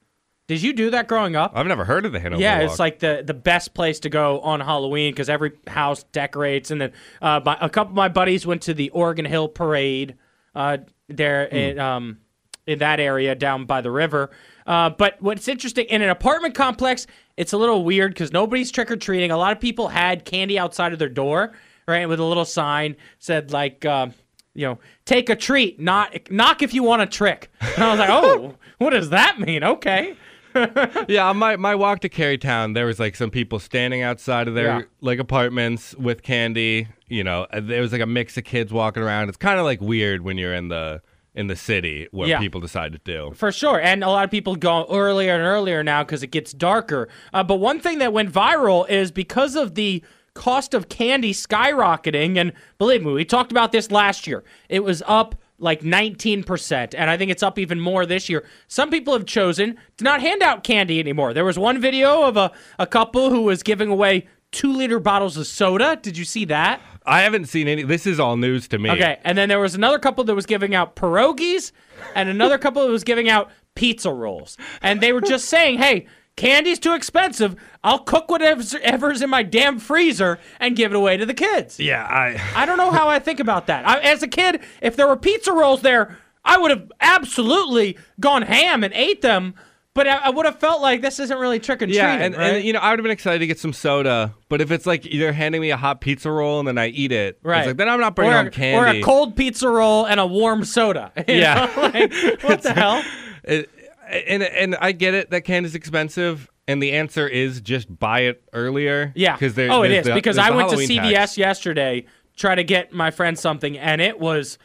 Did 0.47 0.61
you 0.61 0.73
do 0.73 0.91
that 0.91 1.07
growing 1.07 1.35
up?" 1.35 1.51
I've 1.55 1.67
never 1.67 1.85
heard 1.85 2.05
of 2.05 2.11
the 2.11 2.19
Hanover 2.19 2.41
yeah, 2.41 2.61
Walk. 2.61 2.69
it's 2.69 2.79
like 2.79 2.99
the 2.99 3.21
the 3.25 3.33
best 3.33 3.73
place 3.73 3.99
to 4.01 4.09
go 4.09 4.39
on 4.41 4.59
Halloween 4.59 5.11
because 5.11 5.29
every 5.29 5.53
house 5.67 6.03
decorates, 6.11 6.71
and 6.71 6.81
then 6.81 6.93
uh, 7.21 7.41
my, 7.43 7.57
a 7.59 7.69
couple 7.69 7.91
of 7.91 7.95
my 7.95 8.09
buddies 8.09 8.45
went 8.45 8.63
to 8.63 8.73
the 8.73 8.89
Oregon 8.91 9.25
Hill 9.25 9.47
Parade 9.47 10.15
uh, 10.55 10.77
there 11.07 11.45
in 11.45 11.79
um 11.79 12.19
in 12.65 12.79
that 12.79 12.99
area 12.99 13.35
down 13.35 13.65
by 13.65 13.81
the 13.81 13.91
river. 13.91 14.29
Uh, 14.65 14.89
but 14.89 15.21
what's 15.21 15.47
interesting 15.47 15.85
in 15.85 16.01
an 16.01 16.09
apartment 16.09 16.53
complex, 16.53 17.07
it's 17.37 17.53
a 17.53 17.57
little 17.57 17.83
weird 17.83 18.11
because 18.11 18.33
nobody's 18.33 18.71
trick 18.71 18.91
or 18.91 18.97
treating. 18.97 19.31
A 19.31 19.37
lot 19.37 19.53
of 19.53 19.61
people 19.61 19.87
had 19.87 20.25
candy 20.25 20.59
outside 20.59 20.91
of 20.91 20.99
their 20.99 21.07
door, 21.07 21.53
right, 21.87 22.07
with 22.07 22.19
a 22.19 22.25
little 22.25 22.45
sign 22.45 22.95
said 23.19 23.51
like. 23.51 23.85
Um, 23.85 24.13
you 24.53 24.65
know, 24.65 24.79
take 25.05 25.29
a 25.29 25.35
treat, 25.35 25.79
not 25.79 26.31
knock 26.31 26.63
if 26.63 26.73
you 26.73 26.81
want 26.81 27.03
a 27.03 27.05
trick. 27.05 27.51
And 27.61 27.83
I 27.83 27.91
was 27.91 27.99
like, 27.99 28.09
oh, 28.11 28.55
what 28.79 28.89
does 28.89 29.11
that 29.11 29.39
mean? 29.39 29.63
Okay. 29.63 30.15
yeah, 31.07 31.27
on 31.29 31.37
my 31.37 31.55
my 31.55 31.75
walk 31.75 31.99
to 32.01 32.09
Carytown, 32.09 32.73
there 32.73 32.85
was 32.85 32.99
like 32.99 33.15
some 33.15 33.29
people 33.29 33.59
standing 33.59 34.01
outside 34.01 34.47
of 34.47 34.55
their 34.55 34.65
Yeah. 34.65 34.81
like 35.01 35.19
apartments 35.19 35.95
with 35.95 36.23
candy. 36.23 36.87
You 37.07 37.23
know, 37.23 37.47
there 37.61 37.81
was 37.81 37.91
like 37.91 38.01
a 38.01 38.05
mix 38.07 38.37
of 38.37 38.43
kids 38.43 38.71
walking 38.73 39.03
around. 39.03 39.29
It's 39.29 39.37
kind 39.37 39.59
of 39.59 39.65
like 39.65 39.81
weird 39.81 40.21
when 40.23 40.37
you're 40.37 40.53
in 40.53 40.67
the 40.69 41.01
in 41.35 41.47
the 41.47 41.55
city 41.55 42.07
where 42.11 42.27
Yeah. 42.27 42.39
people 42.39 42.59
decide 42.59 42.93
to 42.93 42.99
do. 43.03 43.31
For 43.35 43.51
sure. 43.51 43.79
And 43.79 44.03
a 44.03 44.09
lot 44.09 44.23
of 44.25 44.31
people 44.31 44.55
go 44.55 44.87
earlier 44.89 45.33
and 45.35 45.43
earlier 45.43 45.83
now 45.83 46.03
because 46.03 46.23
it 46.23 46.31
gets 46.31 46.51
darker. 46.51 47.07
Uh, 47.31 47.43
but 47.43 47.55
one 47.57 47.79
thing 47.79 47.99
that 47.99 48.11
went 48.11 48.31
viral 48.31 48.89
is 48.89 49.11
because 49.11 49.55
of 49.55 49.75
the 49.75 50.03
cost 50.33 50.73
of 50.73 50.89
candy 50.89 51.33
skyrocketing. 51.33 52.37
And 52.37 52.53
believe 52.77 53.03
me, 53.03 53.11
we 53.11 53.25
talked 53.25 53.51
about 53.51 53.71
this 53.71 53.91
last 53.91 54.25
year. 54.27 54.43
It 54.69 54.83
was 54.83 55.03
up 55.07 55.35
like 55.59 55.81
19%. 55.81 56.93
And 56.97 57.09
I 57.09 57.17
think 57.17 57.31
it's 57.31 57.43
up 57.43 57.57
even 57.57 57.79
more 57.79 58.05
this 58.05 58.29
year. 58.29 58.45
Some 58.67 58.89
people 58.89 59.13
have 59.13 59.25
chosen 59.25 59.77
to 59.97 60.03
not 60.03 60.21
hand 60.21 60.43
out 60.43 60.63
candy 60.63 60.99
anymore. 60.99 61.33
There 61.33 61.45
was 61.45 61.57
one 61.57 61.81
video 61.81 62.23
of 62.23 62.37
a, 62.37 62.51
a 62.77 62.87
couple 62.87 63.29
who 63.29 63.41
was 63.43 63.63
giving 63.63 63.89
away 63.89 64.27
two 64.51 64.71
liter 64.71 64.99
bottles 64.99 65.37
of 65.37 65.47
soda. 65.47 65.97
Did 66.01 66.17
you 66.17 66.25
see 66.25 66.45
that? 66.45 66.81
I 67.05 67.21
haven't 67.21 67.45
seen 67.45 67.67
any. 67.67 67.83
This 67.83 68.05
is 68.05 68.19
all 68.19 68.37
news 68.37 68.67
to 68.69 68.77
me. 68.77 68.91
Okay, 68.91 69.19
and 69.23 69.37
then 69.37 69.49
there 69.49 69.59
was 69.59 69.75
another 69.75 69.99
couple 69.99 70.23
that 70.25 70.35
was 70.35 70.45
giving 70.45 70.75
out 70.75 70.95
pierogies, 70.95 71.71
and 72.15 72.29
another 72.29 72.57
couple 72.57 72.85
that 72.85 72.91
was 72.91 73.03
giving 73.03 73.29
out 73.29 73.49
pizza 73.75 74.11
rolls, 74.11 74.57
and 74.81 74.99
they 74.99 75.13
were 75.13 75.21
just 75.21 75.45
saying, 75.45 75.77
"Hey, 75.77 76.07
candy's 76.37 76.79
too 76.79 76.93
expensive. 76.93 77.55
I'll 77.83 77.99
cook 77.99 78.29
whatever's 78.31 79.21
in 79.21 79.29
my 79.29 79.43
damn 79.43 79.77
freezer 79.79 80.39
and 80.61 80.75
give 80.77 80.93
it 80.93 80.95
away 80.95 81.17
to 81.17 81.25
the 81.25 81.33
kids." 81.33 81.77
Yeah, 81.79 82.03
I. 82.05 82.41
I 82.55 82.65
don't 82.65 82.77
know 82.77 82.91
how 82.91 83.09
I 83.09 83.19
think 83.19 83.41
about 83.41 83.67
that. 83.67 83.85
I, 83.85 83.99
as 83.99 84.23
a 84.23 84.27
kid, 84.29 84.61
if 84.81 84.95
there 84.95 85.07
were 85.07 85.17
pizza 85.17 85.51
rolls 85.51 85.81
there, 85.81 86.17
I 86.45 86.57
would 86.57 86.71
have 86.71 86.89
absolutely 87.01 87.97
gone 88.21 88.43
ham 88.43 88.83
and 88.85 88.93
ate 88.93 89.21
them. 89.21 89.55
But 89.93 90.07
I, 90.07 90.17
I 90.17 90.29
would 90.29 90.45
have 90.45 90.59
felt 90.59 90.79
like 90.83 91.01
this 91.01 91.19
isn't 91.19 91.39
really 91.39 91.59
trick 91.59 91.77
or 91.81 91.87
treating. 91.87 91.95
Yeah, 92.03 92.13
and, 92.17 92.37
right? 92.37 92.53
and 92.57 92.63
you 92.63 92.71
know, 92.71 92.77
I 92.79 92.91
would 92.91 92.99
have 92.99 93.03
been 93.03 93.11
excited 93.11 93.39
to 93.39 93.47
get 93.47 93.57
some 93.57 93.73
soda, 93.73 94.35
but 94.47 94.61
if 94.61 94.69
it's 94.69 94.85
like 94.85 95.11
you're 95.11 95.31
handing 95.31 95.59
me 95.59 95.71
a 95.71 95.77
hot 95.77 96.01
pizza 96.01 96.29
roll 96.29 96.59
and 96.59 96.67
then 96.67 96.77
I 96.77 96.89
eat 96.89 97.11
it, 97.11 97.39
Right. 97.41 97.61
it's 97.61 97.67
like 97.69 97.77
then 97.77 97.89
I'm 97.89 97.99
not 97.99 98.15
bringing 98.15 98.35
or, 98.35 98.37
home 98.37 98.47
a- 98.47 98.51
candy. 98.51 98.99
Or 98.99 99.01
a 99.01 99.03
cold 99.03 99.35
pizza 99.35 99.67
roll 99.67 100.05
and 100.05 100.19
a 100.19 100.27
warm 100.27 100.65
soda. 100.65 101.11
Yeah. 101.27 101.71
Like, 101.75 102.13
what 102.43 102.61
the 102.61 102.73
hell? 102.75 103.03
It- 103.43 103.71
and 104.09 104.43
and 104.43 104.75
I 104.79 104.91
get 104.91 105.13
it 105.13 105.29
that 105.31 105.41
candy's 105.41 105.75
expensive, 105.75 106.49
and 106.67 106.81
the 106.81 106.93
answer 106.93 107.27
is 107.27 107.61
just 107.61 107.99
buy 107.99 108.21
it 108.21 108.43
earlier. 108.53 109.11
Yeah. 109.15 109.33
because 109.33 109.55
there. 109.55 109.71
oh, 109.71 109.83
it 109.83 109.91
is 109.91 110.05
the- 110.05 110.13
because 110.13 110.37
I 110.37 110.51
went 110.51 110.69
to 110.69 110.77
CVS 110.77 111.11
tax. 111.13 111.37
yesterday 111.37 112.05
try 112.35 112.55
to 112.55 112.63
get 112.63 112.93
my 112.93 113.11
friend 113.11 113.37
something, 113.37 113.77
and 113.77 113.99
it 114.01 114.19
was 114.19 114.57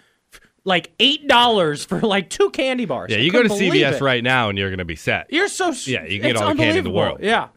like 0.65 0.93
eight 1.01 1.27
dollars 1.27 1.85
for 1.85 2.01
like 2.01 2.31
two 2.31 2.51
candy 2.51 2.85
bars. 2.85 3.11
Yeah, 3.11 3.19
you 3.19 3.33
go 3.33 3.43
to 3.43 3.49
CVS 3.49 3.95
it. 3.95 4.01
right 4.01 4.23
now, 4.23 4.49
and 4.49 4.59
you're 4.59 4.71
gonna 4.71 4.85
be 4.85 4.97
set. 4.97 5.27
You're 5.33 5.49
so 5.49 5.73
Yeah, 5.87 6.05
you 6.05 6.21
can 6.21 6.33
get 6.33 6.37
all 6.37 6.49
the 6.51 6.55
candy 6.55 6.79
in 6.79 6.85
the 6.85 6.91
world. 6.91 7.21
Yeah. 7.21 7.49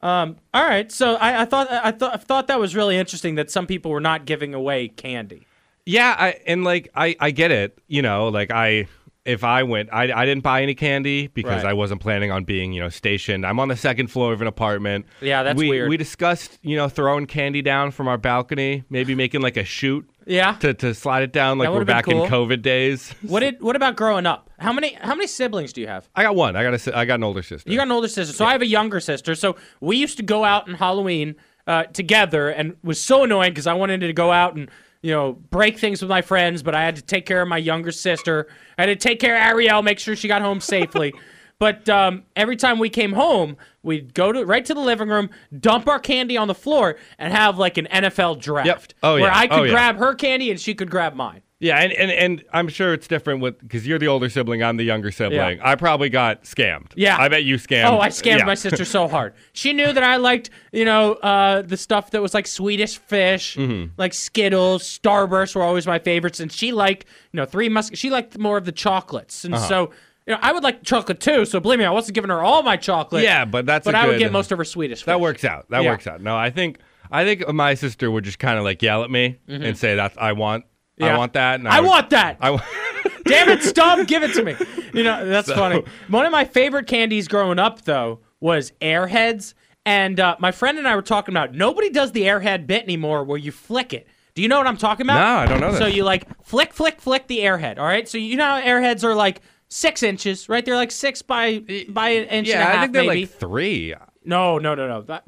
Um, 0.00 0.36
all 0.52 0.64
right, 0.64 0.90
so 0.90 1.14
I, 1.14 1.42
I 1.42 1.44
thought 1.44 1.70
I 1.70 1.92
thought 1.92 2.14
I 2.14 2.16
thought 2.16 2.48
that 2.48 2.58
was 2.58 2.74
really 2.74 2.96
interesting 2.96 3.36
that 3.36 3.50
some 3.52 3.66
people 3.68 3.90
were 3.92 4.00
not 4.00 4.24
giving 4.24 4.52
away 4.52 4.88
candy. 4.88 5.46
Yeah, 5.86 6.14
I 6.18 6.40
and 6.46 6.64
like 6.64 6.88
I 6.94 7.14
I 7.20 7.30
get 7.30 7.52
it. 7.52 7.78
You 7.86 8.02
know, 8.02 8.28
like 8.28 8.50
I 8.50 8.88
if 9.24 9.44
I 9.44 9.62
went, 9.62 9.88
I 9.92 10.12
I 10.12 10.26
didn't 10.26 10.42
buy 10.42 10.62
any 10.62 10.74
candy 10.74 11.28
because 11.28 11.62
Right. 11.62 11.70
I 11.70 11.72
wasn't 11.74 12.00
planning 12.00 12.30
on 12.30 12.44
being 12.44 12.72
you 12.72 12.80
know 12.80 12.88
stationed. 12.88 13.46
I'm 13.46 13.60
on 13.60 13.68
the 13.68 13.76
second 13.76 14.08
floor 14.08 14.32
of 14.32 14.40
an 14.40 14.48
apartment. 14.48 15.06
Yeah, 15.20 15.42
that's 15.42 15.56
we, 15.56 15.68
weird. 15.68 15.88
We 15.88 15.96
discussed 15.96 16.58
you 16.62 16.76
know 16.76 16.88
throwing 16.88 17.26
candy 17.26 17.62
down 17.62 17.92
from 17.92 18.08
our 18.08 18.18
balcony, 18.18 18.84
maybe 18.90 19.14
making 19.14 19.40
like 19.40 19.56
a 19.56 19.64
chute. 19.64 20.08
Yeah. 20.24 20.54
To, 20.60 20.72
to 20.74 20.94
slide 20.94 21.24
it 21.24 21.32
down 21.32 21.58
like 21.58 21.68
we're 21.70 21.84
back 21.84 22.04
cool. 22.04 22.24
in 22.24 22.30
COVID 22.30 22.62
days. 22.62 23.12
What 23.22 23.40
did 23.40 23.60
what 23.60 23.76
about 23.76 23.96
growing 23.96 24.26
up? 24.26 24.50
How 24.58 24.72
many 24.72 24.94
how 24.94 25.14
many 25.14 25.26
siblings 25.26 25.72
do 25.72 25.80
you 25.80 25.88
have? 25.88 26.08
I 26.14 26.22
got 26.22 26.34
one. 26.34 26.56
I 26.56 26.62
got 26.62 26.86
a 26.86 26.98
I 26.98 27.04
got 27.04 27.14
an 27.14 27.24
older 27.24 27.42
sister. 27.42 27.70
You 27.70 27.76
got 27.76 27.86
an 27.86 27.92
older 27.92 28.08
sister, 28.08 28.32
so 28.34 28.44
I 28.44 28.52
have 28.52 28.62
a 28.62 28.66
younger 28.66 29.00
sister. 29.00 29.34
So 29.34 29.56
we 29.80 29.96
used 29.96 30.16
to 30.16 30.22
go 30.22 30.44
out 30.44 30.68
on 30.68 30.74
Halloween 30.74 31.36
uh, 31.66 31.84
together, 31.84 32.48
and 32.48 32.72
it 32.72 32.78
was 32.82 33.00
so 33.00 33.24
annoying 33.24 33.50
because 33.52 33.66
I 33.66 33.74
wanted 33.74 34.00
to 34.00 34.12
go 34.12 34.32
out 34.32 34.56
and 34.56 34.70
you 35.02 35.10
know 35.10 35.32
break 35.32 35.78
things 35.78 36.00
with 36.00 36.08
my 36.08 36.22
friends, 36.22 36.62
but 36.62 36.74
I 36.74 36.82
had 36.84 36.96
to 36.96 37.02
take 37.02 37.26
care 37.26 37.42
of 37.42 37.48
my 37.48 37.58
younger 37.58 37.92
sister. 37.92 38.48
I 38.78 38.82
had 38.82 38.86
to 38.86 38.96
take 38.96 39.20
care 39.20 39.34
of 39.36 39.42
Ariel, 39.42 39.82
make 39.82 39.98
sure 39.98 40.16
she 40.16 40.28
got 40.28 40.42
home 40.42 40.60
safely. 40.60 41.12
But 41.58 41.88
um, 41.88 42.24
every 42.34 42.56
time 42.56 42.80
we 42.80 42.88
came 42.88 43.12
home, 43.12 43.56
we'd 43.84 44.14
go 44.14 44.32
to 44.32 44.44
right 44.44 44.64
to 44.64 44.74
the 44.74 44.80
living 44.80 45.08
room, 45.08 45.30
dump 45.60 45.86
our 45.86 46.00
candy 46.00 46.36
on 46.36 46.48
the 46.48 46.56
floor, 46.56 46.96
and 47.20 47.32
have 47.32 47.56
like 47.56 47.78
an 47.78 47.86
NFL 47.86 48.40
draft. 48.40 48.94
Oh, 49.00 49.12
where 49.12 49.22
yeah. 49.26 49.38
I 49.38 49.46
could 49.46 49.58
Oh, 49.60 49.62
yeah. 49.62 49.70
grab 49.70 49.96
her 49.98 50.16
candy 50.16 50.50
and 50.50 50.58
she 50.58 50.74
could 50.74 50.90
grab 50.90 51.14
mine. 51.14 51.42
Yeah, 51.62 51.78
and, 51.78 51.92
and, 51.92 52.10
and 52.10 52.44
I'm 52.52 52.66
sure 52.66 52.92
it's 52.92 53.06
different 53.06 53.40
with 53.40 53.56
because 53.60 53.86
you're 53.86 54.00
the 54.00 54.08
older 54.08 54.28
sibling, 54.28 54.64
I'm 54.64 54.76
the 54.78 54.82
younger 54.84 55.12
sibling. 55.12 55.60
I 55.62 55.76
probably 55.76 56.08
got 56.08 56.42
scammed. 56.42 56.90
Yeah. 56.96 57.16
I 57.16 57.28
bet 57.28 57.44
you 57.44 57.54
scammed. 57.54 57.84
Oh, 57.88 58.00
I 58.00 58.08
scammed 58.08 58.38
yeah. 58.40 58.44
my 58.46 58.54
sister 58.56 58.84
so 58.84 59.06
hard. 59.06 59.32
She 59.52 59.72
knew 59.72 59.92
that 59.92 60.02
I 60.02 60.16
liked, 60.16 60.50
you 60.72 60.84
know, 60.84 61.12
uh, 61.14 61.62
the 61.62 61.76
stuff 61.76 62.10
that 62.10 62.20
was 62.20 62.34
like 62.34 62.48
Swedish 62.48 62.98
fish, 62.98 63.56
Mhm. 63.56 63.90
like 63.96 64.12
Skittles, 64.12 64.82
Starburst 64.82 65.54
were 65.54 65.62
always 65.62 65.86
my 65.86 66.00
favorites, 66.00 66.40
and 66.40 66.50
she 66.50 66.72
liked, 66.72 67.04
you 67.32 67.36
know, 67.36 67.44
Three 67.46 67.68
Mus. 67.68 67.92
She 67.94 68.10
liked 68.10 68.36
more 68.38 68.58
of 68.58 68.64
the 68.64 68.72
chocolates, 68.72 69.44
and 69.44 69.54
Uh-huh. 69.54 69.68
so. 69.68 69.90
You 70.26 70.34
know, 70.34 70.38
I 70.40 70.52
would 70.52 70.62
like 70.62 70.84
chocolate 70.84 71.18
too, 71.18 71.44
so 71.44 71.58
believe 71.58 71.80
me, 71.80 71.84
I 71.84 71.90
wasn't 71.90 72.14
giving 72.14 72.30
her 72.30 72.44
all 72.44 72.62
my 72.62 72.76
chocolate. 72.76 73.24
Yeah, 73.24 73.44
but 73.44 73.66
that's 73.66 73.84
but 73.84 73.96
I 73.96 74.06
would 74.06 74.20
get 74.20 74.30
most 74.30 74.52
of 74.52 74.58
her 74.58 74.64
Swedish. 74.64 75.02
That 75.02 75.20
works 75.20 75.44
out. 75.44 75.68
That 75.70 75.82
Yeah. 75.82 75.90
works 75.90 76.06
out. 76.06 76.20
No, 76.20 76.36
I 76.36 76.50
think 76.50 76.78
I 77.10 77.24
think 77.24 77.46
my 77.52 77.74
sister 77.74 78.08
would 78.08 78.22
just 78.22 78.38
kind 78.38 78.56
of 78.56 78.62
like 78.62 78.80
yell 78.82 79.02
at 79.02 79.10
me 79.10 79.38
Mhm. 79.48 79.64
and 79.64 79.76
say 79.76 79.96
that 79.96 80.12
I 80.16 80.32
want 80.32 80.64
I 81.04 81.16
want 81.18 81.32
that. 81.34 81.60
And 81.60 81.68
I 81.68 81.80
would- 81.80 81.88
want 81.88 82.10
that. 82.10 82.36
I 82.40 82.50
wa- 82.50 82.62
Damn 83.24 83.48
it, 83.50 83.62
Stub, 83.62 84.06
give 84.06 84.22
it 84.22 84.32
to 84.34 84.42
me. 84.44 84.56
You 84.94 85.02
know, 85.04 85.24
that's 85.26 85.48
So- 85.48 85.54
funny. 85.54 85.82
One 86.08 86.26
of 86.26 86.32
my 86.32 86.44
favorite 86.44 86.86
candies 86.86 87.26
growing 87.26 87.58
up, 87.58 87.80
though, 87.82 88.20
was 88.40 88.72
Airheads. 88.82 89.54
And 89.86 90.20
uh, 90.20 90.36
my 90.38 90.52
friend 90.52 90.76
and 90.78 90.86
I 90.86 90.94
were 90.94 91.00
talking 91.02 91.32
about 91.32 91.54
nobody 91.54 91.88
does 91.88 92.12
the 92.12 92.22
Airhead 92.24 92.66
bit 92.66 92.82
anymore 92.82 93.24
where 93.24 93.38
you 93.38 93.50
flick 93.52 93.92
it. 93.94 94.06
Do 94.34 94.42
you 94.42 94.48
know 94.48 94.58
what 94.58 94.66
I'm 94.66 94.76
talking 94.76 95.06
about? 95.06 95.18
No, 95.18 95.24
I 95.40 95.46
don't 95.46 95.60
know 95.60 95.72
that. 95.72 95.78
So 95.78 95.86
you 95.86 96.04
like 96.04 96.26
flick, 96.44 96.72
flick, 96.74 97.00
flick 97.00 97.26
the 97.26 97.38
Airhead. 97.38 97.78
All 97.78 97.84
right. 97.86 98.06
So 98.08 98.18
you 98.18 98.36
know 98.36 98.44
how 98.44 98.60
Airheads 98.60 99.02
are 99.02 99.14
like 99.14 99.40
six 99.68 100.02
inches, 100.02 100.48
right? 100.50 100.62
They're 100.64 100.76
like 100.76 100.90
six 100.90 101.22
by 101.22 101.60
by 101.88 102.10
an 102.10 102.24
inch 102.24 102.30
and 102.30 102.46
a 102.46 102.50
yeah, 102.50 102.64
half, 102.64 102.76
I 102.76 102.80
think 102.82 102.92
they're 102.92 103.02
maybe. 103.04 103.20
like 103.22 103.30
three. 103.30 103.94
no, 104.24 104.58
no, 104.58 104.74
no, 104.74 104.86
no. 104.88 105.02
That- 105.02 105.24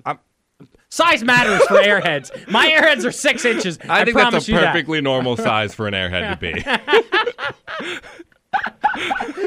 size 0.95 1.25
matters 1.25 1.61
for 1.67 1.75
Airheads. 1.75 2.31
My 2.49 2.69
Airheads 2.71 3.05
are 3.05 3.13
six 3.13 3.45
inches. 3.45 3.79
I, 3.89 4.03
I 4.03 4.05
think 4.05 4.17
that's 4.17 4.49
a 4.49 4.53
you 4.53 4.59
that. 4.59 4.73
perfectly 4.73 5.01
normal 5.01 5.37
size 5.37 5.75
for 5.75 5.89
an 5.89 5.95
airhead 5.95 6.39
to 6.39 8.01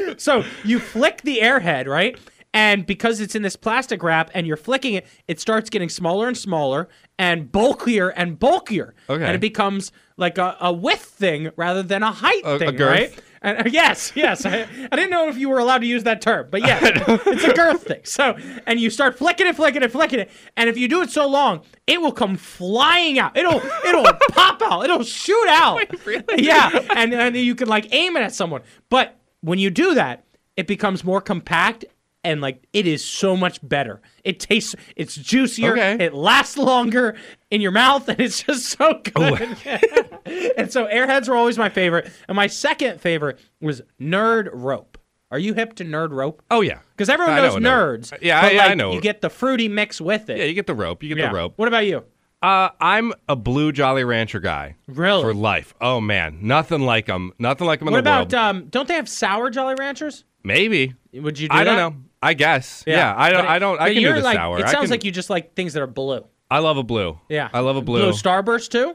be. 0.04 0.14
so 0.18 0.44
you 0.64 0.78
flick 0.78 1.22
the 1.22 1.38
airhead, 1.38 1.86
right? 1.86 2.18
And 2.54 2.86
because 2.86 3.20
it's 3.20 3.34
in 3.34 3.42
this 3.42 3.56
plastic 3.56 4.02
wrap 4.02 4.30
and 4.34 4.46
you're 4.46 4.56
flicking 4.56 4.94
it, 4.94 5.06
it 5.26 5.40
starts 5.40 5.70
getting 5.70 5.88
smaller 5.88 6.28
and 6.28 6.36
smaller 6.36 6.88
and 7.18 7.50
bulkier 7.50 8.08
and 8.10 8.38
bulkier. 8.38 8.94
Okay. 9.08 9.24
And 9.24 9.34
it 9.34 9.40
becomes 9.40 9.92
like 10.16 10.38
a, 10.38 10.56
a 10.60 10.72
width 10.72 11.02
thing 11.02 11.50
rather 11.56 11.82
than 11.82 12.02
a 12.02 12.12
height 12.12 12.42
A- 12.44 12.54
a 12.54 12.58
thing, 12.58 12.76
girth? 12.76 12.90
right? 12.90 13.22
And, 13.42 13.66
uh, 13.66 13.70
yes, 13.70 14.12
yes. 14.14 14.44
I, 14.44 14.66
I 14.90 14.96
didn't 14.96 15.10
know 15.10 15.28
if 15.28 15.36
you 15.38 15.48
were 15.48 15.58
allowed 15.58 15.78
to 15.78 15.86
use 15.86 16.04
that 16.04 16.20
term, 16.20 16.48
but 16.50 16.60
yes, 16.60 16.80
it's 17.26 17.44
a 17.44 17.52
girth 17.52 17.84
thing. 17.84 18.00
So, 18.04 18.36
and 18.66 18.80
you 18.80 18.90
start 18.90 19.18
flicking 19.18 19.46
it, 19.46 19.56
flicking 19.56 19.82
it, 19.82 19.92
flicking 19.92 20.20
it, 20.20 20.30
and 20.56 20.68
if 20.68 20.76
you 20.76 20.88
do 20.88 21.02
it 21.02 21.10
so 21.10 21.28
long, 21.28 21.62
it 21.86 22.00
will 22.00 22.12
come 22.12 22.36
flying 22.36 23.18
out. 23.18 23.36
It'll, 23.36 23.60
it'll 23.86 24.04
pop 24.30 24.62
out. 24.62 24.84
It'll 24.84 25.04
shoot 25.04 25.48
out. 25.48 25.80
Really? 26.04 26.44
Yeah, 26.44 26.70
and 26.96 27.14
and 27.14 27.36
you 27.36 27.54
can 27.54 27.68
like 27.68 27.92
aim 27.92 28.16
it 28.16 28.22
at 28.22 28.34
someone. 28.34 28.62
But 28.88 29.18
when 29.40 29.58
you 29.58 29.70
do 29.70 29.94
that, 29.94 30.24
it 30.56 30.66
becomes 30.66 31.04
more 31.04 31.20
compact 31.20 31.84
and 32.24 32.40
like 32.40 32.66
it 32.72 32.86
is 32.86 33.04
so 33.04 33.36
much 33.36 33.58
better. 33.66 34.00
It 34.24 34.40
tastes, 34.40 34.74
it's 34.96 35.14
juicier. 35.14 35.72
Okay. 35.72 36.04
It 36.04 36.14
lasts 36.14 36.56
longer 36.58 37.16
in 37.50 37.60
your 37.60 37.70
mouth, 37.72 38.08
and 38.08 38.20
it's 38.20 38.42
just 38.42 38.66
so 38.78 39.00
good. 39.02 39.40
and 40.56 40.70
so 40.72 40.86
Airheads 40.86 41.28
were 41.28 41.36
always 41.36 41.58
my 41.58 41.68
favorite. 41.68 42.10
And 42.28 42.36
my 42.36 42.46
second 42.46 43.00
favorite 43.00 43.38
was 43.60 43.82
Nerd 44.00 44.50
Rope. 44.52 44.98
Are 45.30 45.38
you 45.38 45.52
hip 45.54 45.74
to 45.74 45.84
Nerd 45.84 46.10
Rope? 46.12 46.42
Oh 46.50 46.62
yeah, 46.62 46.78
Because 46.96 47.08
everyone 47.10 47.36
knows 47.36 47.56
know 47.56 47.70
a 47.70 47.72
nerd. 47.72 47.98
nerds. 48.10 48.18
Yeah, 48.22 48.40
but 48.40 48.52
I- 48.56 48.70
I 48.70 48.74
know. 48.74 48.92
You 48.92 49.00
get 49.00 49.20
the 49.20 49.28
fruity 49.30 49.68
mix 49.68 50.00
with 50.00 50.30
it. 50.30 50.38
Yeah, 50.38 50.44
you 50.44 50.54
get 50.54 50.66
the 50.66 50.74
rope. 50.74 51.02
You 51.02 51.10
get 51.10 51.18
Yeah. 51.18 51.28
the 51.28 51.34
rope. 51.34 51.52
What 51.56 51.68
about 51.68 51.86
you? 51.86 52.04
Uh, 52.40 52.70
I'm 52.80 53.12
a 53.28 53.34
blue 53.36 53.72
Jolly 53.72 54.04
Rancher 54.04 54.38
guy. 54.40 54.76
Really? 54.86 55.22
For 55.22 55.34
life. 55.34 55.74
Oh 55.80 56.00
man, 56.00 56.38
nothing 56.40 56.80
like 56.82 57.06
them. 57.06 57.32
Nothing 57.38 57.66
like 57.66 57.80
them 57.80 57.88
in 57.88 57.92
What 57.92 58.04
the 58.04 58.10
about 58.10 58.32
world. 58.32 58.34
um? 58.34 58.66
Don't 58.70 58.86
they 58.88 58.94
have 58.94 59.08
sour 59.08 59.50
Jolly 59.50 59.74
Ranchers? 59.78 60.24
Maybe. 60.44 60.94
Would 61.12 61.38
you 61.38 61.48
do 61.48 61.54
I 61.56 61.64
don't 61.64 61.76
know. 61.76 61.96
I 62.22 62.34
guess. 62.34 62.84
Yeah. 62.86 63.14
I 63.16 63.30
don't. 63.30 63.46
I 63.46 63.58
don't. 63.58 63.80
I 63.80 63.92
can 63.94 64.02
you're 64.02 64.14
do 64.14 64.20
the 64.20 64.24
like, 64.24 64.36
sour. 64.36 64.58
It 64.58 64.68
sounds 64.68 64.84
can- 64.84 64.90
like 64.90 65.04
you 65.04 65.10
just 65.10 65.30
like 65.30 65.54
things 65.54 65.72
that 65.74 65.82
are 65.82 65.86
blue. 65.86 66.24
I 66.50 66.60
love 66.60 66.78
a 66.78 66.82
blue. 66.82 67.18
Yeah, 67.28 67.50
I 67.52 67.60
love 67.60 67.76
a 67.76 67.82
blue. 67.82 68.00
Blue 68.00 68.12
Starburst 68.12 68.70
too. 68.70 68.94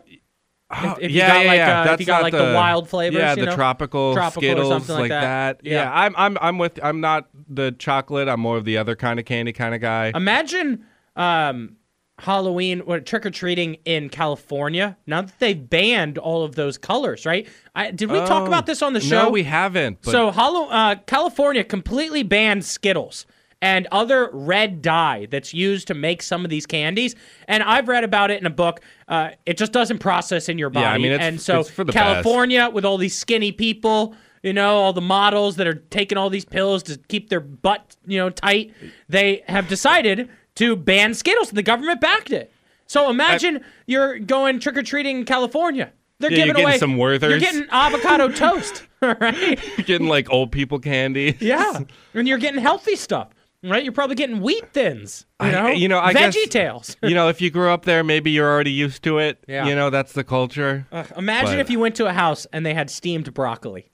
Oh, 0.71 0.97
if 0.99 1.11
you 1.11 1.17
yeah, 1.19 1.27
got 1.27 1.41
yeah, 1.41 1.47
like, 1.47 1.57
yeah. 1.57 1.81
uh, 1.81 1.93
if 1.93 1.99
you 1.99 2.05
got 2.07 2.23
like 2.23 2.33
the, 2.33 2.53
wild 2.55 2.89
flavors, 2.89 3.19
Yeah, 3.19 3.35
you 3.35 3.41
the 3.41 3.45
know? 3.47 3.55
tropical, 3.55 4.15
tropical 4.15 4.41
Skittles 4.41 4.67
or 4.67 4.79
something 4.79 4.97
like, 4.97 5.09
that. 5.09 5.59
Yeah. 5.63 5.91
I'm. 5.93 6.15
I'm. 6.17 6.37
I'm 6.41 6.57
with. 6.57 6.79
I'm 6.83 6.99
not 6.99 7.29
the 7.47 7.71
chocolate. 7.77 8.27
I'm 8.27 8.39
more 8.39 8.57
of 8.57 8.65
the 8.65 8.77
other 8.77 8.95
kind 8.95 9.19
of 9.19 9.25
candy 9.25 9.53
kind 9.53 9.75
of 9.75 9.81
guy. 9.81 10.11
Imagine 10.15 10.83
um, 11.15 11.75
Halloween 12.19 12.81
or 12.81 12.99
trick 12.99 13.25
or 13.25 13.31
treating 13.31 13.75
in 13.85 14.09
California. 14.09 14.97
Now 15.07 15.21
that 15.21 15.39
they've 15.39 15.69
banned 15.69 16.17
all 16.17 16.43
of 16.43 16.55
those 16.55 16.77
colors, 16.77 17.25
right? 17.25 17.47
I, 17.75 17.91
did 17.91 18.11
we 18.11 18.19
talk 18.19 18.43
Oh, 18.43 18.45
about 18.45 18.65
this 18.65 18.81
on 18.81 18.93
the 18.93 19.01
show? 19.01 19.23
No, 19.23 19.29
we 19.29 19.43
haven't. 19.43 19.99
But 20.03 20.11
So 20.11 20.27
uh, 20.29 20.95
California 21.07 21.63
completely 21.63 22.23
banned 22.23 22.63
Skittles. 22.65 23.25
and 23.63 23.87
other 23.91 24.29
red 24.31 24.81
dye 24.81 25.25
that's 25.31 25.53
used 25.53 25.87
to 25.87 25.93
make 25.93 26.21
some 26.21 26.43
of 26.45 26.49
these 26.51 26.65
candies. 26.65 27.15
And 27.47 27.63
I've 27.63 27.87
read 27.87 28.03
about 28.03 28.29
it 28.29 28.39
in 28.39 28.45
a 28.45 28.49
book. 28.51 28.81
Uh, 29.07 29.31
it 29.45 29.57
just 29.57 29.71
doesn't 29.71 29.99
process 29.99 30.49
in 30.49 30.57
your 30.57 30.69
body. 30.69 30.83
Yeah, 30.85 30.91
I 30.93 30.97
mean, 30.97 31.11
and 31.13 31.41
so 31.41 31.61
it's 31.61 31.69
for 31.69 31.83
the 31.83 31.93
best. 31.93 32.03
California, 32.03 32.69
with 32.69 32.85
all 32.85 32.97
these 32.97 33.17
skinny 33.17 33.51
people, 33.51 34.15
you 34.43 34.51
know, 34.53 34.75
all 34.75 34.91
the 34.93 35.01
models 35.01 35.55
that 35.55 35.65
are 35.67 35.75
taking 35.89 36.17
all 36.17 36.29
these 36.29 36.43
pills 36.45 36.83
to 36.83 36.97
keep 37.07 37.29
their 37.29 37.39
butt, 37.39 37.95
you 38.05 38.17
know, 38.17 38.29
tight, 38.29 38.73
they 39.07 39.41
have 39.47 39.67
decided 39.69 40.29
to 40.55 40.75
ban 40.75 41.13
Skittles. 41.13 41.51
The 41.51 41.63
government 41.63 42.01
backed 42.01 42.31
it. 42.31 42.51
So 42.85 43.09
imagine 43.09 43.63
you're 43.87 44.19
going 44.19 44.59
trick 44.59 44.77
or 44.77 44.83
treating 44.83 45.19
in 45.19 45.25
California. 45.25 45.91
They're 46.19 46.31
Yeah, 46.31 46.37
you're 46.45 46.45
giving 46.47 46.61
getting 46.61 46.65
away 46.69 46.77
some 46.77 46.97
Werthers. 46.97 47.29
You're 47.31 47.39
getting 47.39 47.65
avocado 47.71 48.29
toast, 48.33 48.83
right? 49.01 49.59
You're 49.77 49.85
getting 49.85 50.07
like 50.07 50.29
old 50.31 50.51
people 50.51 50.79
candy. 50.79 51.37
Yeah, 51.41 51.79
and 52.13 52.27
you're 52.27 52.37
getting 52.37 52.61
healthy 52.61 52.95
stuff, 52.95 53.29
right? 53.63 53.83
You're 53.83 53.93
probably 53.93 54.15
getting 54.15 54.39
wheat 54.41 54.71
thins, 54.73 55.25
you 55.41 55.51
know, 55.51 55.65
I, 55.65 55.71
you 55.71 55.87
know, 55.87 55.99
I 55.99 56.13
veggie 56.13 56.33
guess, 56.33 56.47
tails. 56.49 56.97
you 57.01 57.15
know, 57.15 57.27
if 57.29 57.41
you 57.41 57.49
grew 57.49 57.69
up 57.69 57.83
there, 57.85 58.03
maybe 58.03 58.31
you're 58.31 58.49
already 58.49 58.71
used 58.71 59.03
to 59.03 59.17
it. 59.17 59.43
Yeah. 59.47 59.65
You 59.67 59.75
know, 59.75 59.89
that's 59.89 60.13
the 60.13 60.23
culture. 60.23 60.87
Ugh, 60.91 61.11
imagine 61.17 61.51
But 61.55 61.59
if 61.59 61.69
you 61.69 61.79
went 61.79 61.95
to 61.95 62.05
a 62.05 62.13
house 62.13 62.45
and 62.53 62.65
they 62.65 62.73
had 62.73 62.89
steamed 62.89 63.33
broccoli. 63.33 63.89